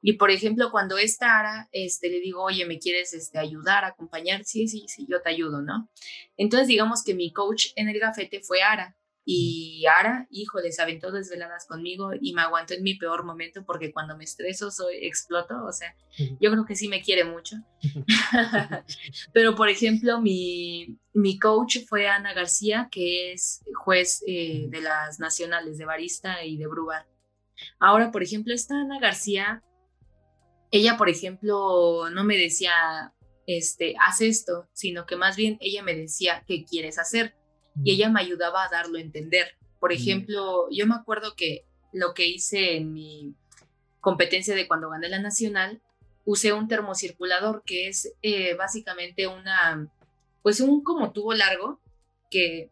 Y 0.00 0.14
por 0.14 0.30
ejemplo, 0.30 0.70
cuando 0.70 0.96
esta 0.96 1.38
Ara, 1.38 1.68
este, 1.72 2.08
le 2.08 2.20
digo, 2.20 2.42
oye, 2.42 2.64
¿me 2.66 2.78
quieres 2.78 3.12
este, 3.14 3.38
ayudar, 3.38 3.84
acompañar? 3.84 4.44
Sí, 4.44 4.68
sí, 4.68 4.86
sí, 4.88 5.06
yo 5.10 5.20
te 5.22 5.30
ayudo, 5.30 5.60
¿no? 5.60 5.90
Entonces, 6.36 6.68
digamos 6.68 7.02
que 7.02 7.14
mi 7.14 7.32
coach 7.32 7.68
en 7.74 7.88
el 7.88 7.98
gafete 7.98 8.40
fue 8.40 8.62
Ara. 8.62 8.96
Y 9.30 9.84
Ara, 9.84 10.26
híjole, 10.30 10.72
se 10.72 10.80
aventó 10.80 11.12
desveladas 11.12 11.66
conmigo 11.66 12.12
y 12.18 12.32
me 12.32 12.40
aguantó 12.40 12.72
en 12.72 12.82
mi 12.82 12.94
peor 12.94 13.26
momento 13.26 13.62
porque 13.62 13.92
cuando 13.92 14.16
me 14.16 14.24
estreso 14.24 14.70
soy 14.70 15.04
exploto, 15.04 15.66
o 15.66 15.70
sea, 15.70 15.94
yo 16.40 16.50
creo 16.50 16.64
que 16.64 16.74
sí 16.74 16.88
me 16.88 17.02
quiere 17.02 17.24
mucho. 17.24 17.56
Pero 19.34 19.54
por 19.54 19.68
ejemplo, 19.68 20.18
mi, 20.18 20.96
mi 21.12 21.38
coach 21.38 21.76
fue 21.86 22.08
Ana 22.08 22.32
García, 22.32 22.88
que 22.90 23.32
es 23.32 23.62
juez 23.74 24.24
eh, 24.26 24.64
de 24.70 24.80
las 24.80 25.20
nacionales 25.20 25.76
de 25.76 25.84
barista 25.84 26.42
y 26.42 26.56
de 26.56 26.66
brubar. 26.66 27.06
Ahora, 27.78 28.10
por 28.10 28.22
ejemplo, 28.22 28.54
esta 28.54 28.80
Ana 28.80 28.98
García, 28.98 29.62
ella, 30.70 30.96
por 30.96 31.10
ejemplo, 31.10 32.08
no 32.08 32.24
me 32.24 32.38
decía, 32.38 33.12
este, 33.46 33.94
haz 34.00 34.22
esto, 34.22 34.70
sino 34.72 35.04
que 35.04 35.16
más 35.16 35.36
bien 35.36 35.58
ella 35.60 35.82
me 35.82 35.94
decía, 35.94 36.44
¿qué 36.46 36.64
quieres 36.64 36.98
hacer? 36.98 37.34
Y 37.84 37.92
ella 37.92 38.08
me 38.08 38.20
ayudaba 38.20 38.64
a 38.64 38.68
darlo 38.68 38.98
a 38.98 39.00
entender. 39.00 39.56
Por 39.80 39.92
ejemplo, 39.92 40.68
yo 40.70 40.86
me 40.86 40.94
acuerdo 40.94 41.34
que 41.36 41.64
lo 41.92 42.14
que 42.14 42.26
hice 42.26 42.76
en 42.76 42.92
mi 42.92 43.34
competencia 44.00 44.54
de 44.54 44.66
cuando 44.66 44.90
gané 44.90 45.08
la 45.08 45.20
nacional, 45.20 45.80
usé 46.24 46.52
un 46.52 46.68
termocirculador 46.68 47.62
que 47.64 47.88
es 47.88 48.12
eh, 48.22 48.54
básicamente 48.54 49.26
una, 49.26 49.88
pues 50.42 50.60
un 50.60 50.82
como 50.82 51.12
tubo 51.12 51.32
largo 51.34 51.80
que, 52.30 52.70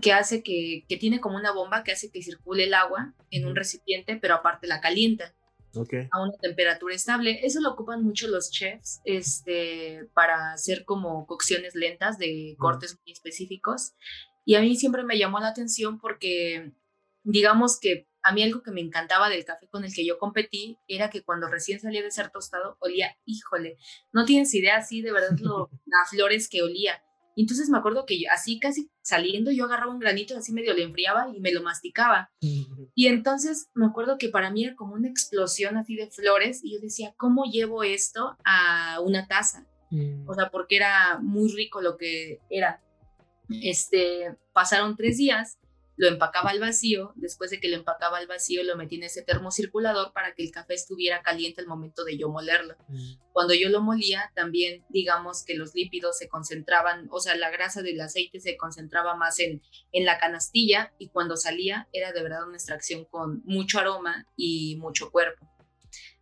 que 0.00 0.12
hace 0.12 0.42
que, 0.42 0.84
que, 0.88 0.96
tiene 0.96 1.20
como 1.20 1.36
una 1.36 1.52
bomba 1.52 1.84
que 1.84 1.92
hace 1.92 2.10
que 2.10 2.22
circule 2.22 2.64
el 2.64 2.74
agua 2.74 3.14
en 3.30 3.46
un 3.46 3.54
recipiente, 3.54 4.16
pero 4.16 4.34
aparte 4.34 4.66
la 4.66 4.80
calienta. 4.80 5.34
a 6.10 6.22
una 6.22 6.32
temperatura 6.40 6.94
estable. 6.94 7.40
Eso 7.44 7.60
lo 7.60 7.70
ocupan 7.70 8.02
mucho 8.02 8.28
los 8.28 8.50
chefs 8.50 9.00
este, 9.04 10.08
para 10.14 10.52
hacer 10.52 10.84
como 10.84 11.26
cocciones 11.26 11.74
lentas 11.74 12.18
de 12.18 12.56
cortes 12.58 12.98
muy 13.04 13.12
específicos. 13.12 13.92
Y 14.46 14.54
a 14.54 14.60
mí 14.60 14.76
siempre 14.76 15.02
me 15.02 15.18
llamó 15.18 15.40
la 15.40 15.48
atención 15.48 15.98
porque, 15.98 16.72
digamos 17.24 17.78
que 17.78 18.08
a 18.22 18.32
mí 18.32 18.42
algo 18.42 18.62
que 18.62 18.70
me 18.70 18.80
encantaba 18.80 19.28
del 19.28 19.44
café 19.44 19.68
con 19.68 19.84
el 19.84 19.92
que 19.92 20.06
yo 20.06 20.18
competí 20.18 20.78
era 20.88 21.10
que 21.10 21.22
cuando 21.22 21.48
recién 21.48 21.80
salía 21.80 22.02
de 22.02 22.10
ser 22.10 22.30
tostado 22.30 22.76
olía, 22.80 23.16
híjole, 23.24 23.76
no 24.12 24.24
tienes 24.24 24.54
idea 24.54 24.76
así 24.76 25.02
de 25.02 25.12
verdad 25.12 25.36
lo, 25.40 25.68
las 25.86 26.10
flores 26.10 26.48
que 26.48 26.62
olía. 26.62 27.02
Y 27.34 27.42
entonces 27.42 27.68
me 27.68 27.76
acuerdo 27.76 28.06
que 28.06 28.22
así 28.32 28.58
casi 28.58 28.90
saliendo 29.02 29.50
yo 29.50 29.64
agarraba 29.64 29.92
un 29.92 29.98
granito, 29.98 30.36
así 30.38 30.52
medio 30.52 30.74
le 30.74 30.84
enfriaba 30.84 31.28
y 31.36 31.40
me 31.40 31.52
lo 31.52 31.62
masticaba. 31.62 32.30
Y 32.40 33.08
entonces 33.08 33.68
me 33.74 33.84
acuerdo 33.84 34.16
que 34.16 34.30
para 34.30 34.50
mí 34.50 34.64
era 34.64 34.74
como 34.74 34.94
una 34.94 35.08
explosión 35.08 35.76
así 35.76 35.96
de 35.96 36.10
flores 36.10 36.64
y 36.64 36.72
yo 36.72 36.80
decía, 36.80 37.14
¿cómo 37.18 37.44
llevo 37.44 37.82
esto 37.82 38.38
a 38.44 39.00
una 39.04 39.26
taza? 39.26 39.66
O 40.26 40.34
sea, 40.34 40.50
porque 40.50 40.76
era 40.76 41.18
muy 41.20 41.52
rico 41.52 41.80
lo 41.80 41.96
que 41.96 42.40
era. 42.48 42.82
Este, 43.48 44.34
pasaron 44.52 44.96
tres 44.96 45.18
días, 45.18 45.58
lo 45.96 46.08
empacaba 46.08 46.50
al 46.50 46.60
vacío, 46.60 47.12
después 47.16 47.50
de 47.50 47.58
que 47.58 47.68
lo 47.68 47.76
empacaba 47.76 48.18
al 48.18 48.26
vacío 48.26 48.62
lo 48.62 48.76
metí 48.76 48.96
en 48.96 49.04
ese 49.04 49.22
termocirculador 49.22 50.12
para 50.12 50.34
que 50.34 50.42
el 50.42 50.50
café 50.50 50.74
estuviera 50.74 51.22
caliente 51.22 51.62
al 51.62 51.66
momento 51.66 52.04
de 52.04 52.18
yo 52.18 52.28
molerlo. 52.28 52.76
Mm. 52.88 53.14
Cuando 53.32 53.54
yo 53.54 53.70
lo 53.70 53.80
molía, 53.80 54.30
también 54.34 54.84
digamos 54.90 55.42
que 55.44 55.54
los 55.54 55.74
lípidos 55.74 56.18
se 56.18 56.28
concentraban, 56.28 57.08
o 57.10 57.20
sea, 57.20 57.34
la 57.36 57.50
grasa 57.50 57.80
del 57.82 58.00
aceite 58.00 58.40
se 58.40 58.56
concentraba 58.56 59.16
más 59.16 59.40
en, 59.40 59.62
en 59.92 60.04
la 60.04 60.18
canastilla 60.18 60.92
y 60.98 61.08
cuando 61.08 61.36
salía 61.36 61.88
era 61.92 62.12
de 62.12 62.22
verdad 62.22 62.46
una 62.46 62.56
extracción 62.56 63.06
con 63.06 63.42
mucho 63.44 63.78
aroma 63.78 64.26
y 64.36 64.76
mucho 64.76 65.10
cuerpo. 65.10 65.50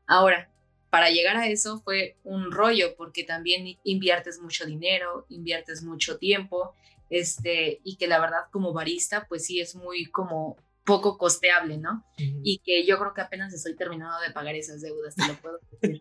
Ahora, 0.06 0.50
para 0.90 1.10
llegar 1.10 1.36
a 1.36 1.48
eso 1.48 1.80
fue 1.80 2.16
un 2.22 2.52
rollo 2.52 2.94
porque 2.96 3.24
también 3.24 3.80
inviertes 3.82 4.40
mucho 4.40 4.64
dinero, 4.64 5.26
inviertes 5.28 5.82
mucho 5.82 6.18
tiempo 6.18 6.76
este, 7.10 7.80
y 7.84 7.96
que 7.96 8.06
la 8.06 8.20
verdad 8.20 8.44
como 8.50 8.72
barista, 8.72 9.26
pues 9.28 9.46
sí 9.46 9.60
es 9.60 9.74
muy 9.74 10.06
como 10.06 10.56
poco 10.84 11.16
costeable, 11.16 11.78
¿no? 11.78 12.04
Y 12.16 12.58
que 12.58 12.84
yo 12.84 12.98
creo 12.98 13.14
que 13.14 13.22
apenas 13.22 13.52
estoy 13.54 13.74
terminando 13.74 14.20
de 14.20 14.32
pagar 14.32 14.54
esas 14.54 14.82
deudas, 14.82 15.14
te 15.14 15.26
lo 15.26 15.34
puedo 15.34 15.58
decir. 15.80 16.00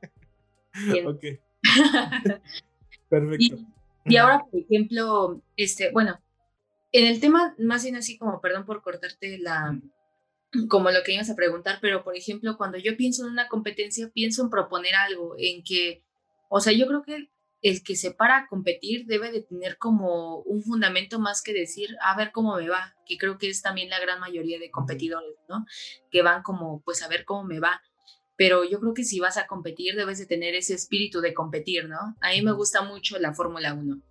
ok. 1.08 1.24
Perfecto. 3.10 3.58
Y, 4.06 4.18
ahora, 4.18 4.46
por 4.50 4.60
ejemplo, 4.60 5.42
este, 5.56 5.92
bueno, 5.92 6.20
en 6.92 7.08
el 7.08 7.20
tema, 7.22 7.56
más 7.58 7.84
bien 7.84 7.96
así 7.96 8.18
como, 8.18 8.42
perdón 8.42 8.66
por 8.66 8.82
cortarte 8.82 9.38
la, 9.38 9.80
como 10.68 10.92
lo 10.92 11.04
que 11.04 11.14
ibas 11.14 11.30
a 11.30 11.36
preguntar, 11.36 11.80
pero 11.82 12.04
por 12.04 12.18
ejemplo, 12.18 12.58
cuando 12.58 12.78
yo 12.78 12.98
pienso 12.98 13.26
en 13.26 13.32
una 13.32 13.48
competencia, 13.48 14.10
pienso 14.14 14.44
en 14.44 14.50
proponer 14.50 14.96
algo, 14.96 15.36
en 15.38 15.64
que, 15.64 16.04
o 16.50 16.60
sea, 16.60 16.74
yo 16.74 16.88
creo 16.88 17.04
que 17.04 17.30
el 17.64 17.82
que 17.82 17.96
se 17.96 18.12
para 18.12 18.40
a 18.40 18.48
competir 18.48 19.06
debe 19.06 19.32
de 19.32 19.42
tener 19.42 19.78
como 19.78 20.40
un 20.40 20.62
fundamento 20.62 21.18
más 21.18 21.42
que 21.42 21.54
decir, 21.54 21.96
a 22.02 22.16
ver 22.18 22.34
cómo 22.34 22.58
me 22.58 22.68
va, 22.68 22.94
que 23.06 23.18
creo 23.18 23.38
que 23.38 23.50
es 23.50 23.62
también 23.62 23.90
la 23.90 24.02
gran 24.02 24.20
mayoría 24.20 24.60
de 24.60 24.70
competidores, 24.70 25.38
¿no? 25.48 25.66
Que 26.12 26.22
van 26.22 26.44
como, 26.44 26.82
pues 26.82 27.02
a 27.02 27.08
ver 27.08 27.24
cómo 27.24 27.46
me 27.46 27.62
va. 27.62 27.82
Pero 28.36 28.66
yo 28.66 28.82
creo 28.82 28.94
que 28.94 29.06
si 29.06 29.22
vas 29.22 29.38
a 29.38 29.48
competir 29.48 29.96
debes 29.96 30.18
de 30.20 30.26
tener 30.26 30.56
ese 30.56 30.74
espíritu 30.74 31.22
de 31.22 31.34
competir, 31.34 31.88
¿no? 31.88 32.18
A 32.20 32.32
mí 32.32 32.42
me 32.42 32.52
gusta 32.52 32.82
mucho 32.82 33.18
la 33.18 33.34
Fórmula 33.34 33.74
1. 33.74 34.02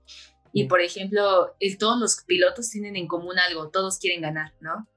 Y 0.55 0.65
por 0.65 0.81
ejemplo, 0.81 1.55
el, 1.61 1.77
todos 1.77 2.01
los 2.01 2.23
pilotos 2.25 2.71
tienen 2.71 2.97
en 2.97 3.07
común 3.07 3.39
algo, 3.39 3.69
todos 3.69 3.99
quieren 3.99 4.23
ganar, 4.23 4.55
¿no? 4.61 4.89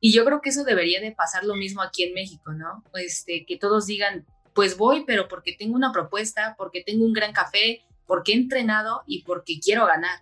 Y 0.00 0.12
yo 0.12 0.24
creo 0.24 0.40
que 0.40 0.48
eso 0.48 0.64
debería 0.64 1.00
de 1.02 1.12
pasar 1.12 1.44
lo 1.44 1.56
mismo 1.56 1.82
aquí 1.82 2.04
en 2.04 2.14
México, 2.14 2.52
¿no? 2.52 2.82
Este, 2.94 3.44
que 3.44 3.58
todos 3.58 3.86
digan, 3.86 4.26
pues 4.54 4.76
voy, 4.76 5.04
pero 5.06 5.28
porque 5.28 5.54
tengo 5.58 5.74
una 5.74 5.92
propuesta, 5.92 6.54
porque 6.58 6.82
tengo 6.82 7.04
un 7.04 7.12
gran 7.12 7.32
café, 7.32 7.84
porque 8.06 8.32
he 8.32 8.36
entrenado 8.36 9.02
y 9.06 9.22
porque 9.22 9.58
quiero 9.60 9.86
ganar. 9.86 10.20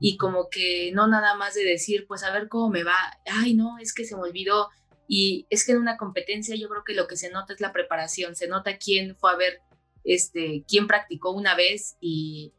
Y 0.00 0.16
como 0.16 0.48
que 0.48 0.90
no 0.92 1.06
nada 1.06 1.34
más 1.34 1.54
de 1.54 1.64
decir, 1.64 2.06
pues 2.06 2.22
a 2.22 2.32
ver 2.32 2.48
cómo 2.48 2.70
me 2.70 2.84
va, 2.84 2.96
ay 3.26 3.54
no, 3.54 3.78
es 3.78 3.92
que 3.92 4.04
se 4.04 4.16
me 4.16 4.22
olvidó. 4.22 4.68
Y 5.08 5.46
es 5.50 5.64
que 5.64 5.72
en 5.72 5.78
una 5.78 5.96
competencia 5.96 6.54
yo 6.54 6.68
creo 6.68 6.84
que 6.84 6.94
lo 6.94 7.06
que 7.08 7.16
se 7.16 7.30
nota 7.30 7.54
es 7.54 7.60
la 7.60 7.72
preparación, 7.72 8.36
se 8.36 8.46
nota 8.46 8.76
quién 8.76 9.16
fue 9.16 9.32
a 9.32 9.36
ver, 9.36 9.60
este, 10.04 10.64
quién 10.68 10.86
practicó 10.86 11.30
una 11.30 11.54
vez 11.54 11.96
y, 12.00 12.52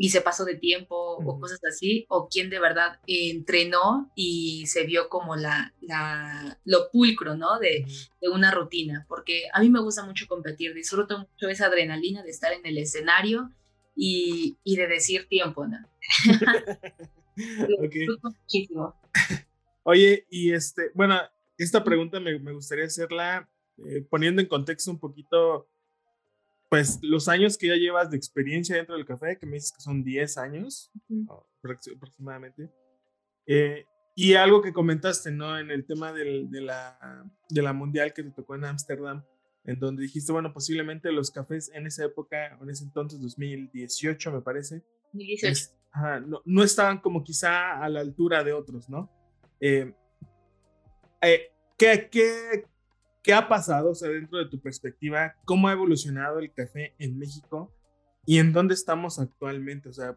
y 0.00 0.08
se 0.08 0.22
pasó 0.22 0.46
de 0.46 0.54
tiempo 0.54 0.96
o 0.96 1.38
cosas 1.38 1.60
así, 1.68 2.06
o 2.08 2.26
quién 2.26 2.48
de 2.48 2.58
verdad 2.58 2.98
entrenó 3.06 4.10
y 4.14 4.64
se 4.66 4.84
vio 4.84 5.10
como 5.10 5.36
la, 5.36 5.74
la 5.82 6.58
lo 6.64 6.90
pulcro, 6.90 7.36
¿no? 7.36 7.58
De, 7.58 7.84
de, 8.18 8.28
una 8.30 8.50
rutina, 8.50 9.04
porque 9.10 9.42
a 9.52 9.60
mí 9.60 9.68
me 9.68 9.82
gusta 9.82 10.02
mucho 10.06 10.26
competir, 10.26 10.72
disfruto 10.72 11.18
mucho 11.18 11.50
esa 11.50 11.66
adrenalina 11.66 12.22
de 12.22 12.30
estar 12.30 12.50
en 12.54 12.64
el 12.64 12.78
escenario 12.78 13.50
y, 13.94 14.56
y 14.64 14.76
de 14.76 14.86
decir 14.88 15.28
tiempo, 15.28 15.66
¿no? 15.66 15.76
muchísimo. 18.22 18.98
Oye, 19.82 20.26
y 20.30 20.54
este, 20.54 20.92
bueno, 20.94 21.20
esta 21.58 21.84
pregunta 21.84 22.20
me, 22.20 22.38
me 22.38 22.52
gustaría 22.52 22.86
hacerla 22.86 23.50
eh, 23.76 24.02
poniendo 24.08 24.40
en 24.40 24.48
contexto 24.48 24.90
un 24.90 24.98
poquito 24.98 25.68
pues 26.70 27.00
los 27.02 27.28
años 27.28 27.58
que 27.58 27.66
ya 27.66 27.74
llevas 27.74 28.10
de 28.10 28.16
experiencia 28.16 28.76
dentro 28.76 28.94
del 28.94 29.04
café, 29.04 29.36
que 29.36 29.44
me 29.44 29.54
dices 29.54 29.72
que 29.72 29.82
son 29.82 30.04
10 30.04 30.38
años 30.38 30.92
aproximadamente, 31.96 32.70
eh, 33.44 33.84
y 34.14 34.34
algo 34.34 34.62
que 34.62 34.72
comentaste, 34.72 35.32
¿no? 35.32 35.58
En 35.58 35.72
el 35.72 35.84
tema 35.84 36.12
del, 36.12 36.48
de, 36.48 36.60
la, 36.60 37.28
de 37.48 37.62
la 37.62 37.72
mundial 37.72 38.12
que 38.14 38.22
te 38.22 38.30
tocó 38.30 38.54
en 38.54 38.66
Ámsterdam, 38.66 39.24
en 39.64 39.80
donde 39.80 40.02
dijiste, 40.02 40.30
bueno, 40.30 40.52
posiblemente 40.52 41.10
los 41.10 41.32
cafés 41.32 41.72
en 41.74 41.88
esa 41.88 42.04
época, 42.04 42.56
en 42.60 42.70
ese 42.70 42.84
entonces, 42.84 43.20
2018 43.20 44.30
me 44.30 44.40
parece, 44.40 44.84
2018. 45.12 45.70
no, 46.28 46.40
no, 46.44 46.62
estaban 46.62 47.00
como 47.00 47.24
quizá 47.24 47.82
a 47.82 47.88
la 47.88 47.98
altura 47.98 48.44
de 48.44 48.52
otros, 48.52 48.88
¿no? 48.88 49.10
Eh, 49.58 49.92
eh, 51.20 51.52
¿qué, 51.76 52.08
qué, 52.08 52.64
¿Qué 53.22 53.34
ha 53.34 53.48
pasado, 53.48 53.90
o 53.90 53.94
sea, 53.94 54.08
dentro 54.08 54.38
de 54.38 54.48
tu 54.48 54.60
perspectiva, 54.60 55.34
cómo 55.44 55.68
ha 55.68 55.72
evolucionado 55.72 56.38
el 56.38 56.52
café 56.52 56.94
en 56.98 57.18
México 57.18 57.72
y 58.24 58.38
en 58.38 58.52
dónde 58.52 58.74
estamos 58.74 59.18
actualmente? 59.18 59.90
O 59.90 59.92
sea, 59.92 60.16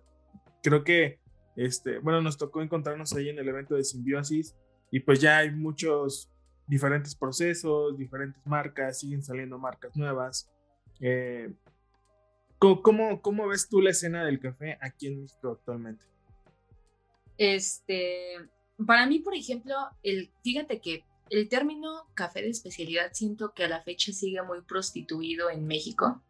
creo 0.62 0.84
que, 0.84 1.20
este, 1.56 2.00
bueno, 2.00 2.22
nos 2.22 2.38
tocó 2.38 2.62
encontrarnos 2.62 3.14
ahí 3.14 3.30
en 3.30 3.40
el 3.40 3.48
evento 3.48 3.76
de 3.76 3.84
Simbiosis 3.84 4.56
y 4.90 5.02
pues 5.02 5.20
ya 5.20 5.40
hay 5.40 5.52
muchos 5.52 6.32
diferentes 6.68 7.14
procesos, 7.16 7.98
diferentes 7.98 8.46
marcas, 8.48 9.00
siguen 9.00 9.22
saliendo 9.22 9.60
marcas 9.60 9.96
nuevas. 9.98 10.50
Eh, 11.02 11.54
¿cómo, 12.58 13.22
¿Cómo 13.22 13.48
ves 13.48 13.68
tú 13.68 13.82
la 13.82 13.90
escena 13.90 14.24
del 14.26 14.40
café 14.40 14.78
aquí 14.82 15.08
en 15.08 15.22
México 15.22 15.52
actualmente? 15.52 16.06
Este, 17.38 18.38
para 18.86 19.06
mí, 19.06 19.20
por 19.20 19.36
ejemplo, 19.36 19.76
el, 20.04 20.32
fíjate 20.44 20.80
que 20.80 21.04
el 21.30 21.50
término 21.50 22.08
café 22.14 22.42
de 22.42 22.50
especialidad 22.50 23.12
siento 23.14 23.54
que 23.54 23.64
a 23.64 23.68
la 23.68 23.82
fecha 23.82 24.12
sigue 24.12 24.42
muy 24.44 24.62
prostituido 24.62 25.50
en 25.50 25.66
México. 25.66 26.22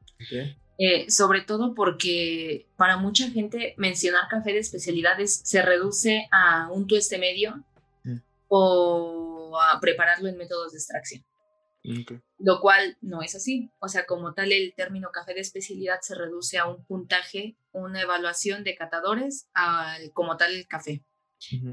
Eh, 0.79 1.09
sobre 1.09 1.41
todo 1.41 1.75
porque 1.75 2.67
para 2.77 2.97
mucha 2.97 3.29
gente 3.29 3.75
mencionar 3.77 4.27
café 4.29 4.53
de 4.53 4.59
especialidades 4.59 5.41
se 5.43 5.61
reduce 5.61 6.27
a 6.31 6.71
un 6.71 6.87
tueste 6.87 7.17
medio 7.17 7.63
mm. 8.03 8.17
o 8.47 9.59
a 9.59 9.79
prepararlo 9.79 10.29
en 10.29 10.37
métodos 10.37 10.71
de 10.71 10.77
extracción. 10.79 11.23
lo 12.39 12.61
cual 12.61 12.97
no 13.01 13.21
es 13.21 13.35
así. 13.35 13.69
O 13.79 13.87
sea, 13.87 14.05
como 14.05 14.33
tal, 14.33 14.51
el 14.51 14.73
término 14.75 15.09
café 15.11 15.33
de 15.33 15.41
especialidad 15.41 15.99
se 16.01 16.15
reduce 16.15 16.57
a 16.57 16.65
un 16.65 16.83
puntaje, 16.85 17.57
una 17.71 18.01
evaluación 18.01 18.63
de 18.63 18.75
catadores 18.75 19.49
al, 19.53 20.11
como 20.13 20.37
tal 20.37 20.53
el 20.53 20.67
café. 20.67 21.03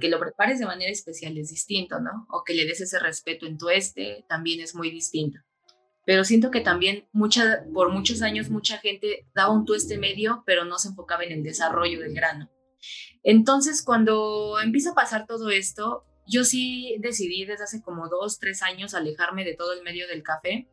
Que 0.00 0.08
lo 0.08 0.18
prepares 0.18 0.58
de 0.58 0.66
manera 0.66 0.90
especial 0.90 1.36
es 1.38 1.50
distinto, 1.50 2.00
¿no? 2.00 2.26
O 2.30 2.42
que 2.44 2.54
le 2.54 2.66
des 2.66 2.80
ese 2.80 2.98
respeto 2.98 3.46
en 3.46 3.58
tu 3.58 3.68
este 3.68 4.24
también 4.28 4.60
es 4.60 4.74
muy 4.74 4.90
distinto. 4.90 5.38
Pero 6.04 6.24
siento 6.24 6.50
que 6.50 6.60
también 6.60 7.06
mucha, 7.12 7.64
por 7.72 7.90
muchos 7.90 8.22
años 8.22 8.50
mucha 8.50 8.78
gente 8.78 9.26
daba 9.34 9.52
un 9.52 9.64
tueste 9.64 9.98
medio, 9.98 10.42
pero 10.46 10.64
no 10.64 10.78
se 10.78 10.88
enfocaba 10.88 11.24
en 11.24 11.32
el 11.32 11.42
desarrollo 11.42 12.00
del 12.00 12.14
grano. 12.14 12.50
Entonces, 13.22 13.82
cuando 13.82 14.58
empieza 14.60 14.90
a 14.90 14.94
pasar 14.94 15.26
todo 15.26 15.50
esto, 15.50 16.04
yo 16.26 16.44
sí 16.44 16.96
decidí 17.00 17.44
desde 17.44 17.64
hace 17.64 17.82
como 17.82 18.08
dos, 18.08 18.38
tres 18.38 18.62
años 18.62 18.94
alejarme 18.94 19.44
de 19.44 19.54
todo 19.54 19.72
el 19.72 19.82
medio 19.82 20.08
del 20.08 20.22
café, 20.22 20.68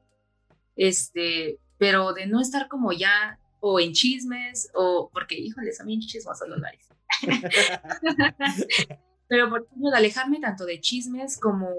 este, 0.75 1.59
pero 1.77 2.13
de 2.13 2.27
no 2.27 2.39
estar 2.39 2.67
como 2.67 2.93
ya 2.93 3.39
o 3.59 3.79
en 3.79 3.91
chismes 3.91 4.69
o 4.73 5.09
porque, 5.11 5.35
híjoles, 5.35 5.81
a 5.81 5.83
mí 5.83 5.99
chismes 5.99 6.39
los 6.47 6.59
lares. 6.59 6.87
pero 9.27 9.49
por 9.49 9.63
ejemplo, 9.63 9.91
de 9.91 9.97
alejarme 9.97 10.39
tanto 10.39 10.65
de 10.65 10.79
chismes 10.79 11.39
como 11.39 11.69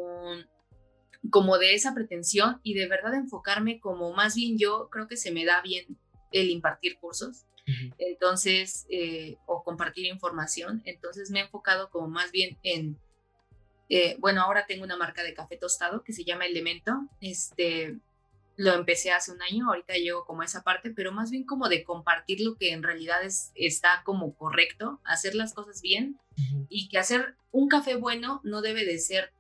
como 1.31 1.59
de 1.59 1.75
esa 1.75 1.95
pretensión 1.95 2.61
y 2.63 2.75
de 2.75 2.89
verdad 2.89 3.15
enfocarme 3.15 3.81
como 3.81 4.13
más 4.13 4.35
bien 4.35 4.57
yo 4.57 4.89
creo 4.91 5.09
que 5.09 5.17
se 5.17 5.33
me 5.33 5.45
da 5.45 5.61
bien 5.63 5.99
el 6.33 6.51
impartir 6.51 6.99
cursos 6.99 7.45
entonces, 7.99 8.87
eh, 8.91 9.37
o 9.47 9.63
compartir 9.63 10.07
información. 10.07 10.83
Entonces 10.85 11.31
me 11.31 11.41
he 11.41 11.43
enfocado 11.43 11.91
como 11.91 12.09
más 12.09 12.33
bien 12.33 12.59
en, 12.63 12.99
eh, 13.89 14.17
bueno, 14.19 14.43
ahora 14.43 14.67
tengo 14.67 14.85
una 14.85 14.97
marca 14.97 15.23
de 15.23 15.35
café 15.35 15.57
tostado 15.57 16.03
que 16.03 16.13
se 16.13 16.25
llama 16.25 16.47
Elemento. 16.47 16.93
Este, 17.21 17.99
lo 18.59 18.75
empecé 18.75 19.13
hace 19.13 19.31
un 19.31 19.41
año, 19.41 19.69
ahorita 19.69 19.95
llego 19.95 20.25
como 20.25 20.43
a 20.43 20.45
esa 20.45 20.65
parte, 20.65 20.91
pero 20.91 21.13
más 21.13 21.31
bien 21.31 21.45
como 21.45 21.69
de 21.69 21.85
compartir 21.85 22.41
lo 22.41 22.57
que 22.57 22.73
en 22.73 22.83
realidad 22.83 23.23
es, 23.23 23.53
está 23.55 24.03
como 24.05 24.35
correcto, 24.35 25.01
hacer 25.05 25.37
las 25.37 25.55
cosas 25.55 25.81
bien 25.81 26.19
y 26.69 26.89
que 26.89 26.99
hacer 26.99 27.37
un 27.53 27.69
café 27.69 27.95
bueno 27.95 28.41
no 28.43 28.61
debe 28.61 28.85
de 28.85 28.99
ser 28.99 29.33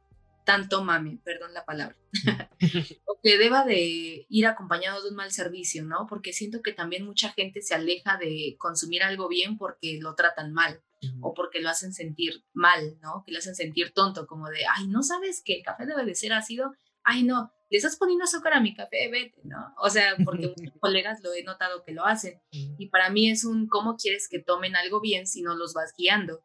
tanto 0.45 0.85
mame, 0.85 1.19
perdón 1.25 1.53
la 1.53 1.65
palabra, 1.65 1.97
o 3.07 3.19
que 3.21 3.39
deba 3.39 3.65
de 3.65 4.25
ir 4.29 4.47
acompañado 4.47 5.03
de 5.03 5.11
un 5.11 5.17
mal 5.17 5.33
servicio, 5.33 5.85
¿no? 5.85 6.07
Porque 6.09 6.33
siento 6.33 6.63
que 6.63 6.73
también 6.73 7.05
mucha 7.05 7.31
gente 7.33 7.61
se 7.61 7.75
aleja 7.75 8.19
de 8.19 8.55
consumir 8.57 9.03
algo 9.03 9.27
bien 9.27 9.59
porque 9.59 9.99
lo 10.01 10.15
tratan 10.15 10.53
mal 10.53 10.81
o 11.21 11.35
porque 11.35 11.61
lo 11.61 11.71
hacen 11.71 11.93
sentir 11.93 12.45
mal, 12.53 12.99
¿no? 13.03 13.25
Que 13.27 13.33
lo 13.33 13.39
hacen 13.39 13.57
sentir 13.57 13.91
tonto, 13.93 14.29
como 14.29 14.49
de, 14.49 14.61
ay, 14.77 14.87
¿no 14.87 15.03
sabes 15.03 15.43
que 15.45 15.55
el 15.55 15.65
café 15.65 15.87
debe 15.87 16.05
de 16.05 16.15
ser 16.15 16.33
ácido? 16.33 16.73
Ay, 17.03 17.25
no, 17.25 17.53
le 17.71 17.77
estás 17.77 17.97
poniendo 17.97 18.25
azúcar 18.25 18.55
a 18.55 18.61
mi 18.61 18.75
café, 18.75 19.09
vete, 19.11 19.41
¿no? 19.45 19.75
O 19.83 19.91
sea, 19.91 20.17
porque 20.25 20.49
muchos 20.57 20.79
colegas 20.81 21.21
lo 21.23 21.33
he 21.33 21.43
notado 21.43 21.85
que 21.85 21.93
lo 21.93 22.05
hacen. 22.05 22.41
Y 22.51 22.89
para 22.89 23.11
mí 23.11 23.31
es 23.31 23.45
un, 23.45 23.69
¿cómo 23.69 23.97
quieres 23.97 24.29
que 24.29 24.39
tomen 24.39 24.77
algo 24.77 25.01
bien 25.01 25.27
si 25.27 25.43
no 25.43 25.55
los 25.55 25.75
vas 25.75 25.93
guiando? 25.97 26.43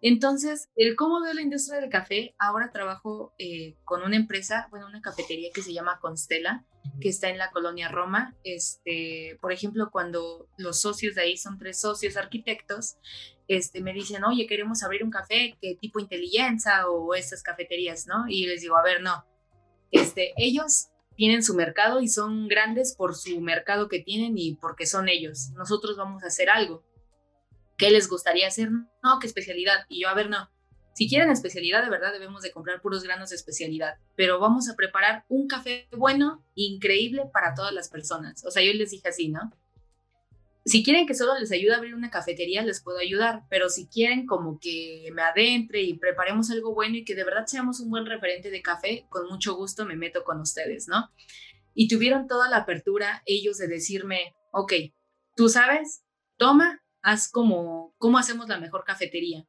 Entonces, 0.00 0.68
el 0.76 0.96
cómo 0.96 1.20
veo 1.20 1.32
la 1.32 1.42
industria 1.42 1.80
del 1.80 1.90
café, 1.90 2.34
ahora 2.38 2.70
trabajo 2.70 3.34
eh, 3.38 3.76
con 3.84 4.02
una 4.02 4.16
empresa, 4.16 4.68
bueno, 4.70 4.86
una 4.86 5.00
cafetería 5.00 5.50
que 5.52 5.62
se 5.62 5.72
llama 5.72 5.98
Constela, 6.00 6.64
que 7.00 7.08
está 7.08 7.30
en 7.30 7.38
la 7.38 7.50
colonia 7.50 7.88
Roma. 7.88 8.36
Este, 8.44 9.38
por 9.40 9.52
ejemplo, 9.52 9.90
cuando 9.90 10.48
los 10.56 10.80
socios 10.80 11.14
de 11.14 11.22
ahí 11.22 11.36
son 11.36 11.58
tres 11.58 11.80
socios 11.80 12.16
arquitectos, 12.16 12.96
este, 13.48 13.80
me 13.80 13.92
dicen, 13.92 14.24
oye, 14.24 14.46
queremos 14.46 14.82
abrir 14.82 15.02
un 15.02 15.10
café, 15.10 15.56
¿qué 15.60 15.76
tipo 15.80 16.00
inteligencia 16.00 16.86
o 16.88 17.14
estas 17.14 17.42
cafeterías, 17.42 18.06
no? 18.06 18.26
Y 18.28 18.46
les 18.46 18.60
digo, 18.60 18.76
a 18.76 18.82
ver, 18.82 19.00
no. 19.02 19.24
Este, 19.90 20.32
ellos 20.36 20.88
tienen 21.16 21.42
su 21.42 21.54
mercado 21.54 22.00
y 22.00 22.08
son 22.08 22.48
grandes 22.48 22.94
por 22.94 23.14
su 23.14 23.40
mercado 23.40 23.88
que 23.88 24.00
tienen 24.00 24.38
y 24.38 24.54
porque 24.54 24.86
son 24.86 25.08
ellos. 25.08 25.50
Nosotros 25.56 25.96
vamos 25.96 26.22
a 26.22 26.28
hacer 26.28 26.48
algo. 26.48 26.84
¿Qué 27.76 27.90
les 27.90 28.08
gustaría 28.08 28.48
hacer? 28.48 28.70
No, 28.70 29.18
¿qué 29.20 29.26
especialidad? 29.26 29.84
Y 29.88 30.02
yo, 30.02 30.08
a 30.08 30.14
ver, 30.14 30.30
no. 30.30 30.48
Si 30.94 31.08
quieren 31.08 31.30
especialidad, 31.30 31.84
de 31.84 31.90
verdad 31.90 32.12
debemos 32.12 32.42
de 32.42 32.50
comprar 32.50 32.80
puros 32.80 33.04
granos 33.04 33.30
de 33.30 33.36
especialidad, 33.36 33.98
pero 34.16 34.40
vamos 34.40 34.68
a 34.68 34.74
preparar 34.74 35.24
un 35.28 35.46
café 35.46 35.86
bueno, 35.96 36.44
increíble 36.56 37.22
para 37.32 37.54
todas 37.54 37.72
las 37.72 37.88
personas. 37.88 38.44
O 38.44 38.50
sea, 38.50 38.64
yo 38.64 38.72
les 38.72 38.90
dije 38.90 39.08
así, 39.08 39.28
¿no? 39.28 39.52
Si 40.68 40.84
quieren 40.84 41.06
que 41.06 41.14
solo 41.14 41.38
les 41.38 41.50
ayude 41.50 41.72
a 41.72 41.78
abrir 41.78 41.94
una 41.94 42.10
cafetería, 42.10 42.62
les 42.62 42.82
puedo 42.82 42.98
ayudar, 42.98 43.44
pero 43.48 43.70
si 43.70 43.86
quieren 43.86 44.26
como 44.26 44.58
que 44.60 45.08
me 45.14 45.22
adentre 45.22 45.80
y 45.80 45.96
preparemos 45.96 46.50
algo 46.50 46.74
bueno 46.74 46.96
y 46.96 47.06
que 47.06 47.14
de 47.14 47.24
verdad 47.24 47.46
seamos 47.46 47.80
un 47.80 47.88
buen 47.88 48.04
referente 48.04 48.50
de 48.50 48.60
café, 48.60 49.06
con 49.08 49.26
mucho 49.28 49.54
gusto 49.54 49.86
me 49.86 49.96
meto 49.96 50.24
con 50.24 50.40
ustedes, 50.42 50.86
¿no? 50.86 51.10
Y 51.72 51.88
tuvieron 51.88 52.26
toda 52.26 52.50
la 52.50 52.58
apertura 52.58 53.22
ellos 53.24 53.56
de 53.56 53.66
decirme, 53.66 54.34
ok, 54.52 54.74
tú 55.36 55.48
sabes, 55.48 56.04
toma, 56.36 56.84
haz 57.00 57.30
como, 57.30 57.94
¿cómo 57.96 58.18
hacemos 58.18 58.46
la 58.46 58.60
mejor 58.60 58.84
cafetería? 58.84 59.46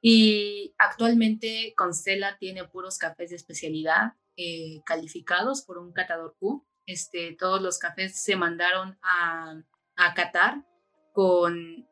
Y 0.00 0.74
actualmente 0.78 1.74
Constela 1.76 2.38
tiene 2.38 2.64
puros 2.64 2.98
cafés 2.98 3.30
de 3.30 3.36
especialidad 3.36 4.14
eh, 4.36 4.80
calificados 4.84 5.62
por 5.62 5.78
un 5.78 5.92
catador 5.92 6.34
Q. 6.40 6.66
Este, 6.86 7.36
todos 7.38 7.62
los 7.62 7.78
cafés 7.78 8.20
se 8.20 8.34
mandaron 8.34 8.98
a, 9.00 9.62
a 10.00 10.14
Qatar 10.14 10.64
con, 11.12 11.86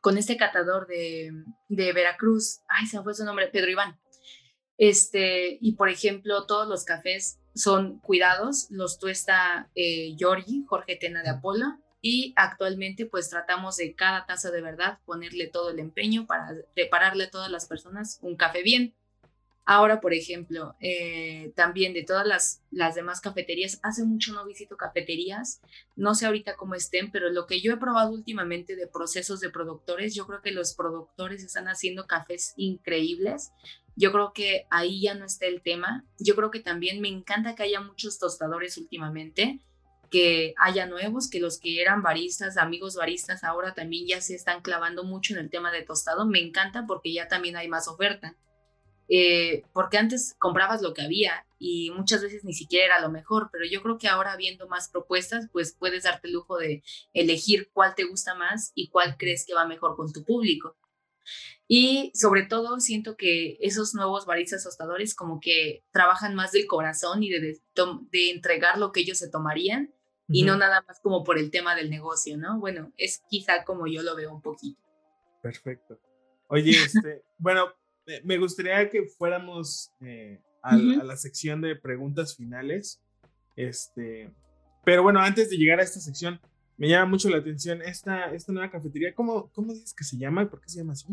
con 0.00 0.16
este 0.16 0.36
catador 0.36 0.86
de, 0.86 1.30
de, 1.68 1.92
Veracruz. 1.92 2.60
Ay, 2.68 2.86
se 2.86 2.96
me 2.96 3.02
fue 3.02 3.14
su 3.14 3.24
nombre, 3.24 3.48
Pedro 3.48 3.70
Iván. 3.70 4.00
Este, 4.78 5.58
y 5.60 5.74
por 5.74 5.88
ejemplo, 5.88 6.46
todos 6.46 6.68
los 6.68 6.84
cafés 6.84 7.40
son 7.54 7.98
cuidados, 7.98 8.68
los 8.70 8.98
tuesta 8.98 9.70
eh, 9.74 10.14
Giorgi, 10.16 10.64
Jorge 10.66 10.96
Tena 10.96 11.22
de 11.22 11.30
Apolo, 11.30 11.78
y 12.00 12.32
actualmente 12.36 13.04
pues 13.04 13.28
tratamos 13.28 13.76
de 13.76 13.94
cada 13.94 14.24
taza 14.24 14.50
de 14.50 14.62
verdad 14.62 14.98
ponerle 15.04 15.48
todo 15.48 15.70
el 15.70 15.80
empeño 15.80 16.26
para 16.26 16.54
prepararle 16.74 17.24
a 17.24 17.30
todas 17.30 17.50
las 17.50 17.66
personas 17.66 18.18
un 18.22 18.36
café 18.36 18.62
bien. 18.62 18.94
Ahora, 19.72 20.00
por 20.00 20.12
ejemplo, 20.12 20.74
eh, 20.80 21.52
también 21.54 21.94
de 21.94 22.02
todas 22.02 22.26
las, 22.26 22.60
las 22.72 22.96
demás 22.96 23.20
cafeterías, 23.20 23.78
hace 23.84 24.02
mucho 24.02 24.32
no 24.32 24.44
visito 24.44 24.76
cafeterías, 24.76 25.60
no 25.94 26.16
sé 26.16 26.26
ahorita 26.26 26.56
cómo 26.56 26.74
estén, 26.74 27.12
pero 27.12 27.30
lo 27.30 27.46
que 27.46 27.60
yo 27.60 27.72
he 27.72 27.76
probado 27.76 28.10
últimamente 28.10 28.74
de 28.74 28.88
procesos 28.88 29.38
de 29.38 29.48
productores, 29.48 30.12
yo 30.12 30.26
creo 30.26 30.42
que 30.42 30.50
los 30.50 30.74
productores 30.74 31.44
están 31.44 31.68
haciendo 31.68 32.08
cafés 32.08 32.52
increíbles. 32.56 33.52
Yo 33.94 34.10
creo 34.10 34.32
que 34.32 34.66
ahí 34.70 35.02
ya 35.02 35.14
no 35.14 35.24
está 35.24 35.46
el 35.46 35.62
tema. 35.62 36.04
Yo 36.18 36.34
creo 36.34 36.50
que 36.50 36.58
también 36.58 37.00
me 37.00 37.06
encanta 37.08 37.54
que 37.54 37.62
haya 37.62 37.80
muchos 37.80 38.18
tostadores 38.18 38.76
últimamente 38.76 39.60
que 40.10 40.52
haya 40.58 40.86
nuevos, 40.86 41.30
que 41.30 41.38
los 41.38 41.60
que 41.60 41.80
eran 41.80 42.02
baristas, 42.02 42.56
amigos 42.56 42.96
baristas, 42.96 43.44
ahora 43.44 43.72
también 43.74 44.08
ya 44.08 44.20
se 44.20 44.34
están 44.34 44.62
clavando 44.62 45.04
mucho 45.04 45.34
en 45.34 45.38
el 45.38 45.48
tema 45.48 45.70
de 45.70 45.82
tostado. 45.82 46.26
Me 46.26 46.40
encanta 46.40 46.86
porque 46.88 47.12
ya 47.12 47.28
también 47.28 47.54
hay 47.56 47.68
más 47.68 47.86
oferta. 47.86 48.34
Eh, 49.12 49.64
porque 49.72 49.98
antes 49.98 50.36
comprabas 50.38 50.82
lo 50.82 50.94
que 50.94 51.02
había 51.02 51.44
y 51.58 51.90
muchas 51.90 52.22
veces 52.22 52.44
ni 52.44 52.52
siquiera 52.52 52.86
era 52.86 53.00
lo 53.00 53.10
mejor, 53.10 53.48
pero 53.50 53.64
yo 53.68 53.82
creo 53.82 53.98
que 53.98 54.06
ahora 54.06 54.36
viendo 54.36 54.68
más 54.68 54.88
propuestas, 54.88 55.48
pues 55.50 55.74
puedes 55.76 56.04
darte 56.04 56.28
el 56.28 56.34
lujo 56.34 56.56
de 56.56 56.84
elegir 57.12 57.70
cuál 57.72 57.96
te 57.96 58.04
gusta 58.04 58.36
más 58.36 58.70
y 58.76 58.88
cuál 58.88 59.16
crees 59.18 59.44
que 59.44 59.54
va 59.54 59.66
mejor 59.66 59.96
con 59.96 60.12
tu 60.12 60.24
público. 60.24 60.76
Y 61.66 62.12
sobre 62.14 62.44
todo 62.44 62.78
siento 62.78 63.16
que 63.16 63.58
esos 63.60 63.94
nuevos 63.94 64.26
baristas 64.26 64.62
tostadores 64.62 65.16
como 65.16 65.40
que 65.40 65.82
trabajan 65.90 66.36
más 66.36 66.52
del 66.52 66.66
corazón 66.66 67.24
y 67.24 67.30
de, 67.30 67.60
de 68.10 68.30
entregar 68.30 68.78
lo 68.78 68.92
que 68.92 69.00
ellos 69.00 69.18
se 69.18 69.28
tomarían 69.28 69.92
y 70.28 70.44
no 70.44 70.56
nada 70.56 70.84
más 70.86 71.00
como 71.00 71.24
por 71.24 71.36
el 71.36 71.50
tema 71.50 71.74
del 71.74 71.90
negocio, 71.90 72.36
¿no? 72.38 72.60
Bueno, 72.60 72.92
es 72.96 73.22
quizá 73.28 73.64
como 73.64 73.88
yo 73.88 74.02
lo 74.02 74.14
veo 74.14 74.32
un 74.32 74.40
poquito. 74.40 74.80
Perfecto. 75.42 75.98
Oye, 76.46 76.70
este, 76.70 77.24
bueno, 77.38 77.72
me 78.24 78.38
gustaría 78.38 78.88
que 78.88 79.04
fuéramos 79.04 79.92
eh, 80.00 80.40
a, 80.62 80.76
la 80.76 81.16
sección 81.16 81.60
de 81.60 81.76
preguntas 81.76 82.36
finales. 82.36 83.02
Este, 83.56 84.30
pero 84.84 85.02
bueno, 85.02 85.20
antes 85.20 85.50
de 85.50 85.56
llegar 85.56 85.80
a 85.80 85.82
esta 85.82 86.00
sección, 86.00 86.40
me 86.76 86.88
llama 86.88 87.10
mucho 87.10 87.28
la 87.28 87.38
atención 87.38 87.82
esta, 87.82 88.32
esta 88.32 88.52
nueva 88.52 88.70
cafetería. 88.70 89.14
¿Cómo, 89.14 89.50
¿Cómo 89.52 89.72
dices 89.72 89.94
que 89.94 90.04
se 90.04 90.16
llama? 90.16 90.48
¿Por 90.48 90.60
qué 90.60 90.68
se 90.68 90.78
llama 90.78 90.94
así? 90.94 91.06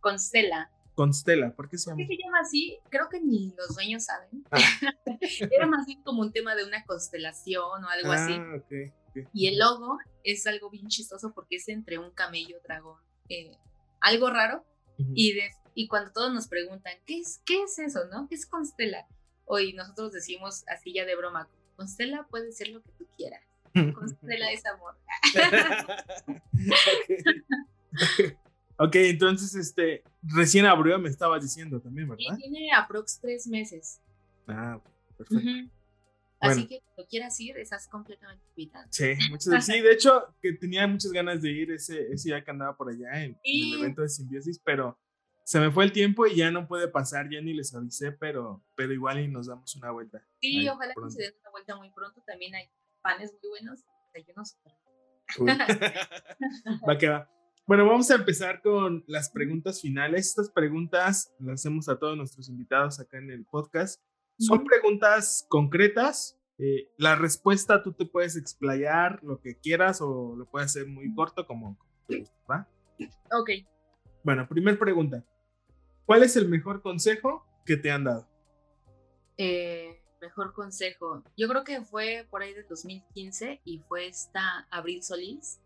Constela. 0.00 0.70
Constela, 0.94 1.54
¿por 1.54 1.70
qué 1.70 1.78
se 1.78 1.90
llama? 1.90 1.98
¿Por 1.98 2.08
qué 2.08 2.16
se 2.16 2.22
llama 2.22 2.40
así? 2.40 2.78
Creo 2.90 3.08
que 3.08 3.20
ni 3.20 3.54
los 3.56 3.74
dueños 3.74 4.04
saben. 4.04 4.44
Ah. 4.50 4.58
Era 5.50 5.66
más 5.66 5.86
bien 5.86 6.02
como 6.02 6.20
un 6.20 6.32
tema 6.32 6.54
de 6.54 6.64
una 6.64 6.84
constelación 6.84 7.84
o 7.84 7.88
algo 7.88 8.12
así. 8.12 8.34
Ah, 8.34 8.56
okay, 8.56 8.92
Y 9.32 9.48
el 9.48 9.58
logo 9.58 9.98
es 10.22 10.46
algo 10.46 10.70
bien 10.70 10.88
chistoso 10.88 11.32
porque 11.34 11.56
es 11.56 11.68
entre 11.68 11.98
un 11.98 12.10
camello 12.10 12.58
dragón, 12.62 12.98
eh, 13.28 13.56
algo 14.00 14.28
raro. 14.28 14.66
y, 14.98 15.32
y 15.74 15.88
cuando 15.88 16.12
todos 16.12 16.32
nos 16.32 16.48
preguntan, 16.48 16.94
¿qué 17.06 17.20
es, 17.20 17.40
¿qué 17.44 17.62
es 17.62 17.78
eso, 17.78 18.06
no? 18.10 18.28
¿Qué 18.28 18.34
es 18.34 18.46
Constela? 18.46 19.06
Hoy 19.44 19.72
nosotros 19.72 20.12
decimos 20.12 20.64
así 20.68 20.92
ya 20.92 21.04
de 21.04 21.16
broma, 21.16 21.48
Constela 21.76 22.26
puede 22.28 22.52
ser 22.52 22.68
lo 22.68 22.82
que 22.82 22.90
tú 22.98 23.06
quieras. 23.16 23.42
Constela 23.94 24.52
es 24.52 24.64
amor. 24.66 24.96
Ok, 28.76 28.94
entonces, 28.94 29.54
este, 29.54 30.02
recién 30.22 30.66
abrió, 30.66 30.98
me 30.98 31.08
estabas 31.08 31.42
diciendo 31.42 31.80
también, 31.80 32.08
¿verdad? 32.08 32.36
Sí, 32.36 32.42
tiene 32.42 32.72
aprox 32.72 33.18
tres 33.20 33.46
meses. 33.46 34.00
Ah, 34.46 34.80
perfecto. 35.16 35.70
Así 36.42 36.66
que 36.66 36.80
cuando 36.80 37.08
quieras 37.08 37.38
ir, 37.38 37.56
estás 37.56 37.86
completamente 37.86 38.44
invitado. 38.56 38.84
Sí, 38.90 39.14
muchas 39.30 39.64
Sí, 39.64 39.80
de 39.80 39.92
hecho, 39.92 40.34
que 40.42 40.52
tenía 40.54 40.86
muchas 40.88 41.12
ganas 41.12 41.40
de 41.40 41.52
ir 41.52 41.70
ese, 41.70 42.12
ese 42.12 42.30
día 42.30 42.42
que 42.42 42.50
andaba 42.50 42.76
por 42.76 42.90
allá 42.90 43.22
en, 43.22 43.38
el 43.44 43.74
evento 43.74 44.02
de 44.02 44.08
Simbiosis, 44.08 44.58
pero 44.58 44.98
se 45.44 45.60
me 45.60 45.70
fue 45.70 45.84
el 45.84 45.92
tiempo 45.92 46.26
y 46.26 46.36
ya 46.36 46.50
no 46.50 46.66
puede 46.68 46.88
pasar, 46.88 47.28
ya 47.30 47.40
ni 47.40 47.52
les 47.52 47.74
avisé, 47.74 48.12
pero, 48.12 48.64
pero 48.76 48.92
igual 48.92 49.20
y 49.20 49.28
nos 49.28 49.48
damos 49.48 49.74
una 49.76 49.90
vuelta. 49.90 50.24
Sí, 50.40 50.68
ojalá 50.68 50.94
que 50.94 51.10
se 51.10 51.22
den 51.22 51.34
una 51.40 51.50
vuelta 51.50 51.76
muy 51.76 51.90
pronto. 51.90 52.22
También 52.26 52.54
hay 52.54 52.70
panes 53.02 53.32
muy 53.40 53.50
buenos, 53.50 53.84
desayunos. 54.12 54.56
va 56.88 56.98
que 56.98 57.08
va. 57.08 57.28
Bueno, 57.66 57.86
vamos 57.86 58.10
a 58.10 58.16
empezar 58.16 58.60
con 58.60 59.04
las 59.06 59.30
preguntas 59.30 59.80
finales. 59.80 60.28
Estas 60.28 60.50
preguntas 60.50 61.32
las 61.38 61.60
hacemos 61.60 61.88
a 61.88 61.98
todos 61.98 62.16
nuestros 62.16 62.48
invitados 62.48 63.00
acá 63.00 63.18
en 63.18 63.30
el 63.30 63.44
podcast. 63.44 64.02
Son 64.38 64.64
preguntas 64.64 65.46
concretas. 65.48 66.38
Eh, 66.58 66.88
la 66.98 67.16
respuesta 67.16 67.82
tú 67.82 67.92
te 67.92 68.04
puedes 68.04 68.36
explayar 68.36 69.20
lo 69.22 69.40
que 69.40 69.58
quieras 69.58 70.00
o 70.00 70.34
lo 70.36 70.46
puedes 70.46 70.70
hacer 70.70 70.86
muy 70.86 71.14
corto 71.14 71.46
como 71.46 71.78
¿va? 72.50 72.68
Ok. 73.32 73.50
Bueno, 74.22 74.48
primer 74.48 74.78
pregunta. 74.78 75.24
¿Cuál 76.12 76.24
es 76.24 76.36
el 76.36 76.46
mejor 76.46 76.82
consejo 76.82 77.46
que 77.64 77.78
te 77.78 77.90
han 77.90 78.04
dado? 78.04 78.28
Eh, 79.38 79.98
mejor 80.20 80.52
consejo. 80.52 81.24
Yo 81.38 81.48
creo 81.48 81.64
que 81.64 81.80
fue 81.80 82.26
por 82.28 82.42
ahí 82.42 82.52
de 82.52 82.64
2015 82.64 83.62
y 83.64 83.78
fue 83.78 84.08
esta 84.08 84.68
Abril 84.70 85.02
Solís. 85.02 85.62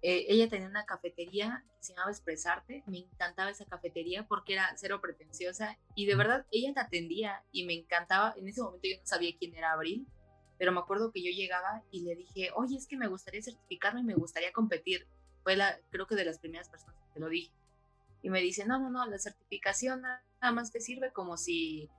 Eh, 0.00 0.26
ella 0.28 0.48
tenía 0.48 0.68
una 0.68 0.86
cafetería 0.86 1.64
que 1.76 1.86
se 1.86 1.92
llamaba 1.92 2.12
Expresarte. 2.12 2.84
Me 2.86 2.98
encantaba 2.98 3.50
esa 3.50 3.64
cafetería 3.64 4.28
porque 4.28 4.52
era 4.52 4.72
cero 4.76 5.00
pretenciosa 5.00 5.76
y 5.96 6.06
de 6.06 6.14
verdad 6.14 6.46
ella 6.52 6.72
te 6.72 6.78
atendía 6.78 7.42
y 7.50 7.66
me 7.66 7.74
encantaba. 7.74 8.32
En 8.36 8.46
ese 8.46 8.62
momento 8.62 8.86
yo 8.86 8.96
no 9.00 9.06
sabía 9.06 9.34
quién 9.36 9.56
era 9.56 9.72
Abril, 9.72 10.06
pero 10.56 10.70
me 10.70 10.78
acuerdo 10.78 11.10
que 11.10 11.20
yo 11.20 11.32
llegaba 11.32 11.82
y 11.90 12.04
le 12.04 12.14
dije, 12.14 12.50
oye, 12.54 12.76
es 12.76 12.86
que 12.86 12.96
me 12.96 13.08
gustaría 13.08 13.42
certificarme 13.42 14.02
y 14.02 14.04
me 14.04 14.14
gustaría 14.14 14.52
competir. 14.52 15.08
Fue 15.42 15.56
la, 15.56 15.80
creo 15.90 16.06
que 16.06 16.14
de 16.14 16.26
las 16.26 16.38
primeras 16.38 16.68
personas 16.68 16.94
que 17.08 17.14
te 17.14 17.18
lo 17.18 17.28
dije. 17.28 17.52
Y 18.24 18.30
me 18.30 18.40
dice, 18.40 18.64
no, 18.64 18.78
no, 18.78 18.88
no, 18.88 19.04
la 19.04 19.18
certificación 19.18 20.00
nada 20.00 20.52
más 20.52 20.72
te 20.72 20.80
sirve 20.80 21.12
como 21.12 21.36
si 21.36 21.90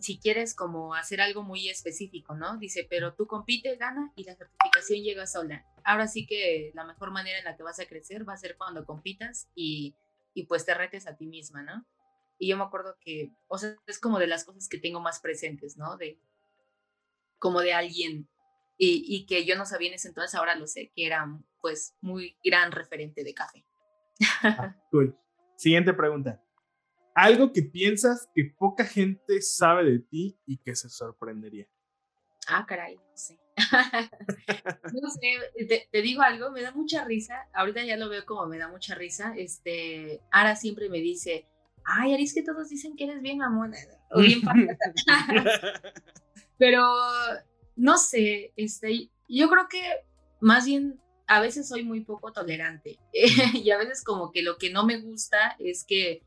si 0.00 0.18
quieres 0.18 0.52
como 0.52 0.94
hacer 0.94 1.20
algo 1.20 1.44
muy 1.44 1.68
específico, 1.68 2.34
¿no? 2.34 2.56
Dice, 2.56 2.84
pero 2.90 3.14
tú 3.14 3.28
compite, 3.28 3.76
gana 3.76 4.12
y 4.16 4.24
la 4.24 4.34
certificación 4.34 5.04
llega 5.04 5.28
sola. 5.28 5.64
Ahora 5.84 6.08
sí 6.08 6.26
que 6.26 6.72
la 6.74 6.82
mejor 6.84 7.12
manera 7.12 7.38
en 7.38 7.44
la 7.44 7.56
que 7.56 7.62
vas 7.62 7.78
a 7.78 7.86
crecer 7.86 8.28
va 8.28 8.32
a 8.32 8.36
ser 8.36 8.56
cuando 8.56 8.84
compitas 8.84 9.48
y, 9.54 9.94
y 10.34 10.46
pues 10.46 10.66
te 10.66 10.74
retes 10.74 11.06
a 11.06 11.16
ti 11.16 11.26
misma, 11.26 11.62
¿no? 11.62 11.86
Y 12.36 12.48
yo 12.48 12.56
me 12.56 12.64
acuerdo 12.64 12.96
que, 13.00 13.30
o 13.46 13.56
sea, 13.56 13.76
es 13.86 14.00
como 14.00 14.18
de 14.18 14.26
las 14.26 14.44
cosas 14.44 14.68
que 14.68 14.78
tengo 14.78 14.98
más 14.98 15.20
presentes, 15.20 15.76
¿no? 15.76 15.96
De 15.96 16.18
como 17.38 17.60
de 17.60 17.74
alguien 17.74 18.28
y, 18.76 19.04
y 19.06 19.26
que 19.26 19.44
yo 19.44 19.54
no 19.54 19.66
sabía 19.66 19.90
en 19.90 19.94
ese 19.94 20.08
entonces, 20.08 20.34
ahora 20.34 20.56
lo 20.56 20.66
sé, 20.66 20.90
que 20.96 21.06
era 21.06 21.24
pues 21.60 21.94
muy 22.00 22.36
gran 22.42 22.72
referente 22.72 23.22
de 23.22 23.34
café. 23.34 23.64
Ah, 24.42 24.76
cool. 24.90 25.16
Siguiente 25.56 25.92
pregunta. 25.92 26.40
Algo 27.14 27.52
que 27.52 27.62
piensas 27.62 28.28
que 28.34 28.44
poca 28.58 28.84
gente 28.84 29.40
sabe 29.40 29.84
de 29.84 29.98
ti 30.00 30.36
y 30.46 30.58
que 30.58 30.74
se 30.74 30.88
sorprendería. 30.88 31.68
Ah, 32.48 32.66
caray, 32.66 32.96
no 32.96 33.16
sé. 33.16 33.38
no 34.92 35.10
sé, 35.10 35.86
te, 35.90 36.02
digo 36.02 36.22
algo, 36.22 36.50
me 36.50 36.62
da 36.62 36.72
mucha 36.72 37.04
risa. 37.04 37.48
Ahorita 37.54 37.84
ya 37.84 37.96
lo 37.96 38.08
veo 38.08 38.26
como 38.26 38.46
me 38.46 38.58
da 38.58 38.68
mucha 38.68 38.94
risa. 38.94 39.34
Este, 39.36 40.20
Ara 40.30 40.56
siempre 40.56 40.88
me 40.88 40.98
dice, 40.98 41.46
ay, 41.84 42.14
Aris, 42.14 42.34
que 42.34 42.42
todos 42.42 42.68
dicen 42.68 42.96
que 42.96 43.04
eres 43.04 43.22
bien 43.22 43.38
mamona 43.38 43.78
o 44.10 44.20
bien 44.20 44.40
Pero 46.58 46.84
no 47.76 47.96
sé, 47.96 48.52
este, 48.56 49.10
yo 49.28 49.48
creo 49.48 49.68
que 49.68 49.82
más 50.40 50.66
bien 50.66 51.00
a 51.26 51.40
veces 51.40 51.68
soy 51.68 51.84
muy 51.84 52.00
poco 52.00 52.32
tolerante 52.32 52.98
y 53.54 53.70
a 53.70 53.78
veces 53.78 54.04
como 54.04 54.30
que 54.30 54.42
lo 54.42 54.58
que 54.58 54.70
no 54.70 54.84
me 54.84 54.98
gusta 54.98 55.56
es 55.58 55.84
que 55.84 56.22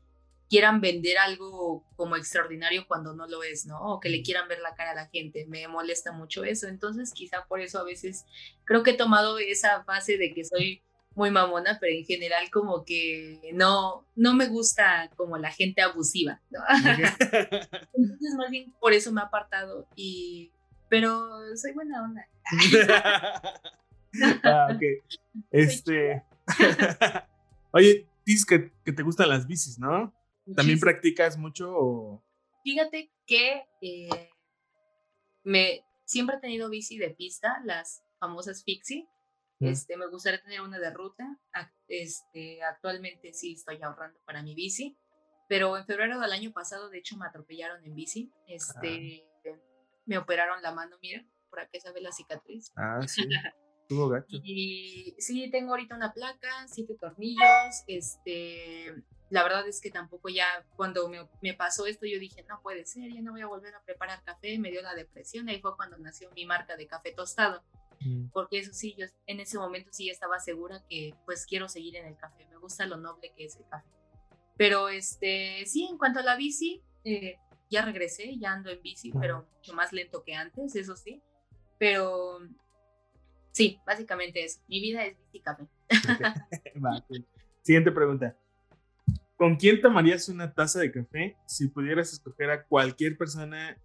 quieran 0.48 0.80
vender 0.80 1.18
algo 1.18 1.84
como 1.96 2.16
extraordinario 2.16 2.86
cuando 2.86 3.14
no 3.14 3.26
lo 3.26 3.42
es, 3.42 3.66
¿no? 3.66 3.78
O 3.80 4.00
que 4.00 4.08
le 4.08 4.22
quieran 4.22 4.48
ver 4.48 4.60
la 4.60 4.74
cara 4.74 4.92
a 4.92 4.94
la 4.94 5.06
gente. 5.08 5.46
Me 5.46 5.68
molesta 5.68 6.12
mucho 6.12 6.42
eso. 6.42 6.68
Entonces, 6.68 7.12
quizá 7.12 7.44
por 7.46 7.60
eso 7.60 7.78
a 7.78 7.84
veces 7.84 8.24
creo 8.64 8.82
que 8.82 8.92
he 8.92 8.96
tomado 8.96 9.38
esa 9.38 9.84
fase 9.84 10.16
de 10.16 10.32
que 10.32 10.44
soy 10.44 10.82
muy 11.14 11.30
mamona, 11.30 11.78
pero 11.80 11.94
en 11.94 12.04
general 12.04 12.50
como 12.50 12.84
que 12.84 13.50
no, 13.52 14.06
no 14.14 14.34
me 14.34 14.46
gusta 14.46 15.10
como 15.16 15.36
la 15.36 15.50
gente 15.50 15.82
abusiva, 15.82 16.40
¿no? 16.50 16.60
Entonces, 17.92 18.34
más 18.38 18.50
bien 18.50 18.72
por 18.80 18.92
eso 18.92 19.12
me 19.12 19.20
he 19.20 19.24
apartado 19.24 19.86
y... 19.96 20.50
Pero 20.90 21.28
soy 21.54 21.72
buena 21.74 22.02
onda. 22.02 22.26
ah, 24.44 24.68
ok. 24.74 24.82
Este... 25.50 26.24
Oye, 27.72 28.08
dices 28.24 28.46
que, 28.46 28.72
que 28.84 28.92
te 28.92 29.02
gustan 29.02 29.28
las 29.28 29.46
bicis, 29.46 29.78
¿no? 29.78 30.14
¿También 30.56 30.80
practicas 30.80 31.36
mucho 31.36 31.70
o...? 31.70 32.24
Fíjate 32.64 33.10
que 33.26 33.64
eh, 33.80 34.30
me, 35.44 35.84
siempre 36.04 36.36
he 36.36 36.40
tenido 36.40 36.70
bici 36.70 36.98
de 36.98 37.10
pista, 37.10 37.60
las 37.64 38.02
famosas 38.18 38.64
Fixie. 38.64 39.08
Mm. 39.60 39.66
Este, 39.66 39.96
me 39.96 40.08
gustaría 40.08 40.42
tener 40.42 40.60
una 40.60 40.78
de 40.78 40.90
ruta. 40.90 41.38
Este, 41.88 42.62
actualmente 42.62 43.32
sí 43.32 43.54
estoy 43.54 43.82
ahorrando 43.82 44.20
para 44.24 44.42
mi 44.42 44.54
bici. 44.54 44.96
Pero 45.48 45.76
en 45.76 45.86
febrero 45.86 46.20
del 46.20 46.32
año 46.32 46.52
pasado, 46.52 46.90
de 46.90 46.98
hecho, 46.98 47.16
me 47.16 47.26
atropellaron 47.26 47.82
en 47.84 47.94
bici. 47.94 48.30
Este, 48.46 49.24
Me 50.04 50.18
operaron 50.18 50.62
la 50.62 50.72
mano, 50.72 50.96
mira, 51.02 51.24
por 51.50 51.60
aquí 51.60 51.80
se 51.80 51.92
ve 51.92 52.00
la 52.00 52.12
cicatriz. 52.12 52.72
Ah, 52.76 53.00
sí. 53.06 53.22
Tuvo 53.88 54.08
gacho. 54.08 54.36
Y 54.42 55.14
sí, 55.18 55.50
tengo 55.50 55.70
ahorita 55.70 55.96
una 55.96 56.12
placa, 56.12 56.66
siete 56.68 56.94
tornillos, 56.94 57.84
este, 57.86 58.94
la 59.30 59.42
verdad 59.42 59.66
es 59.66 59.80
que 59.80 59.90
tampoco 59.90 60.28
ya 60.28 60.46
cuando 60.76 61.08
me, 61.08 61.54
pasó 61.54 61.86
esto 61.86 62.06
yo 62.06 62.18
dije, 62.18 62.44
no 62.48 62.60
puede 62.60 62.84
ser, 62.84 63.12
ya 63.12 63.22
no 63.22 63.32
voy 63.32 63.40
a 63.40 63.46
volver 63.46 63.74
a 63.74 63.82
preparar 63.82 64.22
café, 64.24 64.58
me 64.58 64.70
dio 64.70 64.82
la 64.82 64.94
depresión 64.94 65.48
ahí 65.48 65.60
fue 65.60 65.76
cuando 65.76 65.96
nació 65.98 66.30
mi 66.32 66.44
marca 66.44 66.76
de 66.76 66.86
café 66.86 67.12
tostado. 67.12 67.62
Mm. 68.00 68.28
Porque 68.28 68.58
eso 68.58 68.72
sí, 68.72 68.94
yo 68.96 69.06
en 69.26 69.40
ese 69.40 69.58
momento 69.58 69.90
sí 69.92 70.08
estaba 70.08 70.38
segura 70.38 70.82
que 70.88 71.14
pues 71.24 71.46
quiero 71.46 71.68
seguir 71.68 71.96
en 71.96 72.06
el 72.06 72.16
café, 72.16 72.46
me 72.46 72.58
gusta 72.58 72.86
lo 72.86 72.96
noble 72.96 73.32
que 73.36 73.46
es 73.46 73.56
el 73.56 73.66
café. 73.68 73.88
Pero 74.56 74.88
este, 74.88 75.64
sí, 75.66 75.88
en 75.90 75.98
cuanto 75.98 76.20
a 76.20 76.22
la 76.22 76.36
bici, 76.36 76.82
eh, 77.04 77.38
ya 77.70 77.82
regresé, 77.82 78.36
ya 78.38 78.52
ando 78.52 78.70
en 78.70 78.82
bici, 78.82 79.12
pero 79.12 79.46
mucho 79.56 79.72
más 79.74 79.92
lento 79.92 80.22
que 80.24 80.34
antes, 80.34 80.74
eso 80.74 80.96
sí. 80.96 81.22
Pero 81.78 82.40
sí, 83.58 83.80
básicamente 83.84 84.44
eso. 84.44 84.60
Mi 84.68 84.80
vida 84.80 85.04
es 85.04 85.16
bici 85.18 85.40
café. 85.40 85.66
Siguiente 87.62 87.90
pregunta. 87.90 88.36
¿Con 89.36 89.56
quién 89.56 89.80
tomarías 89.80 90.28
una 90.28 90.54
taza 90.54 90.78
de 90.78 90.92
café 90.92 91.36
si 91.46 91.66
pudieras 91.66 92.12
escoger 92.12 92.50
a 92.50 92.64
cualquier 92.64 93.16
persona 93.16 93.76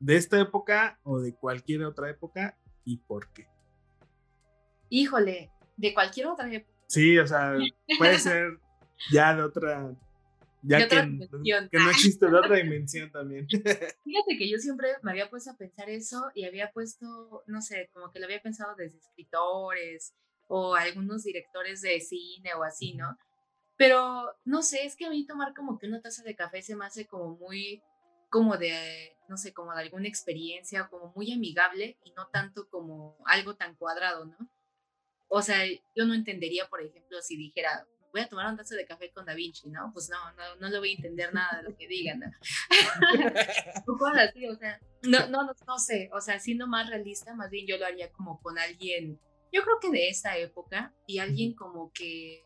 de 0.00 0.16
esta 0.16 0.40
época 0.40 0.98
o 1.02 1.20
de 1.20 1.34
cualquier 1.34 1.84
otra 1.84 2.08
época 2.08 2.58
y 2.86 2.96
por 2.96 3.30
qué? 3.32 3.46
Híjole, 4.88 5.50
de 5.76 5.92
cualquier 5.92 6.28
otra 6.28 6.50
época. 6.50 6.78
Sí, 6.86 7.18
o 7.18 7.26
sea, 7.26 7.54
puede 7.98 8.18
ser 8.18 8.58
ya 9.12 9.36
de 9.36 9.42
otra, 9.42 9.94
ya 10.62 10.88
que, 10.88 10.88
que, 10.88 11.78
no 11.78 11.90
existe 11.90 12.26
de 12.26 12.36
otra 12.36 12.56
dimensión 12.62 13.10
también. 13.10 13.46
Fíjate 13.48 14.36
que 14.38 14.50
yo 14.50 14.58
siempre 14.58 14.88
me 15.02 15.12
había 15.12 15.30
puesto 15.30 15.50
a 15.50 15.56
pensar 15.56 15.88
eso 15.88 16.30
y 16.34 16.44
había 16.44 16.70
puesto, 16.72 17.44
no 17.46 17.62
sé, 17.62 17.90
como 17.92 18.10
que 18.10 18.18
lo 18.18 18.26
había 18.26 18.42
pensado 18.42 18.74
desde 18.76 18.98
escritores 18.98 20.14
o 20.48 20.74
algunos 20.74 21.24
directores 21.24 21.80
de 21.82 22.00
cine 22.00 22.54
o 22.54 22.64
así, 22.64 22.94
¿no? 22.94 23.16
Pero 23.76 24.34
no 24.44 24.62
sé, 24.62 24.84
es 24.84 24.96
que 24.96 25.06
a 25.06 25.10
mí 25.10 25.26
tomar 25.26 25.54
como 25.54 25.78
que 25.78 25.86
una 25.86 26.00
taza 26.00 26.22
de 26.24 26.34
café 26.34 26.62
se 26.62 26.74
me 26.74 26.84
hace 26.84 27.06
como 27.06 27.36
muy, 27.36 27.82
como 28.28 28.56
de, 28.56 29.16
no 29.28 29.36
sé, 29.36 29.52
como 29.52 29.72
de 29.72 29.82
alguna 29.82 30.08
experiencia, 30.08 30.88
como 30.88 31.12
muy 31.14 31.32
amigable 31.32 31.96
y 32.04 32.12
no 32.12 32.26
tanto 32.28 32.68
como 32.68 33.16
algo 33.26 33.54
tan 33.54 33.76
cuadrado, 33.76 34.24
¿no? 34.24 34.36
O 35.28 35.42
sea, 35.42 35.64
yo 35.94 36.06
no 36.06 36.14
entendería, 36.14 36.66
por 36.68 36.82
ejemplo, 36.82 37.20
si 37.20 37.36
dijera, 37.36 37.86
voy 38.12 38.22
a 38.22 38.28
tomar 38.28 38.46
una 38.46 38.56
taza 38.56 38.74
de 38.74 38.86
café 38.86 39.10
con 39.10 39.24
Da 39.24 39.34
Vinci, 39.34 39.68
¿no? 39.68 39.90
Pues 39.92 40.08
no, 40.08 40.16
no, 40.32 40.56
no 40.60 40.68
le 40.68 40.78
voy 40.78 40.90
a 40.90 40.96
entender 40.96 41.32
nada 41.32 41.58
de 41.58 41.70
lo 41.70 41.76
que 41.76 41.86
digan, 41.86 42.20
¿no? 42.20 42.26
o 44.52 44.56
sea, 44.56 44.80
no, 45.02 45.26
no, 45.28 45.54
no 45.66 45.78
sé, 45.78 46.10
o 46.12 46.20
sea, 46.20 46.38
siendo 46.38 46.66
más 46.66 46.88
realista, 46.88 47.34
más 47.34 47.50
bien 47.50 47.66
yo 47.66 47.76
lo 47.78 47.86
haría 47.86 48.10
como 48.12 48.40
con 48.40 48.58
alguien, 48.58 49.20
yo 49.52 49.62
creo 49.62 49.78
que 49.80 49.90
de 49.90 50.08
esa 50.08 50.36
época 50.36 50.92
y 51.06 51.18
alguien 51.18 51.54
como 51.54 51.92
que 51.92 52.44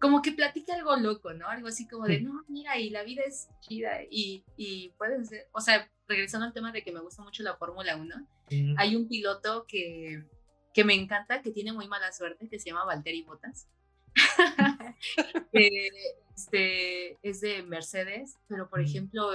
como 0.00 0.20
que 0.20 0.32
platica 0.32 0.74
algo 0.74 0.94
loco, 0.96 1.32
¿no? 1.32 1.48
Algo 1.48 1.68
así 1.68 1.88
como 1.88 2.04
de, 2.04 2.20
no, 2.20 2.44
mira, 2.48 2.78
y 2.78 2.90
la 2.90 3.04
vida 3.04 3.22
es 3.26 3.48
chida 3.60 4.02
y, 4.10 4.44
y 4.54 4.90
puedes 4.98 5.28
ser, 5.28 5.48
o 5.52 5.62
sea, 5.62 5.90
regresando 6.06 6.46
al 6.46 6.52
tema 6.52 6.72
de 6.72 6.82
que 6.82 6.92
me 6.92 7.00
gusta 7.00 7.22
mucho 7.22 7.42
la 7.42 7.56
Fórmula 7.56 7.96
1, 7.96 8.14
hay 8.76 8.96
un 8.96 9.08
piloto 9.08 9.64
que, 9.66 10.24
que 10.74 10.84
me 10.84 10.94
encanta, 10.94 11.40
que 11.40 11.52
tiene 11.52 11.72
muy 11.72 11.88
mala 11.88 12.12
suerte, 12.12 12.48
que 12.48 12.58
se 12.58 12.68
llama 12.68 12.84
Valtteri 12.84 13.22
Bottas. 13.22 13.68
este, 15.52 17.18
es 17.22 17.40
de 17.40 17.62
Mercedes, 17.62 18.36
pero 18.48 18.68
por 18.68 18.80
ejemplo, 18.80 19.30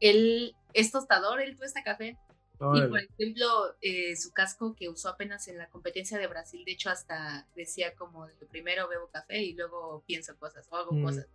él 0.00 0.54
es 0.72 0.92
tostador, 0.92 1.40
él 1.40 1.56
tuesta 1.56 1.82
café 1.82 2.16
Y 2.58 2.80
por 2.88 3.00
ejemplo, 3.00 3.76
eh, 3.80 4.16
su 4.16 4.32
casco 4.32 4.74
que 4.74 4.88
usó 4.88 5.08
apenas 5.08 5.48
en 5.48 5.58
la 5.58 5.68
competencia 5.68 6.18
de 6.18 6.26
Brasil, 6.26 6.64
de 6.64 6.72
hecho 6.72 6.90
hasta 6.90 7.46
decía 7.54 7.94
como 7.94 8.28
primero 8.50 8.88
bebo 8.88 9.08
café 9.08 9.42
y 9.42 9.52
luego 9.52 10.02
pienso 10.06 10.36
cosas 10.38 10.66
o 10.70 10.76
hago 10.76 10.92
mm. 10.92 11.02
cosas. 11.02 11.26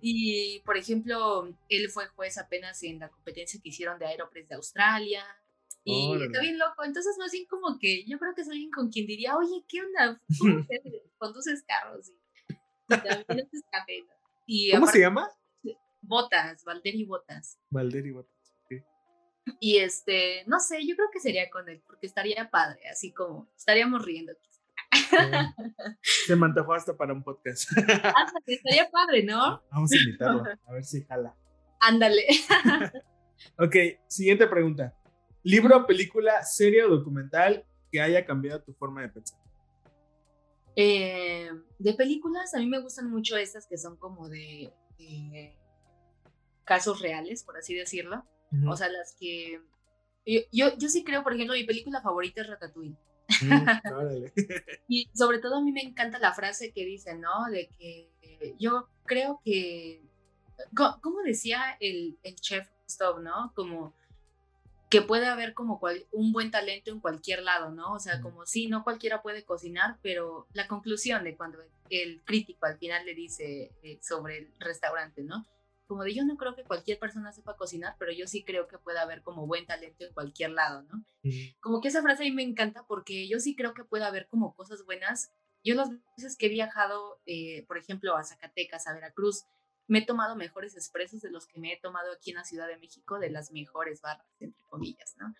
Y 0.00 0.60
por 0.64 0.76
ejemplo, 0.76 1.54
él 1.68 1.90
fue 1.90 2.06
juez 2.08 2.38
apenas 2.38 2.82
en 2.82 2.98
la 2.98 3.08
competencia 3.08 3.60
que 3.62 3.68
hicieron 3.68 3.98
de 3.98 4.06
Aeropress 4.06 4.48
de 4.48 4.54
Australia. 4.54 5.24
Y 5.84 6.22
está 6.22 6.40
bien 6.40 6.58
loco. 6.58 6.84
Entonces, 6.84 7.16
más 7.18 7.32
bien 7.32 7.46
como 7.46 7.78
que 7.78 8.04
yo 8.04 8.18
creo 8.18 8.34
que 8.34 8.42
es 8.42 8.48
alguien 8.48 8.70
con 8.70 8.90
quien 8.90 9.06
diría, 9.06 9.36
oye, 9.36 9.64
¿qué 9.68 9.82
onda? 9.82 10.20
¿Cómo 10.38 10.66
conduces 11.18 11.64
carros? 11.66 12.10
Y, 12.10 12.88
también 12.88 13.46
haces 13.46 13.64
café. 13.70 14.04
¿Cómo 14.72 14.86
se 14.86 15.00
llama? 15.00 15.28
Botas, 16.02 16.64
Valderi 16.64 17.04
Botas. 17.04 17.58
Valderi 17.70 18.10
Botas. 18.10 18.42
Y 19.58 19.78
este, 19.78 20.44
no 20.46 20.60
sé, 20.60 20.86
yo 20.86 20.94
creo 20.94 21.08
que 21.12 21.20
sería 21.20 21.50
con 21.50 21.68
él, 21.68 21.82
porque 21.86 22.06
estaría 22.06 22.48
padre, 22.50 22.88
así 22.88 23.12
como 23.12 23.48
estaríamos 23.56 24.04
riendo. 24.04 24.32
Se 26.26 26.36
me 26.36 26.46
antojó 26.46 26.74
hasta 26.74 26.96
para 26.96 27.12
un 27.12 27.22
podcast. 27.22 27.70
Hasta 27.76 28.40
que 28.46 28.54
estaría 28.54 28.88
padre, 28.90 29.24
¿no? 29.24 29.62
Vamos 29.70 29.90
a 29.92 29.96
invitarlo, 29.96 30.44
a 30.66 30.72
ver 30.72 30.84
si 30.84 31.02
jala. 31.04 31.34
Ándale. 31.80 32.24
ok, 33.58 33.74
siguiente 34.06 34.46
pregunta. 34.46 34.94
¿Libro, 35.44 35.86
película, 35.86 36.42
serie 36.44 36.84
o 36.84 36.88
documental 36.88 37.64
que 37.90 38.00
haya 38.00 38.24
cambiado 38.24 38.62
tu 38.62 38.72
forma 38.74 39.02
de 39.02 39.08
pensar? 39.08 39.38
Eh, 40.76 41.50
de 41.78 41.94
películas, 41.94 42.54
a 42.54 42.58
mí 42.58 42.66
me 42.66 42.80
gustan 42.80 43.10
mucho 43.10 43.36
estas 43.36 43.66
que 43.66 43.76
son 43.76 43.96
como 43.96 44.28
de, 44.28 44.72
casos 46.64 47.00
reales, 47.00 47.42
por 47.42 47.56
así 47.56 47.74
decirlo. 47.74 48.24
O 48.68 48.76
sea, 48.76 48.88
las 48.88 49.16
que... 49.18 49.60
Yo, 50.24 50.76
yo, 50.76 50.88
sí 50.88 51.02
creo, 51.02 51.24
por 51.24 51.34
ejemplo, 51.34 51.54
mi 51.54 51.64
película 51.64 52.00
favorita 52.00 52.42
es 52.42 52.46
Ratatouille. 52.46 52.96
Mm, 53.40 53.66
y 54.88 55.08
sobre 55.14 55.38
todo 55.38 55.56
a 55.56 55.62
mí 55.62 55.72
me 55.72 55.80
encanta 55.80 56.18
la 56.18 56.32
frase 56.32 56.72
que 56.72 56.84
dice, 56.84 57.16
¿no? 57.16 57.50
De 57.50 57.68
que 57.78 58.08
yo 58.58 58.88
creo 59.04 59.40
que, 59.44 60.04
¿cómo 60.74 61.22
decía 61.24 61.76
el, 61.80 62.18
el 62.22 62.36
chef 62.36 62.68
Gustav, 62.84 63.20
¿no? 63.20 63.52
Como 63.56 63.94
que 64.92 65.00
puede 65.00 65.24
haber 65.24 65.54
como 65.54 65.80
un 66.10 66.32
buen 66.32 66.50
talento 66.50 66.90
en 66.90 67.00
cualquier 67.00 67.42
lado, 67.42 67.70
¿no? 67.70 67.94
O 67.94 67.98
sea, 67.98 68.20
como 68.20 68.44
sí, 68.44 68.66
no 68.66 68.84
cualquiera 68.84 69.22
puede 69.22 69.42
cocinar, 69.42 69.96
pero 70.02 70.46
la 70.52 70.68
conclusión 70.68 71.24
de 71.24 71.34
cuando 71.34 71.60
el 71.88 72.20
crítico 72.24 72.66
al 72.66 72.76
final 72.76 73.06
le 73.06 73.14
dice 73.14 73.72
eh, 73.82 73.98
sobre 74.02 74.36
el 74.36 74.54
restaurante, 74.58 75.22
¿no? 75.22 75.46
Como 75.86 76.04
de 76.04 76.12
yo 76.12 76.26
no 76.26 76.36
creo 76.36 76.54
que 76.54 76.64
cualquier 76.64 76.98
persona 76.98 77.32
sepa 77.32 77.56
cocinar, 77.56 77.96
pero 77.98 78.12
yo 78.12 78.26
sí 78.26 78.44
creo 78.44 78.68
que 78.68 78.76
puede 78.76 78.98
haber 78.98 79.22
como 79.22 79.46
buen 79.46 79.64
talento 79.64 80.04
en 80.04 80.12
cualquier 80.12 80.50
lado, 80.50 80.82
¿no? 80.82 81.02
Como 81.60 81.80
que 81.80 81.88
esa 81.88 82.02
frase 82.02 82.24
a 82.24 82.26
mí 82.26 82.32
me 82.32 82.42
encanta 82.42 82.84
porque 82.86 83.26
yo 83.26 83.40
sí 83.40 83.56
creo 83.56 83.72
que 83.72 83.84
puede 83.84 84.04
haber 84.04 84.28
como 84.28 84.54
cosas 84.54 84.84
buenas. 84.84 85.32
Yo 85.64 85.74
las 85.74 85.88
veces 86.18 86.36
que 86.36 86.46
he 86.46 86.50
viajado, 86.50 87.18
eh, 87.24 87.64
por 87.66 87.78
ejemplo, 87.78 88.14
a 88.14 88.24
Zacatecas, 88.24 88.86
a 88.86 88.92
Veracruz, 88.92 89.46
me 89.92 89.98
he 89.98 90.06
tomado 90.06 90.36
mejores 90.36 90.74
expresos 90.74 91.20
de 91.20 91.30
los 91.30 91.46
que 91.46 91.60
me 91.60 91.74
he 91.74 91.76
tomado 91.78 92.12
aquí 92.12 92.30
en 92.30 92.36
la 92.36 92.44
Ciudad 92.44 92.66
de 92.66 92.78
México, 92.78 93.18
de 93.18 93.28
las 93.28 93.52
mejores 93.52 94.00
barras, 94.00 94.26
entre 94.40 94.64
comillas, 94.70 95.14
¿no? 95.18 95.34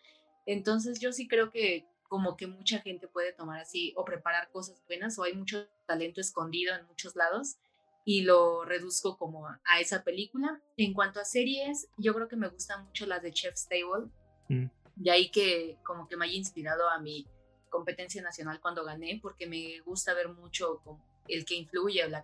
Entonces 0.45 1.01
yo 1.01 1.11
sí 1.11 1.27
creo 1.27 1.51
que 1.51 1.89
como 2.07 2.37
que 2.37 2.47
mucha 2.47 2.81
gente 2.81 3.09
puede 3.09 3.33
tomar 3.33 3.61
así 3.61 3.95
o 3.97 4.05
preparar 4.05 4.51
cosas 4.51 4.85
buenas 4.87 5.19
o 5.19 5.23
hay 5.23 5.33
mucho 5.33 5.67
talento 5.87 6.21
escondido 6.21 6.75
en 6.75 6.85
muchos 6.85 7.17
lados 7.17 7.57
y 8.05 8.25
lo 8.25 8.67
reduzco 8.67 9.17
como 9.17 9.47
a 9.49 9.81
esa 9.81 10.05
película. 10.05 10.61
En 10.77 10.93
cuanto 10.93 11.19
a 11.19 11.25
series, 11.25 11.89
yo 11.97 12.13
creo 12.13 12.29
que 12.29 12.37
me 12.37 12.49
gustan 12.49 12.85
mucho 12.85 13.07
las 13.07 13.23
de 13.23 13.33
Chef's 13.33 13.67
Table, 13.67 14.11
mm. 14.51 14.67
de 14.97 15.11
ahí 15.11 15.31
que 15.31 15.79
como 15.83 16.07
que 16.07 16.19
me 16.19 16.27
haya 16.27 16.37
inspirado 16.37 16.91
a 16.91 16.99
mi 16.99 17.27
competencia 17.71 18.21
nacional 18.21 18.61
cuando 18.61 18.85
gané, 18.85 19.19
porque 19.23 19.47
me 19.47 19.81
gusta 19.81 20.13
ver 20.13 20.29
mucho 20.29 20.83
como 20.85 21.03
el 21.27 21.47
que 21.47 21.55
influye 21.55 22.07
la 22.11 22.23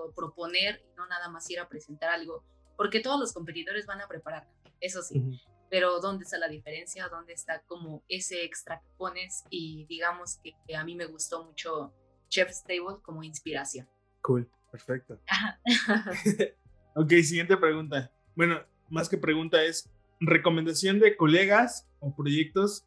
o 0.00 0.12
proponer 0.12 0.82
no 0.96 1.06
nada 1.06 1.28
más 1.28 1.48
ir 1.50 1.60
a 1.60 1.68
presentar 1.68 2.10
algo, 2.10 2.44
porque 2.76 3.00
todos 3.00 3.20
los 3.20 3.32
competidores 3.32 3.86
van 3.86 4.00
a 4.00 4.08
preparar, 4.08 4.48
eso 4.80 5.02
sí, 5.02 5.22
pero 5.70 6.00
¿dónde 6.00 6.24
está 6.24 6.38
la 6.38 6.48
diferencia? 6.48 7.08
¿Dónde 7.08 7.32
está 7.32 7.62
como 7.62 8.02
ese 8.08 8.44
extra 8.44 8.80
que 8.80 8.88
pones? 8.98 9.44
Y 9.48 9.86
digamos 9.86 10.38
que, 10.42 10.76
a 10.76 10.84
mí 10.84 10.94
me 10.94 11.06
gustó 11.06 11.44
mucho 11.44 11.94
Chef's 12.28 12.62
Table 12.64 13.00
como 13.02 13.22
inspiración. 13.22 13.88
Cool, 14.20 14.50
perfecto. 14.70 15.18
ok, 16.94 17.10
siguiente 17.22 17.56
pregunta. 17.56 18.12
Bueno, 18.34 18.60
más 18.90 19.08
que 19.08 19.16
pregunta 19.16 19.62
es, 19.64 19.88
recomendación 20.20 20.98
de 21.00 21.16
colegas 21.16 21.88
o 22.00 22.14
proyectos 22.14 22.84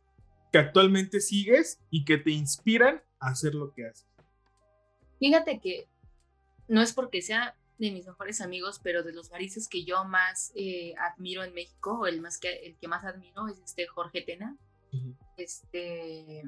que 0.52 0.60
actualmente 0.60 1.22
sigues 1.22 1.82
y 1.90 2.06
que 2.06 2.18
te 2.18 2.32
inspiran 2.32 3.02
a 3.20 3.30
hacer 3.30 3.56
lo 3.56 3.74
que 3.74 3.88
haces. 3.88 4.08
Fíjate 5.20 5.60
que 5.60 5.88
no 6.68 6.82
es 6.82 6.94
porque 6.94 7.22
sea 7.22 7.56
de 7.78 7.92
mis 7.92 8.06
mejores 8.06 8.42
amigos, 8.42 8.80
pero 8.82 9.04
de 9.04 9.14
los 9.14 9.30
baristas 9.30 9.68
que 9.68 9.84
yo 9.84 10.06
más 10.06 10.52
eh, 10.56 10.94
admiro 10.98 11.44
en 11.44 11.54
México, 11.54 12.08
el, 12.08 12.22
más 12.22 12.38
que, 12.40 12.54
el 12.66 12.78
que 12.78 12.88
más 12.88 13.04
admiro 13.04 13.48
es 13.48 13.60
este 13.60 13.88
Jorge 13.88 14.22
Tena. 14.22 14.58
Este, 15.36 16.44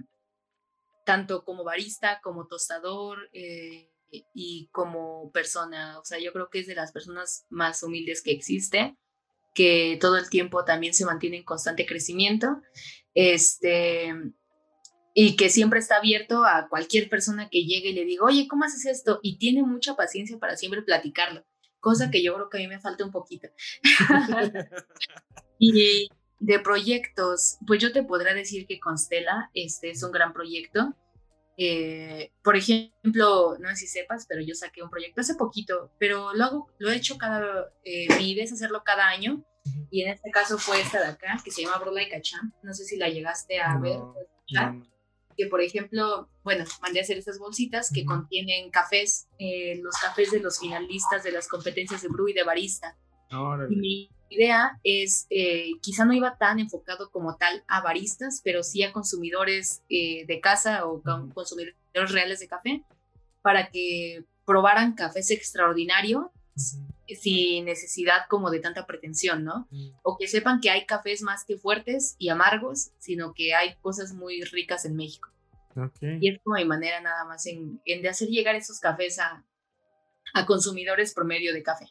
tanto 1.06 1.44
como 1.44 1.66
barista, 1.66 2.22
como 2.22 2.48
tostador 2.48 3.30
eh, 3.34 3.90
y 4.34 4.70
como 4.72 5.32
persona. 5.32 6.00
O 6.00 6.06
sea, 6.06 6.20
yo 6.20 6.32
creo 6.32 6.50
que 6.50 6.60
es 6.60 6.68
de 6.68 6.76
las 6.76 6.92
personas 6.94 7.46
más 7.50 7.84
humildes 7.84 8.22
que 8.22 8.32
existe, 8.32 8.98
que 9.54 9.98
todo 10.00 10.18
el 10.18 10.30
tiempo 10.30 10.64
también 10.64 10.94
se 10.94 11.06
mantiene 11.06 11.38
en 11.38 11.44
constante 11.44 11.86
crecimiento. 11.86 12.62
Este, 13.14 14.14
y 15.20 15.36
que 15.36 15.50
siempre 15.50 15.80
está 15.80 15.96
abierto 15.96 16.46
a 16.46 16.68
cualquier 16.70 17.10
persona 17.10 17.50
que 17.50 17.66
llegue 17.66 17.90
y 17.90 17.94
le 17.94 18.06
diga, 18.06 18.24
oye, 18.24 18.48
¿cómo 18.48 18.66
haces 18.66 18.86
esto? 18.86 19.20
Y 19.24 19.40
tiene 19.40 19.64
mucha 19.64 19.96
paciencia 19.96 20.38
para 20.38 20.56
siempre 20.56 20.84
platicarlo, 20.84 21.44
cosa 21.80 22.12
que 22.12 22.22
yo 22.22 22.36
creo 22.36 22.50
que 22.52 22.58
a 22.60 22.62
mí 22.62 22.68
me 22.68 22.80
falta 22.80 23.04
un 23.04 23.12
poquito. 23.12 23.48
y 25.58 26.08
de 26.40 26.60
proyectos, 26.60 27.58
pues 27.66 27.82
yo 27.82 27.92
te 27.92 28.04
podría 28.04 28.36
decir 28.36 28.68
que 28.68 28.80
Constela 28.80 29.50
este 29.56 29.90
es 29.90 30.04
un 30.04 30.12
gran 30.12 30.34
proyecto. 30.34 30.94
Eh, 31.58 32.32
por 32.44 32.56
ejemplo, 32.56 33.58
no 33.60 33.70
sé 33.70 33.76
si 33.76 33.88
sepas, 33.88 34.28
pero 34.30 34.42
yo 34.42 34.54
saqué 34.54 34.84
un 34.84 34.92
proyecto 34.92 35.22
hace 35.22 35.34
poquito, 35.34 35.92
pero 35.98 36.32
lo, 36.36 36.44
hago, 36.44 36.72
lo 36.78 36.92
he 36.92 36.96
hecho 36.96 37.18
cada, 37.18 37.72
eh, 37.84 38.06
mi 38.20 38.34
idea 38.34 38.44
es 38.44 38.54
hacerlo 38.54 38.84
cada 38.86 39.08
año, 39.08 39.44
y 39.90 40.04
en 40.04 40.12
este 40.12 40.30
caso 40.30 40.60
fue 40.60 40.80
esta 40.80 41.00
de 41.00 41.08
acá, 41.08 41.42
que 41.44 41.50
se 41.50 41.64
llama 41.64 41.80
Brola 41.80 42.04
y 42.04 42.10
Cachán, 42.10 42.54
no 42.62 42.76
sé 42.76 42.86
si 42.86 42.98
la 42.98 43.10
llegaste 43.10 43.60
a 43.60 43.80
ver 43.80 43.98
que 45.38 45.46
por 45.46 45.62
ejemplo, 45.62 46.28
bueno, 46.44 46.66
mandé 46.82 47.00
a 47.00 47.04
hacer 47.04 47.18
estas 47.18 47.38
bolsitas 47.38 47.92
que 47.94 48.04
contienen 48.04 48.72
cafés, 48.72 49.28
eh, 49.38 49.80
los 49.82 49.96
cafés 50.02 50.32
de 50.32 50.40
los 50.40 50.60
finalistas 50.60 51.24
de 51.24 51.32
las 51.32 51.48
competencias 51.48 52.02
de 52.02 52.08
brew 52.08 52.30
y 52.30 52.34
de 52.34 52.44
barista. 52.44 52.98
Y 53.70 53.76
mi 53.76 54.10
idea 54.30 54.80
es, 54.84 55.28
eh, 55.30 55.72
quizá 55.82 56.06
no 56.06 56.14
iba 56.14 56.38
tan 56.38 56.60
enfocado 56.60 57.12
como 57.12 57.38
tal 57.38 57.64
a 57.68 57.82
baristas, 57.82 58.42
pero 58.44 58.64
sí 58.64 58.82
a 58.84 58.92
consumidores 58.92 59.84
eh, 59.90 60.26
de 60.26 60.42
casa 60.42 60.86
o 60.88 61.02
consumidores 61.34 61.76
reales 61.94 62.40
de 62.40 62.48
café, 62.48 62.84
para 63.42 63.70
que 63.70 64.24
probaran 64.46 64.96
cafés 64.96 65.30
extraordinarios 65.30 66.26
sin 66.58 67.66
necesidad 67.66 68.22
como 68.30 68.50
de 68.50 68.60
tanta 68.60 68.86
pretensión, 68.86 69.44
¿no? 69.44 69.68
Mm. 69.72 69.90
O 70.04 70.18
que 70.18 70.28
sepan 70.28 70.60
que 70.60 70.70
hay 70.70 70.86
cafés 70.86 71.22
más 71.22 71.46
que 71.46 71.58
fuertes 71.58 72.16
y 72.18 72.30
amargos, 72.30 72.92
sino 73.00 73.34
que 73.34 73.54
hay 73.54 73.76
cosas 73.82 74.14
muy 74.14 74.44
ricas 74.44 74.86
en 74.86 74.96
México. 74.96 75.30
Y 76.02 76.30
es 76.30 76.40
como 76.44 76.56
mi 76.56 76.66
manera 76.66 77.00
nada 77.02 77.24
más 77.26 77.46
en, 77.46 77.80
de 77.86 78.10
hacer 78.10 78.30
llegar 78.30 78.56
esos 78.56 78.80
cafés 78.80 79.20
a, 79.20 79.46
a 80.34 80.46
consumidores 80.46 81.14
por 81.14 81.26
medio 81.26 81.54
de 81.54 81.62
café. 81.62 81.86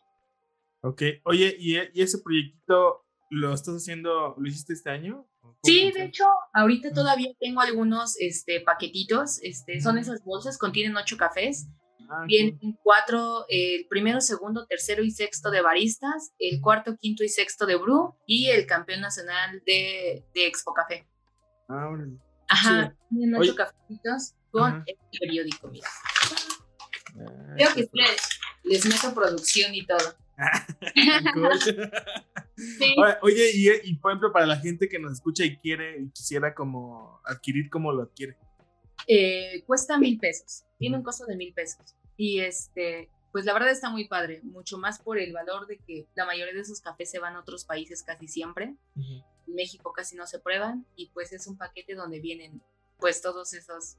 Ok, 0.80 1.02
oye, 1.24 1.56
¿y, 1.58 1.76
ese 2.00 2.18
proyectito 2.18 3.04
lo 3.30 3.54
estás 3.54 3.76
haciendo, 3.76 4.34
lo 4.38 4.48
hiciste 4.48 4.72
este 4.72 4.90
año? 4.90 5.28
Sí, 5.62 5.90
de 5.92 6.04
hecho, 6.04 6.24
ahorita 6.52 6.92
todavía 6.92 7.30
tengo 7.38 7.60
algunos 7.60 8.16
este, 8.20 8.60
paquetitos, 8.60 9.40
este, 9.42 9.80
son 9.80 9.98
esas 9.98 10.24
bolsas, 10.24 10.58
contienen 10.58 10.96
ocho 10.96 11.16
cafés 11.16 11.68
Ah, 12.08 12.24
Vienen 12.26 12.78
cuatro, 12.82 13.44
el 13.48 13.86
primero, 13.88 14.20
segundo, 14.20 14.66
tercero 14.66 15.02
y 15.02 15.10
sexto 15.10 15.50
de 15.50 15.60
baristas, 15.60 16.32
el 16.38 16.60
cuarto, 16.60 16.96
quinto 16.96 17.24
y 17.24 17.28
sexto 17.28 17.66
de 17.66 17.76
Bru 17.76 18.14
y 18.26 18.46
el 18.46 18.66
campeón 18.66 19.00
nacional 19.00 19.62
de, 19.66 20.24
de 20.34 20.46
Expo 20.46 20.72
Café. 20.72 21.06
Ah, 21.68 21.90
Ajá, 22.48 22.94
tienen 23.10 23.34
ocho 23.34 23.56
cafecitos 23.56 24.34
con 24.50 24.84
el 24.86 24.96
periódico, 25.18 25.68
mira. 25.68 25.88
Ah, 27.18 27.54
Creo 27.56 27.74
que 27.74 27.88
les, 28.62 28.86
meto 28.86 29.12
producción 29.14 29.74
y 29.74 29.84
todo. 29.84 30.14
Oye, 33.22 33.50
y, 33.54 33.90
y, 33.90 33.94
por 33.96 34.12
ejemplo, 34.12 34.32
para 34.32 34.46
la 34.46 34.58
gente 34.58 34.88
que 34.88 34.98
nos 34.98 35.12
escucha 35.12 35.44
y 35.44 35.58
quiere 35.58 36.00
y 36.00 36.10
quisiera 36.10 36.54
como 36.54 37.20
adquirir, 37.24 37.68
¿cómo 37.68 37.92
lo 37.92 38.02
adquiere? 38.02 38.36
Eh, 39.06 39.62
cuesta 39.66 39.98
mil 39.98 40.18
pesos, 40.18 40.64
tiene 40.78 40.96
un 40.96 41.02
costo 41.02 41.26
de 41.26 41.36
mil 41.36 41.52
pesos. 41.54 41.94
Y 42.16 42.40
este, 42.40 43.10
pues 43.32 43.44
la 43.44 43.52
verdad 43.52 43.70
está 43.70 43.90
muy 43.90 44.08
padre, 44.08 44.40
mucho 44.42 44.78
más 44.78 44.98
por 44.98 45.18
el 45.18 45.32
valor 45.32 45.66
de 45.66 45.78
que 45.78 46.06
la 46.14 46.24
mayoría 46.24 46.54
de 46.54 46.60
esos 46.60 46.80
cafés 46.80 47.10
se 47.10 47.18
van 47.18 47.36
a 47.36 47.40
otros 47.40 47.64
países 47.64 48.02
casi 48.02 48.28
siempre. 48.28 48.74
En 48.96 49.54
México 49.54 49.92
casi 49.92 50.16
no 50.16 50.26
se 50.26 50.38
prueban 50.38 50.86
y 50.96 51.10
pues 51.10 51.32
es 51.32 51.46
un 51.46 51.56
paquete 51.56 51.94
donde 51.94 52.20
vienen 52.20 52.62
pues 52.98 53.20
todos 53.20 53.52
esos 53.52 53.98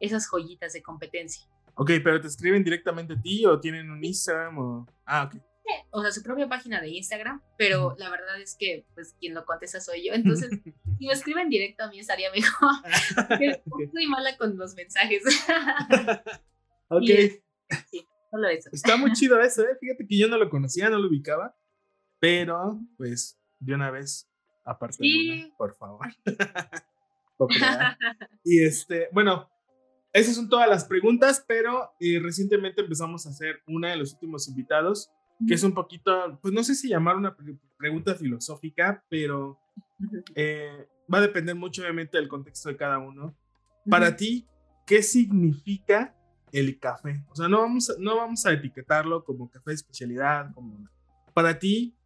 esas 0.00 0.26
joyitas 0.28 0.72
de 0.72 0.82
competencia. 0.82 1.46
Ok, 1.76 1.90
pero 2.02 2.20
te 2.20 2.28
escriben 2.28 2.62
directamente 2.62 3.14
a 3.14 3.20
ti 3.20 3.44
o 3.46 3.58
tienen 3.58 3.90
un 3.90 4.04
Instagram 4.04 4.58
o... 4.58 4.86
Ah, 5.04 5.24
ok. 5.24 5.42
O 5.90 6.02
sea, 6.02 6.10
su 6.12 6.22
propia 6.22 6.48
página 6.48 6.80
de 6.80 6.88
Instagram, 6.90 7.42
pero 7.56 7.94
la 7.98 8.10
verdad 8.10 8.40
es 8.40 8.56
que 8.58 8.84
pues 8.94 9.14
quien 9.18 9.34
lo 9.34 9.44
contesta 9.44 9.80
soy 9.80 10.06
yo, 10.06 10.12
entonces 10.12 10.50
si 10.98 11.06
me 11.06 11.12
escriben 11.12 11.48
directo 11.48 11.84
a 11.84 11.88
mí 11.88 11.98
estaría 11.98 12.30
mejor. 12.30 12.70
okay. 13.32 13.62
Soy 13.92 14.06
mala 14.06 14.36
con 14.36 14.56
los 14.58 14.74
mensajes. 14.74 15.22
ok. 16.88 17.06
sí, 17.90 18.06
solo 18.30 18.48
eso. 18.48 18.68
Está 18.72 18.96
muy 18.96 19.12
chido 19.12 19.40
eso, 19.40 19.62
¿eh? 19.62 19.76
Fíjate 19.80 20.06
que 20.06 20.18
yo 20.18 20.28
no 20.28 20.36
lo 20.36 20.50
conocía, 20.50 20.90
no 20.90 20.98
lo 20.98 21.08
ubicaba, 21.08 21.56
pero 22.20 22.78
pues 22.96 23.38
de 23.60 23.74
una 23.74 23.90
vez, 23.90 24.28
aparte 24.64 24.98
de 25.00 25.44
una, 25.44 25.56
por 25.56 25.74
favor. 25.76 26.06
y 28.44 28.62
este, 28.62 29.08
bueno, 29.12 29.48
esas 30.14 30.36
son 30.36 30.48
todas 30.48 30.68
las 30.68 30.84
preguntas, 30.84 31.44
pero 31.46 31.92
eh, 31.98 32.20
recientemente 32.22 32.82
empezamos 32.82 33.26
a 33.26 33.30
hacer 33.30 33.62
una 33.66 33.90
de 33.90 33.96
los 33.96 34.12
últimos 34.12 34.46
invitados, 34.46 35.10
que 35.46 35.54
es 35.54 35.62
un 35.62 35.74
poquito, 35.74 36.38
pues 36.40 36.54
no 36.54 36.62
sé 36.62 36.74
si 36.74 36.88
llamar 36.88 37.16
una 37.16 37.36
pregunta 37.76 38.14
filosófica, 38.14 39.04
pero 39.08 39.58
eh, 40.34 40.88
va 41.12 41.18
a 41.18 41.22
depender 41.22 41.54
mucho 41.54 41.82
obviamente 41.82 42.16
del 42.16 42.28
contexto 42.28 42.68
de 42.68 42.76
cada 42.76 42.98
uno. 42.98 43.36
Para 43.88 44.16
ti, 44.16 44.46
¿qué 44.86 45.02
significa 45.02 46.16
el 46.52 46.78
café? 46.78 47.24
O 47.30 47.36
sea, 47.36 47.48
no 47.48 47.60
vamos, 47.60 47.90
a, 47.90 47.94
no 47.98 48.16
vamos 48.16 48.46
a 48.46 48.52
etiquetarlo 48.52 49.24
como 49.24 49.50
café 49.50 49.70
de 49.70 49.74
especialidad, 49.74 50.52
como... 50.54 50.88
Para 51.34 51.58
ti, 51.58 51.96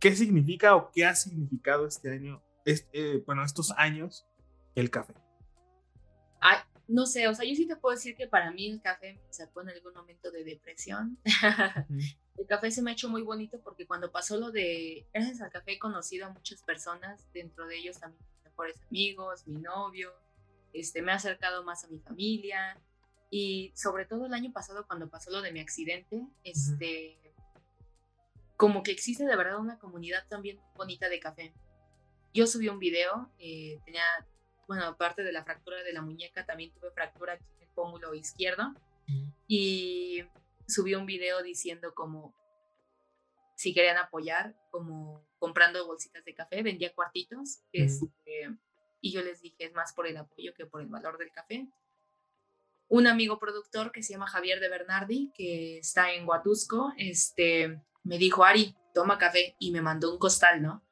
¿qué 0.00 0.14
significa 0.16 0.74
o 0.74 0.90
qué 0.90 1.06
ha 1.06 1.14
significado 1.14 1.86
este 1.86 2.10
año, 2.10 2.42
este, 2.64 2.88
eh, 2.92 3.22
bueno, 3.24 3.44
estos 3.44 3.72
años, 3.76 4.26
el 4.74 4.90
café? 4.90 5.14
No 6.92 7.06
sé, 7.06 7.26
o 7.26 7.34
sea, 7.34 7.48
yo 7.48 7.54
sí 7.54 7.66
te 7.66 7.76
puedo 7.76 7.94
decir 7.94 8.14
que 8.14 8.26
para 8.26 8.50
mí 8.50 8.68
el 8.68 8.82
café 8.82 9.14
me 9.14 9.32
sacó 9.32 9.62
en 9.62 9.70
algún 9.70 9.94
momento 9.94 10.30
de 10.30 10.44
depresión. 10.44 11.16
el 12.36 12.46
café 12.46 12.70
se 12.70 12.82
me 12.82 12.90
ha 12.90 12.92
hecho 12.92 13.08
muy 13.08 13.22
bonito 13.22 13.58
porque 13.62 13.86
cuando 13.86 14.12
pasó 14.12 14.36
lo 14.36 14.50
de, 14.50 15.06
gracias 15.14 15.40
al 15.40 15.50
café 15.50 15.72
he 15.72 15.78
conocido 15.78 16.26
a 16.26 16.30
muchas 16.30 16.62
personas, 16.62 17.26
dentro 17.32 17.66
de 17.66 17.78
ellos 17.78 17.98
también 17.98 18.22
mis 18.34 18.44
mejores 18.44 18.76
amigos, 18.90 19.46
mi 19.46 19.58
novio, 19.58 20.12
este, 20.74 21.00
me 21.00 21.12
ha 21.12 21.14
acercado 21.14 21.64
más 21.64 21.82
a 21.84 21.88
mi 21.88 21.98
familia 21.98 22.78
y 23.30 23.72
sobre 23.74 24.04
todo 24.04 24.26
el 24.26 24.34
año 24.34 24.52
pasado 24.52 24.86
cuando 24.86 25.08
pasó 25.08 25.30
lo 25.30 25.40
de 25.40 25.50
mi 25.50 25.60
accidente, 25.60 26.26
este, 26.44 27.18
como 28.58 28.82
que 28.82 28.90
existe 28.90 29.24
de 29.24 29.34
verdad 29.34 29.58
una 29.58 29.78
comunidad 29.78 30.28
también 30.28 30.60
bonita 30.76 31.08
de 31.08 31.20
café. 31.20 31.54
Yo 32.34 32.46
subí 32.46 32.68
un 32.68 32.78
video, 32.78 33.30
eh, 33.38 33.80
tenía 33.86 34.04
bueno, 34.66 34.84
aparte 34.84 35.22
de 35.22 35.32
la 35.32 35.44
fractura 35.44 35.82
de 35.82 35.92
la 35.92 36.02
muñeca, 36.02 36.46
también 36.46 36.72
tuve 36.72 36.90
fractura 36.92 37.34
aquí 37.34 37.44
en 37.56 37.62
el 37.62 37.68
pómulo 37.74 38.14
izquierdo. 38.14 38.74
Y 39.46 40.24
subí 40.66 40.94
un 40.94 41.06
video 41.06 41.42
diciendo 41.42 41.94
como 41.94 42.34
si 43.56 43.74
querían 43.74 43.98
apoyar, 43.98 44.56
como 44.70 45.26
comprando 45.38 45.86
bolsitas 45.86 46.24
de 46.24 46.34
café, 46.34 46.62
vendía 46.62 46.94
cuartitos. 46.94 47.62
Este, 47.72 48.56
y 49.00 49.12
yo 49.12 49.22
les 49.22 49.42
dije, 49.42 49.64
es 49.66 49.74
más 49.74 49.92
por 49.92 50.06
el 50.06 50.16
apoyo 50.16 50.54
que 50.54 50.66
por 50.66 50.80
el 50.80 50.88
valor 50.88 51.18
del 51.18 51.32
café. 51.32 51.68
Un 52.88 53.06
amigo 53.06 53.38
productor 53.38 53.90
que 53.90 54.02
se 54.02 54.12
llama 54.12 54.26
Javier 54.26 54.60
de 54.60 54.68
Bernardi, 54.68 55.32
que 55.34 55.78
está 55.78 56.12
en 56.12 56.28
Huatusco, 56.28 56.92
este, 56.96 57.80
me 58.02 58.18
dijo, 58.18 58.44
Ari, 58.44 58.76
toma 58.94 59.18
café, 59.18 59.56
y 59.58 59.70
me 59.70 59.80
mandó 59.80 60.12
un 60.12 60.18
costal, 60.18 60.60
¿no? 60.60 60.84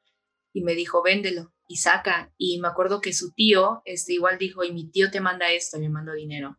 Y 0.53 0.62
me 0.62 0.75
dijo, 0.75 1.03
véndelo 1.03 1.53
y 1.71 1.77
saca. 1.77 2.33
Y 2.37 2.59
me 2.59 2.66
acuerdo 2.66 3.01
que 3.01 3.12
su 3.12 3.31
tío 3.31 3.81
este, 3.85 4.14
igual 4.14 4.39
dijo, 4.39 4.64
y 4.64 4.73
mi 4.73 4.91
tío 4.91 5.09
te 5.09 5.21
manda 5.21 5.53
esto, 5.53 5.79
me 5.79 5.89
mandó 5.89 6.12
dinero. 6.12 6.59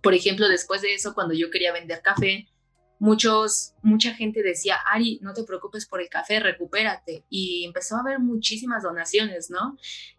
Por 0.00 0.14
ejemplo, 0.14 0.48
después 0.48 0.80
de 0.80 0.94
eso, 0.94 1.12
cuando 1.12 1.34
yo 1.34 1.50
quería 1.50 1.72
vender 1.72 2.02
café, 2.02 2.46
muchos, 3.00 3.74
mucha 3.82 4.14
gente 4.14 4.44
decía, 4.44 4.76
Ari, 4.76 5.18
no 5.22 5.34
te 5.34 5.42
preocupes 5.42 5.86
por 5.86 6.00
el 6.00 6.08
café, 6.08 6.38
recupérate. 6.38 7.24
Y 7.30 7.64
empezó 7.64 7.96
a 7.96 8.00
haber 8.00 8.20
muchísimas 8.20 8.84
donaciones, 8.84 9.50
¿no? 9.50 9.76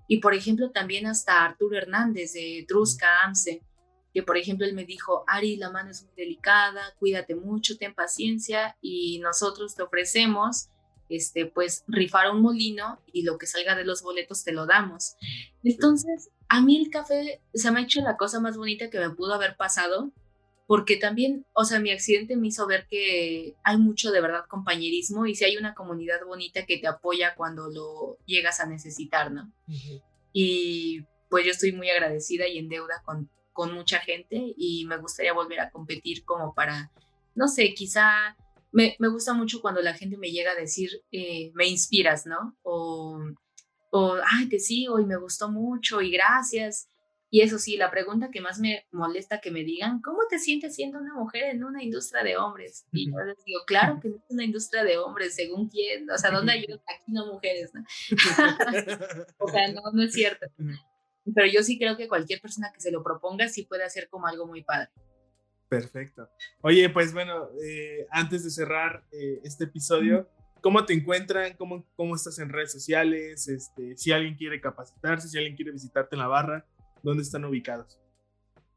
Y 0.10 0.18
por 0.18 0.34
ejemplo, 0.34 0.72
también 0.72 1.08
hasta 1.08 1.46
Arturo 1.46 1.78
Hernández 1.78 2.34
de 2.34 2.66
Trusca, 2.68 3.24
AMSE, 3.24 3.62
que 4.14 4.22
por 4.22 4.38
ejemplo 4.38 4.68
él 4.68 4.74
me 4.74 4.84
dijo, 4.84 5.24
Ari, 5.28 5.56
la 5.56 5.72
mano 5.72 5.92
es 5.92 6.04
muy 6.04 6.14
delicada, 6.18 6.94
cuídate 7.00 7.36
mucho, 7.36 7.78
ten 7.78 7.96
paciencia 7.96 8.76
y 8.82 9.20
nosotros 9.20 9.76
te 9.76 9.84
ofrecemos 9.84 10.73
este, 11.10 11.46
pues 11.46 11.84
rifar 11.88 12.32
un 12.32 12.42
molino 12.42 13.00
y 13.12 13.24
lo 13.24 13.38
que 13.38 13.46
salga 13.46 13.76
de 13.76 13.86
los 13.86 14.02
boletos 14.02 14.44
te 14.44 14.52
lo 14.52 14.66
damos. 14.66 15.16
Entonces, 15.64 16.30
a 16.50 16.62
mí 16.62 16.78
el 16.78 16.90
café 16.90 17.42
se 17.54 17.72
me 17.72 17.80
ha 17.80 17.84
hecho 17.84 18.02
la 18.02 18.18
cosa 18.18 18.40
más 18.40 18.58
bonita 18.58 18.90
que 18.90 19.00
me 19.00 19.10
pudo 19.10 19.34
haber 19.34 19.56
pasado, 19.56 20.12
porque 20.68 20.98
también, 20.98 21.46
o 21.54 21.66
sea, 21.66 21.80
mi 21.80 21.92
accidente 21.92 22.38
me 22.38 22.48
hizo 22.48 22.66
ver 22.68 22.88
que 22.90 23.56
hay 23.64 23.78
mucho 23.78 24.12
de 24.12 24.22
verdad 24.22 24.46
compañerismo 24.48 25.26
y 25.26 25.36
si 25.36 25.46
hay 25.46 25.58
una 25.58 25.74
comunidad 25.74 26.26
bonita 26.26 26.66
que 26.66 26.78
te 26.78 26.88
apoya 26.88 27.36
cuando 27.36 27.70
lo 27.70 28.18
llegas 28.26 28.60
a 28.60 28.66
necesitar, 28.66 29.32
¿no? 29.32 29.52
Y 30.32 31.02
pues 31.30 31.46
yo 31.46 31.52
estoy 31.52 31.74
muy 31.74 31.90
agradecida 31.90 32.48
y 32.48 32.58
en 32.58 32.70
deuda 32.70 33.02
con, 33.06 33.30
con 33.52 33.74
mucha 33.74 34.00
gente 34.00 34.54
y 34.58 34.86
me 34.86 34.98
gustaría 34.98 35.34
volver 35.34 35.60
a 35.60 35.70
competir 35.70 36.24
como 36.24 36.54
para, 36.54 36.92
no 37.36 37.48
sé, 37.48 37.74
quizá 37.74 38.38
me, 38.74 38.96
me, 39.00 39.08
gusta 39.08 39.34
mucho 39.34 39.62
cuando 39.62 39.82
la 39.82 39.94
gente 39.94 40.18
me 40.18 40.32
llega 40.32 40.52
a 40.52 40.56
decir, 40.56 40.90
eh, 41.12 41.52
me 41.54 41.68
inspiras, 41.68 42.26
¿no? 42.26 42.58
O, 42.64 43.20
o, 43.92 44.16
ay, 44.32 44.50
te 44.50 44.60
sigo 44.60 45.00
y 45.00 45.06
me 45.06 45.16
gustó 45.16 45.50
mucho 45.50 46.02
y 46.02 46.12
gracias. 46.12 46.90
Y 47.30 47.42
eso 47.42 47.58
sí, 47.58 47.78
la 47.78 47.90
pregunta 47.90 48.30
que 48.32 48.42
más 48.42 48.60
me 48.60 48.86
molesta 48.92 49.42
que 49.42 49.50
me 49.50 49.64
digan, 49.64 50.02
¿cómo 50.02 50.20
te 50.30 50.38
sientes 50.38 50.76
siendo 50.76 51.00
una 51.00 51.14
mujer 51.16 51.46
en 51.46 51.64
una 51.64 51.82
industria 51.82 52.24
de 52.24 52.38
hombres? 52.38 52.86
Y 52.92 53.12
yo 53.12 53.18
les 53.26 53.44
digo, 53.44 53.62
claro 53.66 54.00
que 54.00 54.10
no 54.10 54.18
es 54.18 54.24
una 54.30 54.44
industria 54.44 54.84
de 54.84 54.98
hombres, 54.98 55.36
según 55.36 55.68
quién, 55.68 56.10
o 56.10 56.18
sea, 56.18 56.32
¿dónde 56.32 56.52
hay 56.52 56.60
aquí 56.88 57.04
no 57.08 57.34
mujeres, 57.34 57.72
¿no? 57.74 57.84
o 59.40 59.48
sea, 59.48 59.72
no, 59.72 59.82
no 59.94 60.04
es 60.04 60.14
cierto. 60.14 60.46
Pero 61.34 61.48
yo 61.48 61.64
sí 61.64 61.80
creo 61.80 61.96
que 61.98 62.08
cualquier 62.08 62.42
persona 62.42 62.72
que 62.74 62.82
se 62.82 62.92
lo 62.92 63.04
proponga 63.04 63.48
sí 63.48 63.64
puede 63.64 63.84
hacer 63.84 64.10
como 64.10 64.28
algo 64.28 64.46
muy 64.46 64.64
padre. 64.64 64.90
Perfecto. 65.80 66.30
Oye, 66.62 66.90
pues 66.90 67.14
bueno, 67.14 67.50
eh, 67.64 68.06
antes 68.12 68.44
de 68.44 68.52
cerrar 68.52 69.04
eh, 69.12 69.40
este 69.44 69.64
episodio, 69.64 70.30
¿cómo 70.62 70.86
te 70.86 70.94
encuentran? 70.94 71.56
¿Cómo, 71.58 71.86
¿Cómo 71.96 72.16
estás 72.16 72.38
en 72.40 72.50
redes 72.50 72.72
sociales? 72.72 73.48
Este, 73.48 73.98
si 73.98 74.12
alguien 74.12 74.36
quiere 74.36 74.62
capacitarse, 74.62 75.28
si 75.28 75.38
alguien 75.38 75.56
quiere 75.56 75.72
visitarte 75.72 76.16
en 76.16 76.20
la 76.20 76.28
barra, 76.28 76.66
¿dónde 77.02 77.24
están 77.24 77.44
ubicados? 77.46 78.00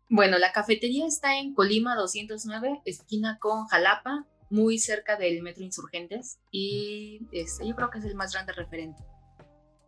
Bueno, 0.08 0.38
la 0.38 0.52
cafetería 0.52 1.06
está 1.06 1.38
en 1.38 1.52
Colima 1.52 1.96
209, 1.96 2.80
esquina 2.84 3.38
con 3.40 3.66
Jalapa, 3.66 4.26
muy 4.48 4.78
cerca 4.78 5.16
del 5.16 5.42
Metro 5.42 5.64
Insurgentes 5.64 6.38
y 6.50 7.26
este, 7.32 7.66
yo 7.66 7.74
creo 7.74 7.90
que 7.90 7.98
es 7.98 8.04
el 8.04 8.14
más 8.14 8.32
grande 8.32 8.52
referente. 8.52 9.02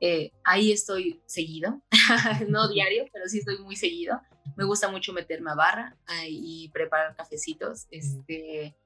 Eh, 0.00 0.30
ahí 0.44 0.72
estoy 0.72 1.22
seguido, 1.26 1.82
no 2.48 2.68
diario, 2.68 3.06
pero 3.12 3.28
sí 3.28 3.38
estoy 3.38 3.59
muy 3.59 3.76
seguido. 3.76 4.20
Me 4.57 4.64
gusta 4.64 4.88
mucho 4.88 5.12
meterme 5.12 5.51
a 5.51 5.55
barra 5.55 5.96
y 6.26 6.70
preparar 6.72 7.14
cafecitos. 7.16 7.86
Este, 7.90 8.76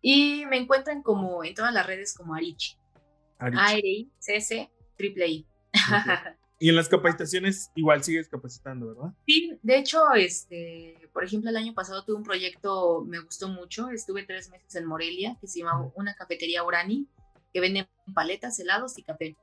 y 0.00 0.44
me 0.46 0.56
encuentran 0.58 1.02
como 1.02 1.44
en 1.44 1.54
todas 1.54 1.72
las 1.72 1.86
redes 1.86 2.14
como 2.14 2.34
Arichi. 2.34 2.76
Arichi. 3.38 4.10
CS, 4.18 4.68
triple 4.96 5.26
I. 5.28 5.46
Y 6.62 6.68
en 6.68 6.76
las 6.76 6.88
capacitaciones 6.88 7.72
igual 7.74 8.04
sigues 8.04 8.28
capacitando, 8.28 8.86
¿verdad? 8.86 9.12
Sí, 9.26 9.58
de 9.64 9.78
hecho, 9.78 10.12
este, 10.14 10.96
por 11.12 11.24
ejemplo, 11.24 11.50
el 11.50 11.56
año 11.56 11.74
pasado 11.74 12.04
tuve 12.04 12.18
un 12.18 12.22
proyecto, 12.22 13.04
me 13.04 13.18
gustó 13.18 13.48
mucho, 13.48 13.90
estuve 13.90 14.22
tres 14.22 14.48
meses 14.48 14.76
en 14.76 14.86
Morelia, 14.86 15.36
que 15.40 15.48
se 15.48 15.58
llama 15.58 15.90
una 15.96 16.14
cafetería 16.14 16.62
Urani, 16.62 17.08
que 17.52 17.60
vende 17.60 17.88
paletas, 18.14 18.60
helados 18.60 18.96
y 18.96 19.02
café. 19.02 19.36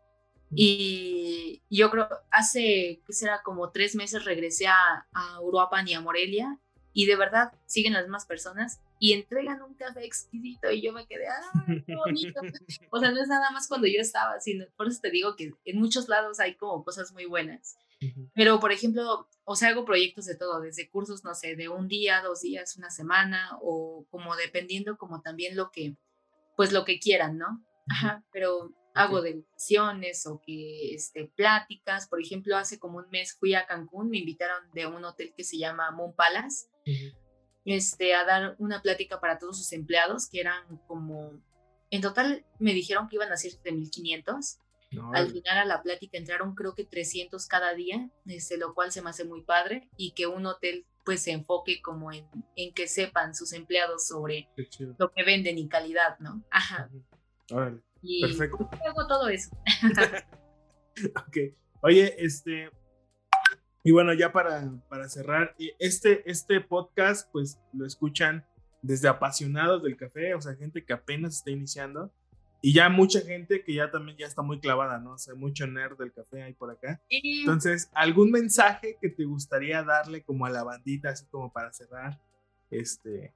Y 0.52 1.62
yo 1.70 1.92
creo, 1.92 2.08
hace, 2.32 3.02
que 3.06 3.14
será? 3.14 3.42
Como 3.44 3.72
tres 3.72 3.96
meses 3.96 4.26
regresé 4.26 4.68
a, 4.68 5.08
a 5.14 5.42
Uruapan 5.42 5.88
y 5.88 5.94
a 5.94 6.02
Morelia 6.02 6.60
y 6.94 7.06
de 7.06 7.16
verdad 7.16 7.54
siguen 7.66 7.94
las 7.94 8.04
mismas 8.04 8.26
personas 8.26 8.82
y 9.00 9.14
entregan 9.14 9.62
un 9.62 9.76
café 9.76 10.04
exquisito 10.04 10.72
y 10.72 10.82
yo 10.82 10.92
me 10.92 11.08
quedé, 11.08 11.28
¡ay, 11.68 11.84
qué 11.86 11.96
bonito! 11.96 12.42
o 12.92 13.00
sea, 13.00 13.12
no 13.12 13.22
es 13.22 13.28
nada 13.28 13.52
más 13.52 13.68
cuando 13.68 13.88
yo 13.88 14.02
estaba, 14.02 14.40
sino 14.40 14.66
por 14.76 14.88
eso 14.88 15.00
te 15.02 15.10
digo 15.10 15.36
que 15.36 15.54
en 15.66 15.80
muchos 15.80 16.10
lados 16.10 16.40
hay 16.40 16.56
como 16.56 16.84
cosas 16.84 17.14
muy 17.14 17.26
buenas. 17.26 17.78
Pero, 18.34 18.62
por 18.62 18.72
ejemplo, 18.72 19.28
o 19.44 19.56
sea, 19.58 19.70
hago 19.70 19.84
proyectos 19.84 20.26
de 20.26 20.36
todo, 20.36 20.62
desde 20.62 20.90
cursos, 20.90 21.26
no 21.26 21.36
sé, 21.36 21.58
de 21.58 21.68
un 21.68 21.90
día, 21.90 22.22
dos 22.22 22.42
días, 22.42 22.78
una 22.78 22.90
semana, 22.90 23.58
o 23.62 24.06
como 24.10 24.38
dependiendo 24.38 24.98
como 24.98 25.22
también 25.22 25.58
lo 25.58 25.70
que, 25.70 25.98
pues 26.56 26.72
lo 26.72 26.86
que 26.86 27.00
quieran, 27.00 27.38
¿no? 27.38 27.62
Ajá, 27.90 28.24
pero 28.32 28.72
hago 28.94 29.22
degustaciones 29.22 30.26
o 30.28 30.42
que 30.46 30.94
este, 30.94 31.32
pláticas. 31.36 32.08
Por 32.08 32.22
ejemplo, 32.22 32.58
hace 32.58 32.80
como 32.80 32.98
un 32.98 33.10
mes 33.10 33.36
fui 33.40 33.54
a 33.54 33.66
Cancún, 33.66 34.10
me 34.10 34.18
invitaron 34.18 34.70
de 34.74 34.88
un 34.88 35.04
hotel 35.06 35.34
que 35.36 35.44
se 35.44 35.58
llama 35.58 35.92
Moon 35.92 36.14
Palace. 36.14 36.68
este, 37.66 38.16
a 38.16 38.26
dar 38.26 38.56
una 38.58 38.82
plática 38.82 39.20
para 39.20 39.38
todos 39.38 39.58
sus 39.58 39.74
empleados, 39.74 40.28
que 40.30 40.42
eran 40.42 40.78
como, 40.88 41.40
en 41.92 42.02
total 42.02 42.46
me 42.58 42.74
dijeron 42.74 43.08
que 43.08 43.16
iban 43.18 43.32
a 43.32 43.38
ser 43.38 43.52
7.500. 43.52 44.60
Al 45.14 45.30
final 45.30 45.60
a 45.60 45.66
la 45.66 45.84
plática 45.84 46.18
entraron 46.18 46.56
creo 46.56 46.74
que 46.74 46.84
300 46.84 47.46
cada 47.46 47.76
día, 47.76 48.10
este, 48.26 48.58
lo 48.58 48.74
cual 48.74 48.92
se 48.92 49.04
me 49.04 49.12
hace 49.12 49.24
muy 49.24 49.44
padre 49.44 49.88
y 49.98 50.14
que 50.14 50.26
un 50.26 50.48
hotel 50.48 50.86
pues 51.06 51.22
se 51.22 51.32
enfoque 51.32 51.80
como 51.82 52.12
en, 52.12 52.28
en 52.56 52.74
que 52.74 52.88
sepan 52.88 53.36
sus 53.36 53.54
empleados 53.54 54.08
sobre 54.08 54.50
lo 54.98 55.12
que 55.12 55.24
venden 55.24 55.60
y 55.60 55.68
calidad, 55.68 56.18
¿no? 56.20 56.44
Ajá. 56.50 56.90
Y 58.02 58.22
Perfecto. 58.22 58.70
hago 58.88 59.08
todo 59.08 59.30
eso. 59.30 59.50
ok. 61.28 61.38
Oye, 61.82 62.16
este, 62.18 62.70
y 63.84 63.92
bueno, 63.92 64.14
ya 64.14 64.32
para, 64.32 64.70
para 64.90 65.08
cerrar, 65.08 65.56
este, 65.80 66.30
este 66.30 66.62
podcast 66.62 67.30
pues 67.32 67.60
lo 67.74 67.86
escuchan 67.86 68.46
desde 68.82 69.08
apasionados 69.08 69.84
del 69.84 69.98
café, 69.98 70.34
o 70.34 70.42
sea, 70.42 70.56
gente 70.56 70.84
que 70.84 70.94
apenas 70.94 71.38
está 71.38 71.52
iniciando. 71.52 72.12
Y 72.62 72.74
ya 72.74 72.90
mucha 72.90 73.22
gente 73.22 73.64
que 73.64 73.74
ya 73.74 73.90
también 73.90 74.18
ya 74.18 74.28
está 74.28 74.42
muy 74.42 74.60
clavada, 74.60 75.00
¿no? 75.00 75.14
O 75.14 75.18
sea, 75.18 75.34
mucho 75.34 75.66
nerd 75.66 75.98
del 75.98 76.12
café 76.12 76.44
ahí 76.44 76.54
por 76.54 76.70
acá. 76.70 77.02
Entonces, 77.10 77.90
¿algún 77.94 78.32
mensaje 78.32 78.98
que 79.02 79.08
te 79.08 79.24
gustaría 79.24 79.82
darle 79.82 80.24
como 80.24 80.46
a 80.46 80.50
la 80.50 80.64
bandita, 80.64 81.10
así 81.10 81.26
como 81.28 81.54
para 81.54 81.72
cerrar? 81.72 82.20
Este. 82.70 83.34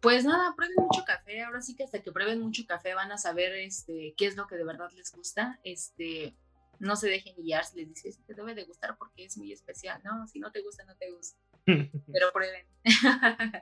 Pues 0.00 0.24
nada, 0.24 0.54
prueben 0.56 0.76
mucho 0.78 1.04
café. 1.04 1.42
Ahora 1.42 1.60
sí 1.60 1.76
que 1.76 1.84
hasta 1.84 2.02
que 2.02 2.10
prueben 2.10 2.40
mucho 2.40 2.62
café 2.66 2.94
van 2.94 3.12
a 3.12 3.18
saber 3.18 3.52
este, 3.54 4.14
qué 4.16 4.26
es 4.26 4.36
lo 4.36 4.46
que 4.46 4.56
de 4.56 4.64
verdad 4.64 4.90
les 4.96 5.12
gusta. 5.12 5.60
Este, 5.62 6.34
no 6.80 6.96
se 6.96 7.08
dejen 7.08 7.36
guiar 7.36 7.64
si 7.64 7.78
les 7.78 7.88
dices, 7.88 8.18
te 8.26 8.34
debe 8.34 8.54
de 8.54 8.64
gustar 8.64 8.96
porque 8.96 9.26
es 9.26 9.36
muy 9.36 9.52
especial, 9.52 10.00
¿no? 10.02 10.26
Si 10.26 10.40
no 10.40 10.50
te 10.50 10.62
gusta, 10.62 10.84
no 10.84 10.96
te 10.96 11.10
gusta. 11.10 11.38
Pero 11.66 12.32
prueben. 12.32 12.66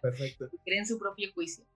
Perfecto. 0.01 0.49
creen 0.65 0.87
su 0.87 0.99
propio 0.99 1.33
juicio. 1.35 1.67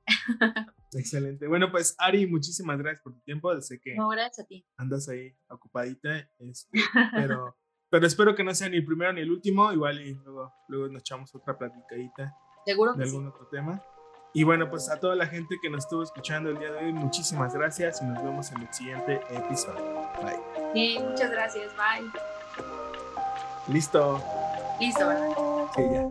Excelente. 0.93 1.49
Bueno, 1.49 1.71
pues 1.73 1.97
Ari, 1.99 2.29
muchísimas 2.29 2.79
gracias 2.79 3.03
por 3.03 3.15
tu 3.15 3.21
tiempo. 3.21 3.61
Sé 3.61 3.81
que 3.81 3.97
no, 3.97 4.09
gracias 4.09 4.45
a 4.45 4.49
ti. 4.49 4.65
andas 4.77 5.09
ahí 5.09 5.37
ocupadita, 5.49 6.31
este, 6.39 6.79
pero, 7.13 7.57
pero 7.91 8.07
espero 8.07 8.37
que 8.37 8.45
no 8.45 8.55
sea 8.55 8.69
ni 8.69 8.77
el 8.77 8.87
primero 8.87 9.13
ni 9.13 9.23
el 9.23 9.31
último. 9.33 9.73
Igual 9.73 10.01
y 10.01 10.15
luego, 10.15 10.55
luego 10.69 10.89
nos 10.89 11.01
echamos 11.01 11.35
otra 11.35 11.59
platicadita 11.59 12.33
Seguro 12.65 12.95
de 12.95 13.03
algún 13.03 13.27
otro 13.27 13.49
tema. 13.49 13.83
Y 14.35 14.45
bueno, 14.45 14.71
pues 14.71 14.89
a 14.89 14.99
toda 14.99 15.15
la 15.15 15.27
gente 15.27 15.59
que 15.61 15.69
nos 15.69 15.85
estuvo 15.85 16.03
escuchando 16.03 16.49
el 16.49 16.59
día 16.59 16.73
de 16.73 16.87
hoy, 16.87 16.93
muchísimas 16.93 17.53
gracias 17.55 18.01
y 18.01 18.07
nos 18.07 18.23
vemos 18.23 18.51
en 18.53 18.63
el 18.63 18.73
siguiente 18.73 19.21
episodio. 19.31 20.09
Bye. 20.23 20.41
Sí, 20.73 20.99
muchas 21.07 21.31
gracias. 21.31 21.71
Bye. 21.77 22.11
Listo. 23.69 24.23
Listo, 24.81 25.07
¿verdad? 25.07 25.29
Sí, 25.77 25.83
ya. 25.93 26.09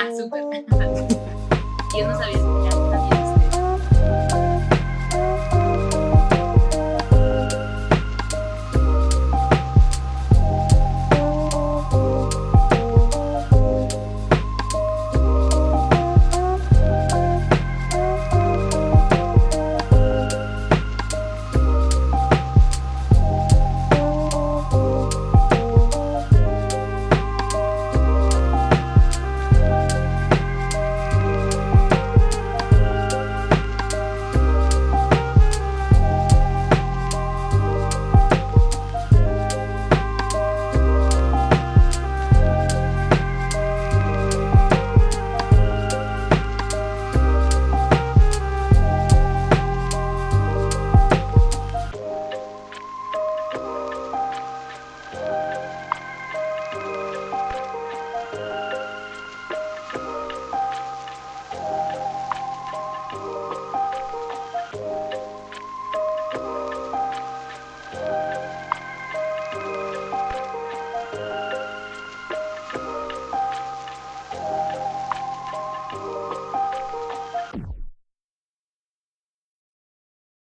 Ah, 0.00 0.10
súper. 0.16 0.44
Yo 1.98 2.08
no 2.08 2.18
sabía 2.18 2.36
escuchar 2.36 2.90
también. 2.90 3.17